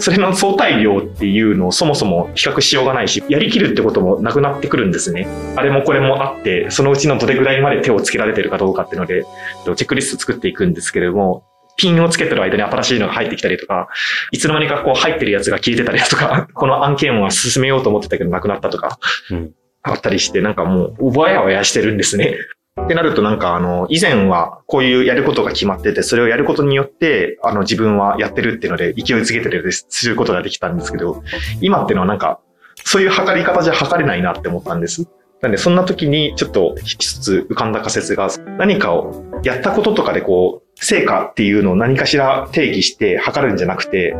[0.00, 5.28] それの相対量っていうのをそもそも比較しようがないし、やりきるってこともなくなってくるんですね。
[5.56, 9.24] あれもこれもあって、そのうちのどれぐらいまで手をつけられてるかどうかっていうので、
[9.64, 11.44] チェックリスト作っていくんですけれども、
[11.76, 13.88] ピンをつけてる間に新しいのが入ってきたりとか、
[14.32, 18.98] いつの間にかこう入ってるやつが消えてたりとか、 この案件は進めようと思ってたけどなくなったとか、
[19.82, 22.36] あったりして、なんかもう、おばやわやしてるんですね。
[22.78, 31.22] ってなるとなんかあの、以前はこういうやることが決まってて、それをやることによって、あの自分はやってるっていうので勢いつけてるすることができたんですけど、
[31.60, 32.40] 今っていうのはなんか、
[32.84, 35.08] そういう測り方じゃ測れないなって思ったんです。
[35.40, 38.28] なんでそんな時にちょっと一つ浮かんだ仮説が、
[38.58, 44.14] 何かをやったこととかでこう、成果っていうのを何かしら定義して測るんじゃなくて、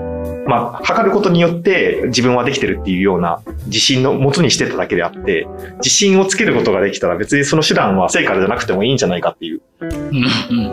[0.47, 5.47] まあ、測ることによって自分はできてるっていうような自信のもとにしてただけであって、
[5.79, 9.61] 自信をつけることができたら別にその手段は成果じゃなくてもいいんじゃないかっていう。
[9.81, 10.73] うん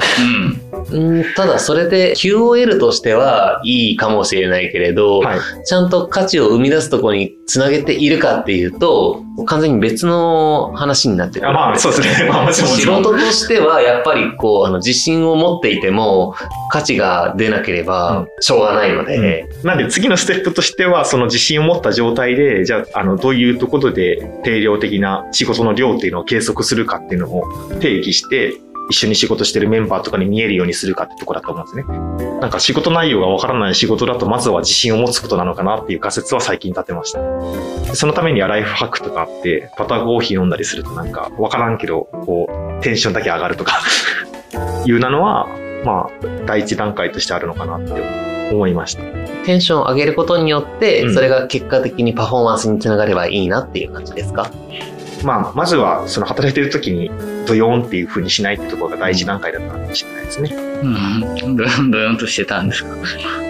[1.36, 5.40] ただそれで QOL としてはいいかもしれないけれど、はい。
[5.66, 11.50] ちゃんと価値を生み出すところにつなげているかっていうと、完全に別の話になってくる。
[11.50, 12.30] あまあ、そうですね。
[12.32, 12.88] まあ、もちろんもち仕。
[12.88, 16.36] 事としてはやっぱりこうあの自信を持っていても
[16.72, 27.44] 価値が出なけれうんばしょうがないので、なんで次のステップとしては、その自信を持った状態で、じゃあ、あの、どういうところで定量的な仕事の量っていうのを計測するかっていうのを
[27.80, 28.54] 定義して、
[28.90, 32.40] 一緒に仕事してるメンバーとかに見えるようにするかってところだと思うんですね。
[32.40, 37.22] なんか仕事内容がわからない仕事だと、まずは自信を持つことなのかなっていう仮説は最近立てました。
[37.86, 42.48] でそのためにはライフハックとかあって、バターコーヒー飲んだりするとなんかわからんけど、こ
[42.80, 43.80] う、テンションだけ上がるとか
[44.86, 45.48] いうなのは、
[45.84, 47.94] まあ、第一段階としてあるのかなって
[48.52, 49.04] 思いました。
[49.46, 54.50] テンションを上げることによってうんそれが結果的にパフォーマンスにつながればいいなっていう感じですか、
[55.24, 57.10] まあ、まずは、その働いてる時に、
[57.48, 60.56] ドヨーンっていう風にしないってところが第一段階だったかもしれないですね。
[60.56, 61.56] うん。
[61.58, 62.90] どどよんとしてたんですか？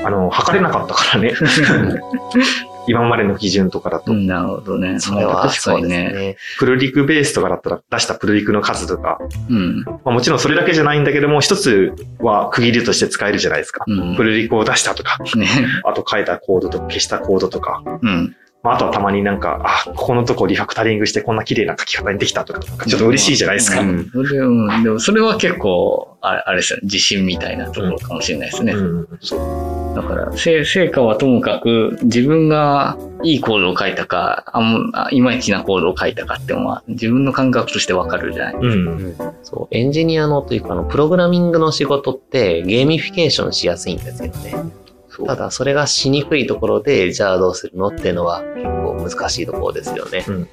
[0.05, 1.33] あの、測れなかったからね。
[2.87, 4.99] 今までの基準とかだと、なるほどね。
[4.99, 6.03] それは確かそうにね。
[6.03, 6.37] ですね。
[6.59, 9.19] プルリクベースとかだったら出したプルリクの数とか、
[9.49, 9.83] うん。
[9.83, 13.83] まあ、もちろんそれだけじゃないんだけども、一つは区切りとして使えるじゃないですか。
[13.87, 14.23] うんプ。
[14.23, 15.47] ルリクを出したとか、ね。
[15.85, 18.35] あと書いたコードとか消したコードとか、うん。
[18.63, 23.81] まあ、あとはたまになんか、あ、ここのとこリファクタリングしてこんな綺麗な書き方にできたとか、ちょっと嬉しいじゃないですか。
[23.81, 28.71] うんそれうん、でもそれは結構、ああれですよね、自信みたいなところかもしれないですね。
[28.71, 29.95] うん、そう。
[29.95, 38.55] だから、せ成果はともかく、自分がいいコードを書いたか、あんあいまいちなコードを書いたかっていうのは、自分の感覚としてわかるじゃない。
[38.55, 39.15] うん。
[39.43, 44.82] そうエンジニアのというかあのプログラミングの仕事ってゲーミフィケーションしやすいんですよね。
[45.25, 47.87] ただそれがしにくいところでじゃあどうするの？
[47.87, 50.25] っていうのは結構難しいところですよね。
[50.27, 50.47] うん。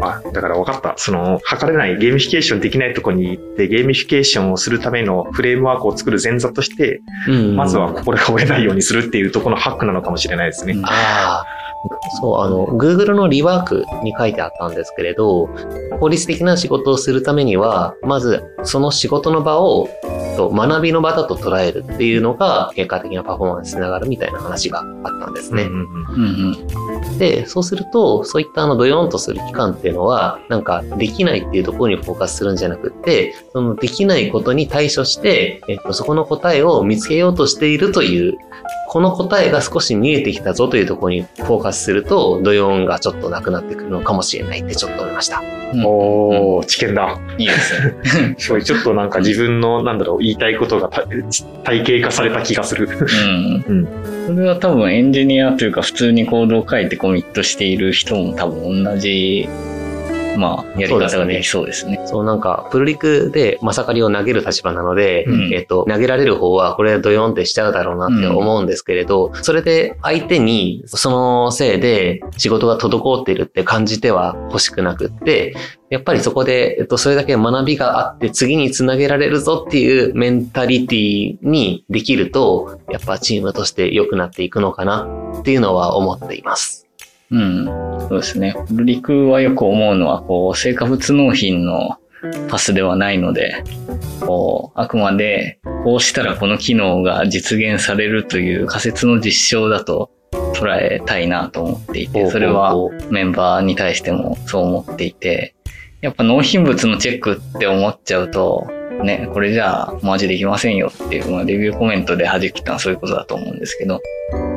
[0.00, 0.94] あ、だから分かった。
[0.96, 10.74] その、測れない、ゲーミフィケーションできないとこに行って、ゲーミフィケーションをするためのフレームワークを作る前座として、うんまずは心が折れないようにするっていうところのハックなのかもしれないですね。
[10.74, 11.44] うんああ、
[12.20, 15.48] そう、あの、Google のリワークに書いてあったんですけれど、
[16.00, 19.88] 効率的な仕事をするためには、まずその仕事の場を
[20.38, 25.68] と学びの場だと捉えるっていうのが結果的なパフォーマンスにつながるみたいな話があったんですね。
[27.18, 38.38] で、そうすると、そういったあのドヨーンとする期間っていうのは、なんかできないっていうところにフォーカスするんじゃなくって、そのできないことに対処して、えっと、そこの答えを見つけようとしているという、
[38.88, 45.42] この答えが少し見えてきたぞというところにフォーカスすると、ドヨーンがちょっとなくなってくるのかもしれないってちょっと思いました。
[45.74, 45.84] うん。
[45.84, 47.20] おー、知見だ。
[47.36, 48.34] いいですね。
[48.38, 51.04] すごい、ちょっとなんか自分の、なんだろう、言いたいことがた
[51.64, 52.88] 体系化された気がする。
[52.88, 53.64] うん。
[53.68, 53.88] うん。
[54.26, 59.48] それは多分エンジニアというか普通にコードを書いてコミットしている人も多分同じ、
[60.38, 62.00] まあ、やり方ができそうですね。
[62.06, 75.54] そうなんか、プルリクでまさかりを投げる立場なので、うんえっと、投げられる方はこれドヨンってしちゃうだろうなって思うんですけれど、それで相手にそのせいで仕事が滞っているって感じては欲しくなくって、
[75.90, 85.08] やっぱりそこで、えっと、それだけ学びがあって次につなげられるぞっていうメンタリティにできると、やっぱチームとして良くなっていくのかな
[85.38, 86.87] っていうのは思っています。
[87.30, 87.64] うん。
[88.08, 88.54] そうですね。
[88.72, 91.96] ルリクはよく思うのは、こう、成果物納品の
[92.48, 93.62] パスではないので、
[94.20, 100.10] こう、あくまで、こうしたらこの機能が実現されるという仮説の実証だと
[100.54, 102.74] 捉えたいなと思っていて、それは
[103.10, 105.54] メンバーに対してもそう思っていて、
[106.00, 108.66] やっぱ納品物のチェックって思っちゃうと、
[109.04, 114.00] ね、これじゃあマジできませんよっていう、まあ、レビューコメントで弾きたのはそういうことだと思うんですけど、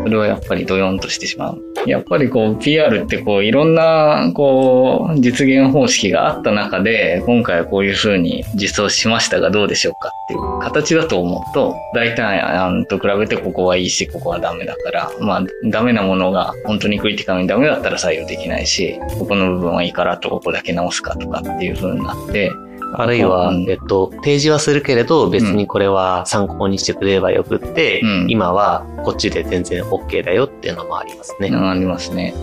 [0.03, 1.61] それはやっぱりドヨンとしてしまう。
[1.85, 22.51] やっぱりこう PR ってこういろんなこう実現方式があった中で今回はこういう風に実装しましたがどうでしょうかっていう形だと思うと大体案と比べてここはいいしここはダメだからまあダメなものが本当にクリティカルにダメだったら採用できないしここの部分はいいからとここだけ直すかとかっていう風になって
[22.93, 31.49] あるいは、うんえっと、提示はするけれど、別にこれは参考にしてくれればよくって、うん今はこっちで全然 OK だよっていうのもありますね。
[31.49, 32.33] ありますね。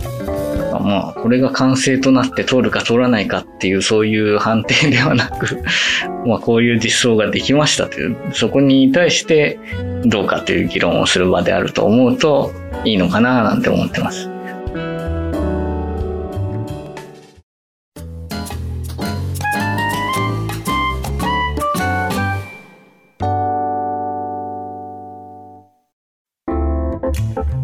[0.71, 5.61] まあ、これが完成となって通るか通らないかっていうそういう判定ではなく、
[6.25, 9.59] まあこういう実装ができましたという、そこに対して
[10.05, 12.51] どうかという議論をする場であると思うと
[12.85, 14.28] いいのかななんて思ってます。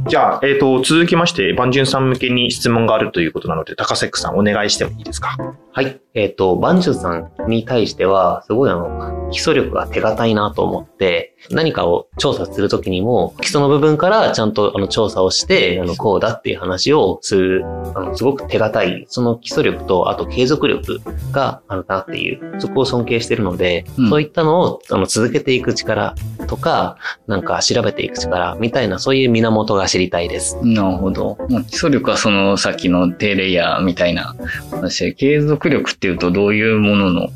[0.08, 5.36] じゃあ、えっ、と、続きまして、バンジュンさん向けに質問があるということなので、高瀬さんお願いしてもいいですか？
[5.76, 6.00] はい。
[6.14, 21.02] えっ、と、バンジュさんに対しては、すごいあの、基礎力が手堅いなと思って、何かを調査するときにも、基礎の部分からちゃんとあの調査をして、あの、こうだっていう話をする、あの、すごく手堅い、その基礎力と、あと継続力
[21.34, 26.16] があるなっていう、そこを尊敬してるので、うんそういったのをあの続けていく力
[26.48, 26.98] とか、
[27.28, 30.58] なんか調べていく力みたいな、そういう源が知りたいです。
[30.64, 31.38] なるほど。
[31.50, 34.36] まあ基礎力はそのさっきの低レイヤーみたいな
[34.72, 37.30] 話で、継続力っていうとどういうものの？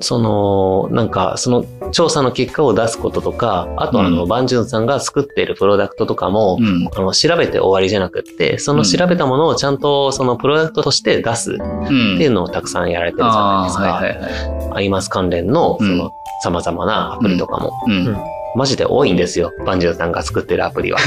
[0.00, 6.88] その、なんか、その調査の結果を出すこととか、あとあの、うんバンジュンさんが作っているプロダクトとかも、うん。
[6.92, 12.18] あの調べて終わりじゃなくって、その調べたものをちゃんとそのプロダクトとして出すっうん。
[12.18, 13.88] ていうのをたくさんやられてるじゃないあですか。
[13.88, 14.78] あはいはいはい。
[14.78, 16.10] アイマス関連の、そうんの、
[16.42, 17.70] 様々なアプリとかも。
[17.86, 18.16] うん。
[18.54, 19.52] マジで多いんですよ。
[19.66, 20.98] バンジュンさんが作ってるアプリは。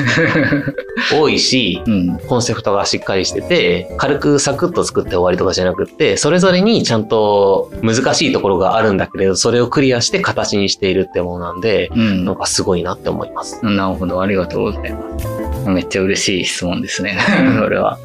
[1.14, 2.18] 多いし、うん。
[2.28, 12.26] コンセプトがしっかりしてて、軽くサクッと作って終わりとかじゃなくって、それぞれにちゃんと難しいところがあるんだけれど、それをクリアして形にしているってものなんで、うん。
[12.26, 13.64] なんかすごいなって思います。
[13.64, 14.22] なるほど。
[14.22, 15.37] ありがとうございます。
[15.72, 17.18] めっちゃ嬉しい質問ですね。
[17.60, 17.98] それは。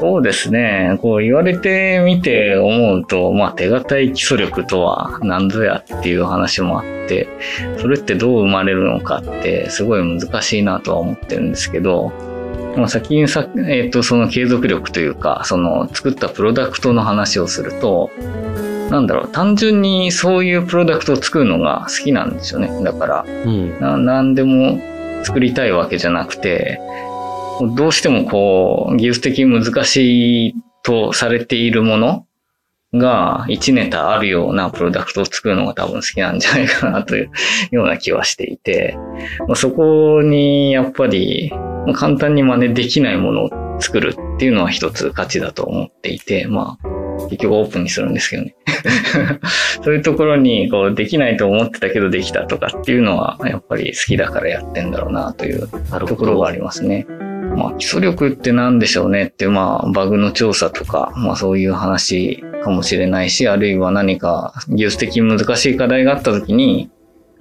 [0.00, 0.98] そうですね。
[1.00, 7.28] こう言われてみて思うと、まあ手堅い基礎力とは何ぞやっていう話もあって、
[7.78, 12.12] それってどう生まれるのかってすごい難しいなとは思ってるんですけど、
[12.76, 18.10] まあ、先にさ、えっ、と、その継続力というか、その作ったプロダクトの話をすると、
[18.90, 22.70] なんだろう、単純にそういうプロダクトを作るのが好きなんですよね。
[22.82, 23.80] だから、うん。
[23.80, 24.80] な何でも
[25.22, 26.80] 作りたいわけじゃなくて、
[27.76, 32.26] どうしてもこう、技術的に難しいとされているもの
[32.94, 37.30] が1ネタあるようなプロダクトを作るのが多分好きなんじゃないかなという
[37.70, 38.98] ような気はしていて、
[39.54, 41.52] そこにやっぱり
[41.94, 48.54] 簡単に真似できないものを作るっていうのは一つ価値だと思っていて、まあ結局オープンにするんですけどね。
[49.84, 55.68] そういうところにこうできないと思ってたけどできたとかっていうのはやっぱり好きだからやってんだろうなという
[56.06, 56.52] ところがあ。
[56.52, 57.06] りますね。
[57.56, 66.90] まあ基礎力って何でしょうねってまあバグの調査とかまあそういう話かもしれないしあるいは何か技術的に難しい課題があった時に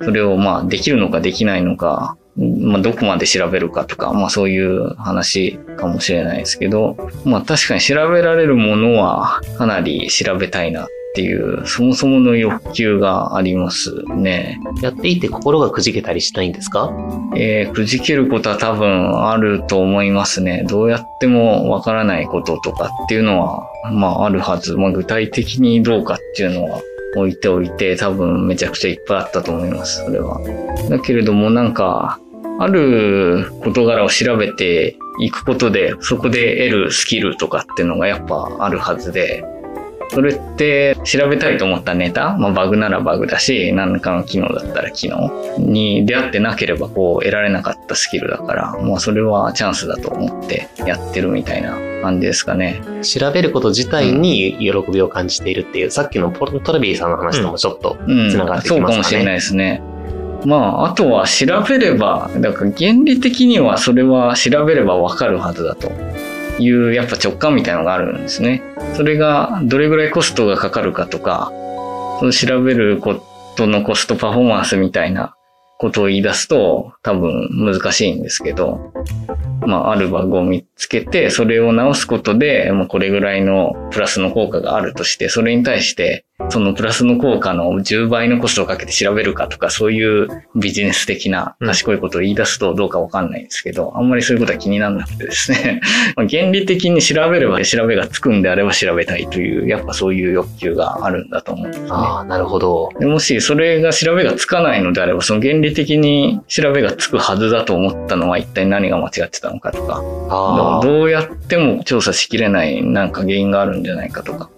[0.02, 6.96] それをまあできるのかできないのかまあどこまで調べるかとかまあそういう話かもしれないですけど
[7.26, 14.58] まあ確かに調べられるものはかなり調べたいなっていうそもそもの欲求がありますね。
[14.82, 16.90] やっていて心がくじけたりしないんですか？
[17.36, 20.64] えーくじけることは多分あると思いますね。
[20.70, 24.78] どうやってもわからないこととかっていうのは、まああるはず。
[24.78, 26.80] まあ具体的にどうかっていうのは
[27.16, 30.04] 置いておいて多分めちゃくちゃいっぱいあったと思います。
[30.04, 30.40] それは。
[30.90, 32.20] だけれどもなんか、
[32.60, 39.44] ある事柄を調べていくことで、そこで得るスキルとかっていうのがやっぱあるはずで、
[40.12, 52.82] それって調べたいと思ったネタ、まあ、バグならバグだし、何かの機能だったら機能に出会ってなければこう得られなかったスキルだから、もうそれはチャンスだと思ってやってるみたいな感じですかね。
[53.04, 59.02] 調べること自体に喜びを感じているっていう、さっきのポルトレビーさんの話ともちょっとうん、つながってきそうますかね。
[59.02, 59.82] かもしれないですね。
[60.44, 65.92] まあ、あとは調べれば、だから原理的にはそれは調べればわかるはずだと
[66.64, 68.62] いう、やっぱ直感みたいのがあるんですね。
[68.96, 71.52] それがどれぐらいコストがかかるかとか、
[72.20, 73.22] その調べるこ
[73.56, 75.36] とのコストパフォーマンスみたいな
[75.82, 78.94] ことを言い出すと多分難しいんですけど、
[79.66, 95.82] まあ、あるバグを見つけて、それを直すことで、もうこれぐらいのプラスの効果があるとして、それに対して、そのプラスの効果の10倍のコストをかけて調べるかとか、そういうビジネス的な賢いことを言い出すとどうかわかんないんですけど、あんまりそういうことは気にならなくてですね、
[96.16, 101.88] まあ原理的に調べれば調べがつくんであれば調べたいという、やっぱそういう欲求があるんだと思うんですね。
[101.92, 102.90] ああ、なるほど。
[103.00, 110.02] でもしそれが調べがつかないのであれば、その原理的に調べがつくはずだと思ったのは一体何が間違ってたのかとか、
[110.84, 114.50] どうやっても調査しきれないなんか原因があるんじゃないかとか、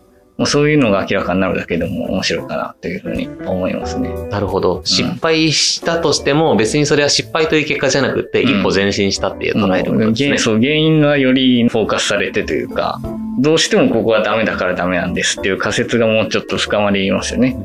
[0.44, 4.10] もうそういうのが明らかになるだけでも面白いかなというふうに思いますね。
[4.30, 4.82] なるほど。
[4.84, 10.40] 失敗したとしても、別にそれは失敗という結果じゃなくって、うん一歩前進したっていう捉えることですね原。
[10.40, 13.00] そう原因がよりフォーカスされてというか、
[13.40, 17.58] どうしてもここはダメだからダメなんですっていう仮説がもうちょっと深まりますよね。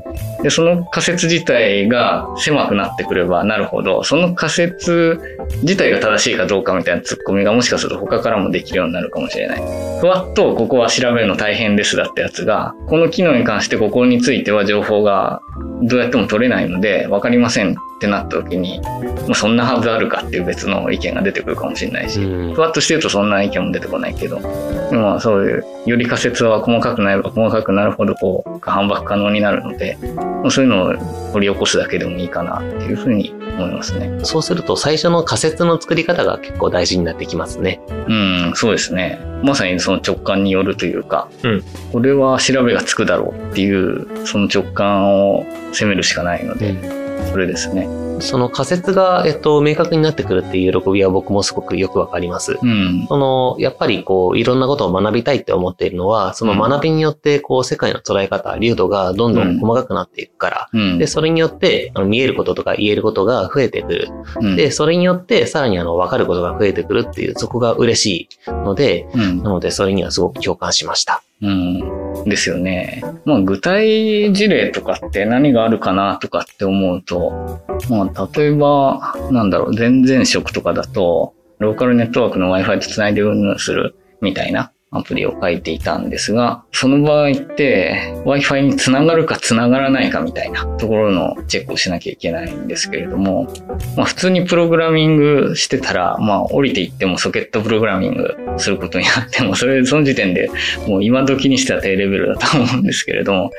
[0.43, 5.21] で、その仮説自体が狭くなってくればなるほど、その仮説
[5.63, 9.63] 自体が正しいかどうかみたいなツッコミがもしかすると他からもできるようになるかもしれない。
[10.01, 15.43] ふわっとここは調べるの大変ですだったやつが、この機能に関してここについては情報が
[15.83, 30.97] どうやっても取れないので分かりませんっってなった時に、まあ、そんなはずあるかっていう別の意見が出てくるかもしれないし、うんふわっとしてるとそんな意見も出てこないけど、でもまあそういう、より仮説は細かくなれば細かくなるほど、こう、反駁可能になるので、まあそういうのを
[31.33, 34.21] 掘り起こすだけでもいいかなっていうふうに思いますね。
[34.23, 37.81] そうすると最初の仮説の作り方が結構大事になってきますね。
[38.07, 39.19] うん、そうですね。
[39.43, 46.98] まさにその直感によるというか、うんこれは調べがつくだろうっていう、その直感を責めるしかないので、
[47.31, 47.89] それですね。
[48.21, 52.59] その仮説が、えっと、明確になってくるっていう喜びは僕もすごくよくわかります。
[52.61, 53.07] うん。
[53.07, 60.99] その、やっぱりこう、いろんなことを学びたいって思っているのは、その学びによって、こう、世界の捉え方、流度がどんどん細かくなっていくから、うん。
[60.99, 64.09] で、それによって、あの見えることとか言えることが増えてくる。
[64.41, 71.23] うん、で、それによって、さらにあの、わかることが増えてくるっていう、そこが嬉しいので、うんなので、それにはすごく共感しました。
[71.41, 72.25] うん。
[72.25, 73.03] ですよね。
[73.25, 93.49] まあ、具体事例とかって何があるかなとかって思うと、まあ、例えば、なんだろう、全然職とかだと、ローカルネットワークの Wi-Fi と繋いで運用するみたいなアプリを書いていたんですが、その場合って、Wi-Fi につながるかつながらないかみたいなところのチェックをしなきゃいけないんですけれども、
[93.97, 100.51] まあ普通にプログラミングしてたら、まあ降りていってもソケットプログラミングすることになっても、それ、その時点で
[100.87, 103.51] もう今時にしては低レベルだと思うんですけれども、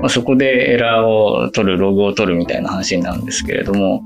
[0.00, 4.02] まあ、そこでエラーを取る、ログを取るみたいな話になるんですけれども、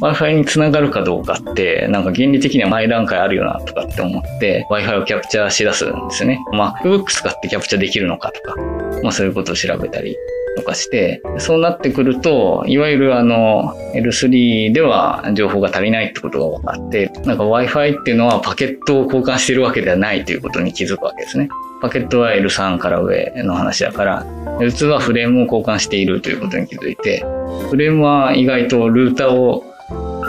[0.00, 6.44] Wi-Fi につながるかどうかって、なんか原理的には前段階あるよなとかって思って、Wi-Fi をキャプチャーし出すんですよね。
[6.52, 8.56] まあ、MacBook 使ってキャプチャーできるのかとか、
[9.02, 10.16] まあそういうことを調べたり
[10.56, 21.48] とかして、そうなってくると、いわゆるあの、L3 では情報が足りないってことが分かって、なんか Wi-Fi っていうのはパケットを交換してるわけではないということに気づくわけですね。
[21.80, 24.26] パケットは L3 から上の話だから、
[24.60, 27.24] L2 はフレームを交換しているということに気づいて、
[27.70, 29.64] フレームは意外とルーターを、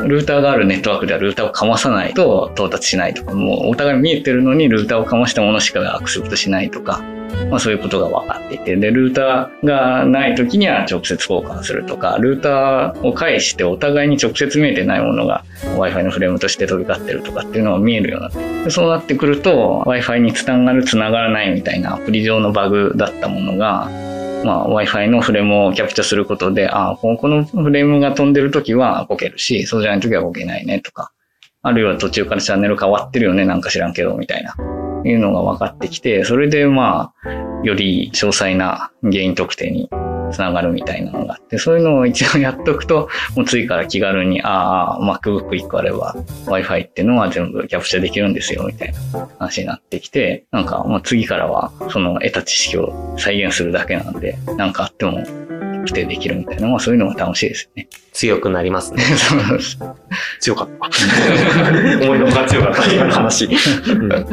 [0.07, 7.01] ルーターがあるネットワークではルーターをかまさないと到達しないとか、もうお互い見えてるのにルーターをかましたものしかアクセプトしないとか、
[7.49, 15.43] まあそういうことが分かっていて、で、ルーターがない時には直接交換するとか、ルーターを介してお互いに直接見えてないものが
[15.77, 23.89] Wi-Fi のフレームとして飛び交ってるとかっていうのが見えるようになって、でそうなってくると Wi-Fi につながるつながらないみたいなアプリ上のバグだったものが、
[24.43, 31.11] まあ、Wi-Fi のフレームをキャプチャすることで、ああ、このフレームが飛んでるときはこけるし、そうじゃないときはこけないねとか、
[31.61, 34.55] あるいは途中からチャンネル変わってるよね、なんか知らんけど、みたいな、
[35.05, 39.89] いうのが分かってきて、それでまあ、より詳細な原因特定に
[40.34, 46.15] つながるみたいなのがあって、そういうのを一応やっとくと、もう次から気軽に、ああ、MacBook 1個あれば
[46.45, 55.23] Wi-Fi っていうのは全部キャプチャできるんですよ、みたいな話になってきて、なんかもう次からはその得た知識を再現するだけなんで、なんかあっても
[55.84, 57.88] 特定できるみたいな、まあそういうのが楽しいですよね。
[58.14, 59.03] 強くなりますね。
[59.18, 59.77] そうです
[60.39, 60.89] 強かった。
[62.05, 63.45] 思いのほか強かった、今の話。
[63.88, 64.26] うん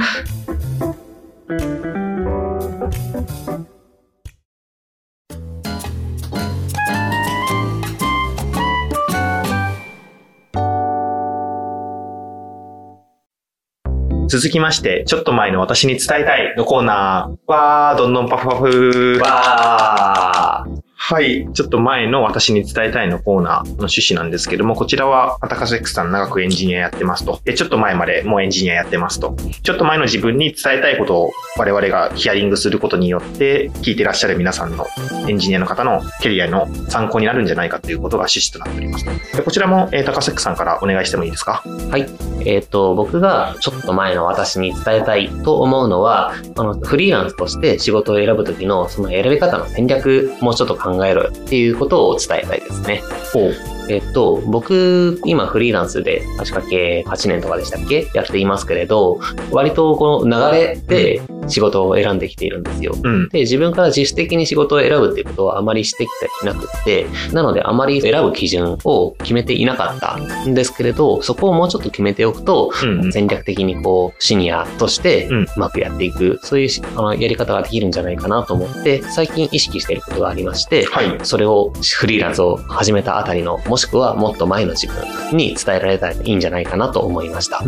[14.31, 17.53] 続きまして、ちょっと前の私に伝えたいのコーナー。
[17.53, 19.19] わー、どんどんパフパフ。
[19.21, 20.90] わー。
[21.03, 21.49] はい。
[21.55, 27.41] ちょっと前の私に伝えたいのコーナーの趣旨なんですけども、こちらは、アタカセックスさん長くエンジニアやってますと。
[27.43, 29.35] で、ちょっと前までもうエンジニアやってますと。
[29.63, 34.87] ちょっと前の自分に伝えたいことを我々がヒアリングすることによって、聞いてらっしゃる皆さんの
[35.27, 39.37] エンジニアの方のキャリアの参考になるんじゃないかということが趣旨となっております。
[39.37, 41.65] でこちらも、えー、タカセックさんからお願いしてもいいですか？
[41.91, 42.07] はい。
[42.47, 53.03] えっ、と、僕がちょっと前の私に伝えたいと思うのは、あの、フリーランスとして仕事を選ぶときの、その選び方の戦略、もうちょっと考考えろっていうことを伝えたいですね。
[53.91, 58.09] えっと、僕、今フリーランスで足掛け8年とかでしたっけ？
[58.15, 62.95] やっていますけれど、割とこの流れで仕事を選んできているんですよ。
[63.03, 63.29] うん。
[63.29, 81.19] で、自分から自主的に仕事を選ぶっていうことはあまりしてきていなくって、なのであまり選ぶ基準を決めていなかったんですけれど、そこをもうちょっと決めておくと、うんうん戦略的にこう、シニアとしてうまくやっていく、そういうしあのやり方ができるんじゃないかなと思って、最近意識していることがありまして、はい。
[81.25, 87.63] それをフリーランスを始めたあたりの、もしくはもっと前の自分に伝えられたらいいんじゃないかなと思いました。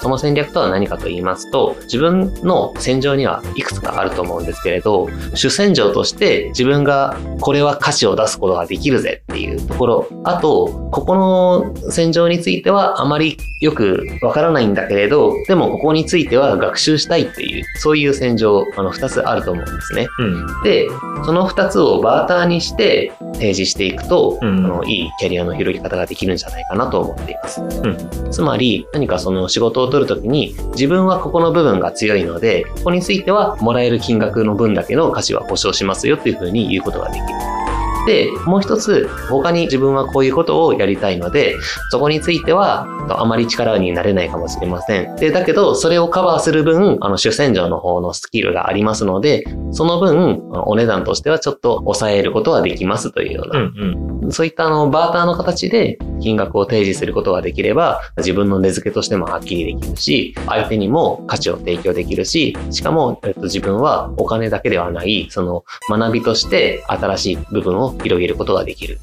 [0.00, 20.06] その戦略とは何かと言いますと、自分の戦場にはいくつかあると思うんですけれど、主戦場として自分がこれは価値を出すことができるぜっていうところ、あと、ここの戦場についてはあまりよくわからないんだけれど、でもここについては学習したいっていう、そういう戦場、あの、二つあると思うんですね。
[20.18, 20.62] うん。
[20.62, 20.88] で、
[21.24, 27.60] その二つをバーターにして提示していくと、うんあのいいキャリアの広げ方ができるんじゃないかなと思っています。
[27.60, 37.73] んつまり、何かその仕事を取るときに、自分はここの部分が強いので、ここについてはもらえる金額の分だけの価値は保証しますよっていうふうに言うことができる。
[38.06, 41.56] で、もう一つ、他に自分はこういうことをやりたいので、
[41.90, 45.16] そこについては、あまり力になれないかもしれません。
[45.16, 54.32] で、だけど、それをカバーする分、あの、主戦場の方のスキルがありますので、その分、お値段としてはちょっと抑えることはできますというよううな、んうん。
[54.32, 69.00] そういったあの、バーターの形で金額を提示することができれば、自分の値付けとしてもはっきりできるし、相手にも価値を提供できるし、しかも、えっと、自分はお金だけではない、その、学びとして新しい部分を広げることができる。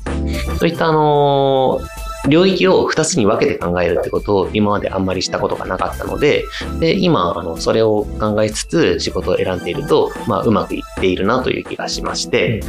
[0.59, 1.79] そういったあの
[2.27, 6.45] 領域を2つに分けて考えるってことを今まであんまりしたことがなかったので、
[6.79, 12.61] で、今、あの、それを考えつつ仕事を選んでいると、まあ、うまくいっているなという気がしまして、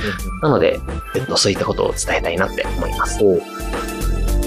[0.43, 0.81] なので、
[1.15, 3.19] えっと、そういったことを伝えたいなって思います。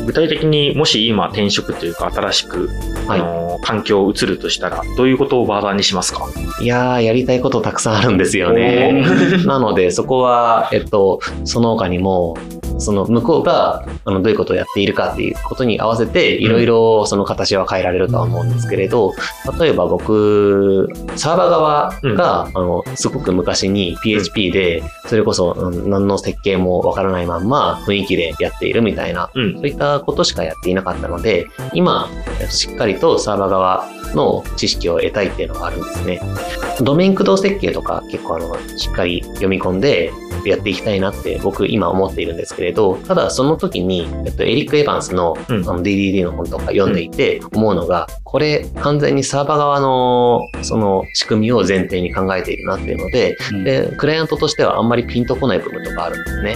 [0.06, 2.70] 具体的にもし今転職というか新しく、
[3.08, 3.20] はい。
[3.20, 6.28] あの環境を移るとしたらどういうことをバーターにしますか？
[6.60, 9.04] いやー、やりたいことたくさんあるんですよね。
[9.46, 12.36] なので、そこは、えっと、その他にも、
[12.78, 19.14] その向こうがあのどういうことをやっているかっていうことに合わせて、いろいろその形は変えられるとは思うんですけれど、
[19.58, 29.56] 例えば僕、サーバー側が、あの、すごく昔に PHP で、それこそ、うん何の設計もわからないまんま雰囲気でやっているみたいな、うん。
[29.56, 32.10] そういったことしかやっていなかったので、今、
[32.50, 36.22] しっかりとサーバー側の知識を得たいっていうのがあるんですね。
[36.82, 40.12] ドメイン駆動設計とか結構あの、しっかり読み込んで
[40.50, 45.70] やっていきたいなって僕今思っているんですけれど、ただその時に、えっと、エリック・エヴァンスの,、うん。
[45.70, 56.56] あの DDD の本とか読んでいて思うのが、これ完全にサーバー側のその仕組みを前提に考えているなっていうので、で、クライアントとしてはあんまりピンとこない部分とかあるんですね。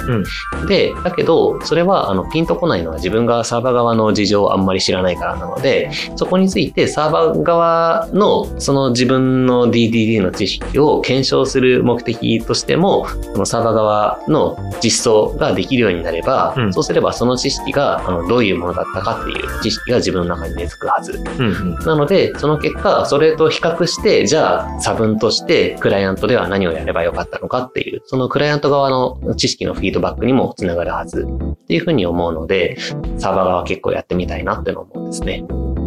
[0.68, 21.20] で、だけど、それはあのピンとこないのは自分がサーバー側の事情をあんまり知らないからなので、そこについてサーバー側のその自分の DDD の知識を検証する目的としても、そのサーバー側側の実装ができるようになれば、うんそうすればその知識があのどういうものだったかっていう知識が自分の中に根付くはず。
[21.40, 32.78] うんうんなので、その結果、それと比較して、じゃあ、差分として、クライアントでは何をやればよかったのかっていう、そのクライアント側の知識のフィードバックにもつながるはずっていうふうに思うので、
[33.18, 35.44] サーバー側結構やってみたいなっての思うんですね。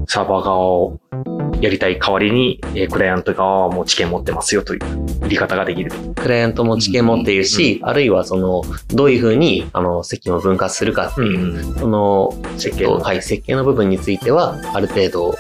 [0.09, 0.98] サーバー側を
[1.62, 5.93] やりたい代わりに、えークライアント側はもう知見持ってますよという売り方ができる。
[6.16, 15.34] クライアントも知見持っているし、あるいはその、どういうふうに、あの、責務を分割するかっていう、その、設計のはい、設計の部分については、ある程度、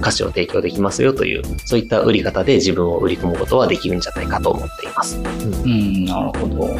[0.00, 5.18] 価値を提供できますよという、そういった売り方で自分を売り込むことはできるんじゃないかと思っています。
[5.18, 6.78] うん、なるほど。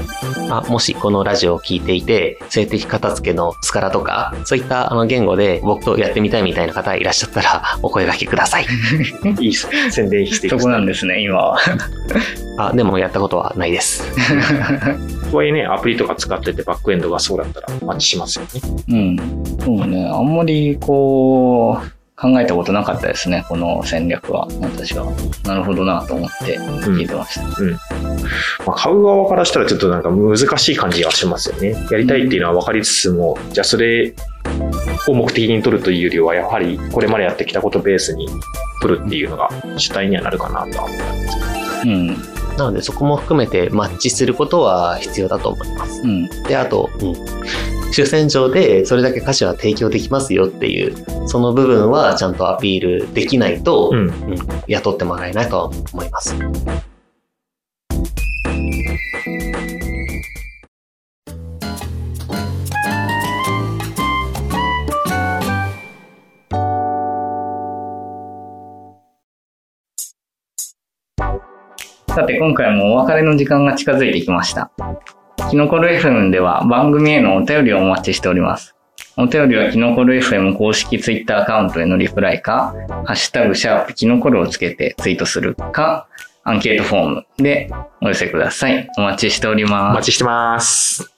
[0.50, 8.66] あもしこのラジオを聞いていて、性的片付けのスカラとか、そういったあの言語で僕とやってみたいみたいな方いらっしゃったら、 お声掛けください。
[9.40, 9.68] いいっす。
[9.90, 11.58] 宣伝していそくこなんですね、今は。
[12.58, 14.04] あ、でもやったことはないです。
[15.30, 18.60] とはいえね、アプリとか使っててバックエンドがそうだったらマッチしますよね。
[18.88, 19.16] うん。
[19.60, 25.06] そうね、あんまりこう、考えたことなかったですね、この戦略は、私は。
[25.44, 27.46] なるほどなと思って聞いてました。
[28.66, 31.74] まあ、買う側からしたらちょっとなんか難しい感じがしますよね。
[31.90, 34.14] やりたいっていうのは分かりつつも、じゃあそれ
[35.08, 38.28] を目的に取るというよりは、やはりこれまでやってきたことをベースに
[38.82, 39.48] 取るっていうのが
[39.78, 41.90] 主体にはなるかなとは思ったんですけど。
[41.90, 42.06] うん。
[42.58, 46.02] なのでそこも含めてマッチすることは必要だと思います。
[46.02, 46.28] うん。
[46.44, 47.14] で、あと、うん。
[47.92, 53.98] 主戦場でそれだけ価値は提供できますよっていう、その部分はちゃんとアピールできないと、うん。
[53.98, 54.36] うん
[54.66, 56.36] 雇ってもらえないとは思います。
[72.08, 74.70] さて、今回もお別れの時間が近づいてきました。
[75.50, 78.76] キノコル FM では番組へのお便りをお待ちしております。
[79.16, 82.72] お便りはキノコル FM 公式ツイッターアカウントへのリプライか、
[83.04, 86.06] ハッシュタグシャープキノコルをつけてツイートするか、
[86.44, 87.68] アンケートフォームで
[88.00, 88.88] お寄せください。
[88.96, 89.94] お待ちしておりおます。
[89.96, 91.12] 待ちしてます。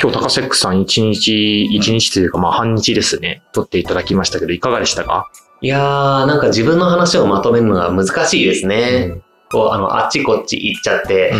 [0.00, 5.28] 今日、高セックさん一日、一日というか、まあ半日ですね、撮っていただきましたけど、いかがでしたか？
[5.62, 9.20] いやー、なんか自分の話をまとめるのが難しいですね。
[9.50, 11.32] こう、あの、あっちこっち行っちゃって、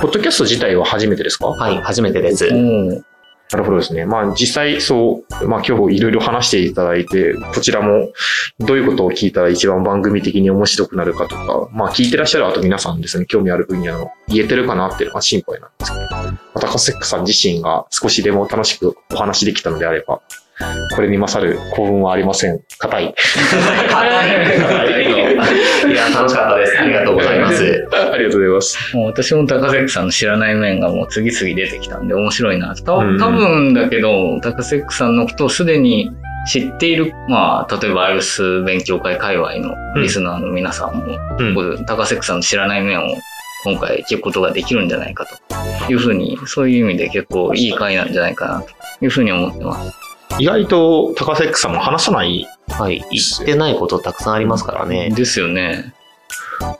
[0.00, 1.48] ポッドキャスト自体は初めてですか？
[1.48, 2.48] はい、初めてです。
[2.52, 3.02] お
[3.52, 4.06] なるほどですね。
[4.06, 8.10] まあ実際そう、まあ今日いろいろ話していただいて、こちらも
[8.58, 20.22] どういうことを聞いたら一番番組的に面白くなるかとか、まあ聞いてらっしゃるあと皆さんですね、興味ある分野の言えてるかなっていうのが心配なんですけど、まあ高セックさん自身が少しでも楽しくお話できたのであれば、
[20.94, 22.60] これに勝る幸運はありません。
[22.78, 23.04] 硬い。
[23.04, 23.08] い
[25.94, 26.78] や、楽しかったです。
[26.78, 27.88] ありがとうございます。
[28.12, 28.96] ありがとうございます。
[28.96, 32.74] もう私も高セックさんの知らない面がもう次々出てきたんで面白いな。
[32.74, 36.10] た多うん分だけど、高セックさんのことをすでに
[36.46, 43.14] 知っている、まあ、例えばアイルス勉強会界隈のリスナーの皆さんも、うん高セックさんの知らない面を
[43.64, 45.24] 今回聞くことができるんじゃないか
[45.86, 48.68] というふうに、そういう意味で結構いい回なんじゃないかなと
[49.04, 50.11] いうふうに思ってます。
[50.38, 55.10] 意外と高セックさんも話さないはい、言ってないことたくさんありますからね。
[55.10, 55.92] ですよね。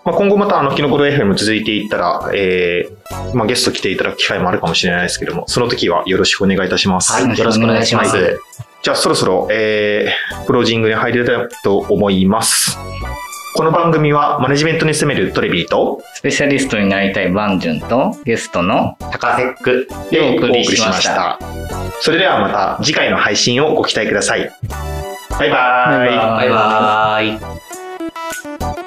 [0.05, 7.13] まあ、今後またあの、キノコロ FM 続いていったら、えー、まあ、ゲスト来ていただく機会もあるかもしれないですけども、その時はよろしくお願いいたします。
[7.13, 8.17] はい、よろしくお願いします。
[8.17, 8.39] は
[8.83, 12.77] じゃあそろそろ、えー、クロージングに入りたいと思います。
[13.55, 19.89] この番組はマネジメントに攻めるトレビーとスペシャリストになりたいバンジュンとゲストの高セック。
[20.11, 21.39] でお送りしました
[22.01, 24.51] それではまた次回の配信をご期待ください。
[25.39, 26.07] バイバーイ。
[26.07, 28.82] バイバーイバイバーイ。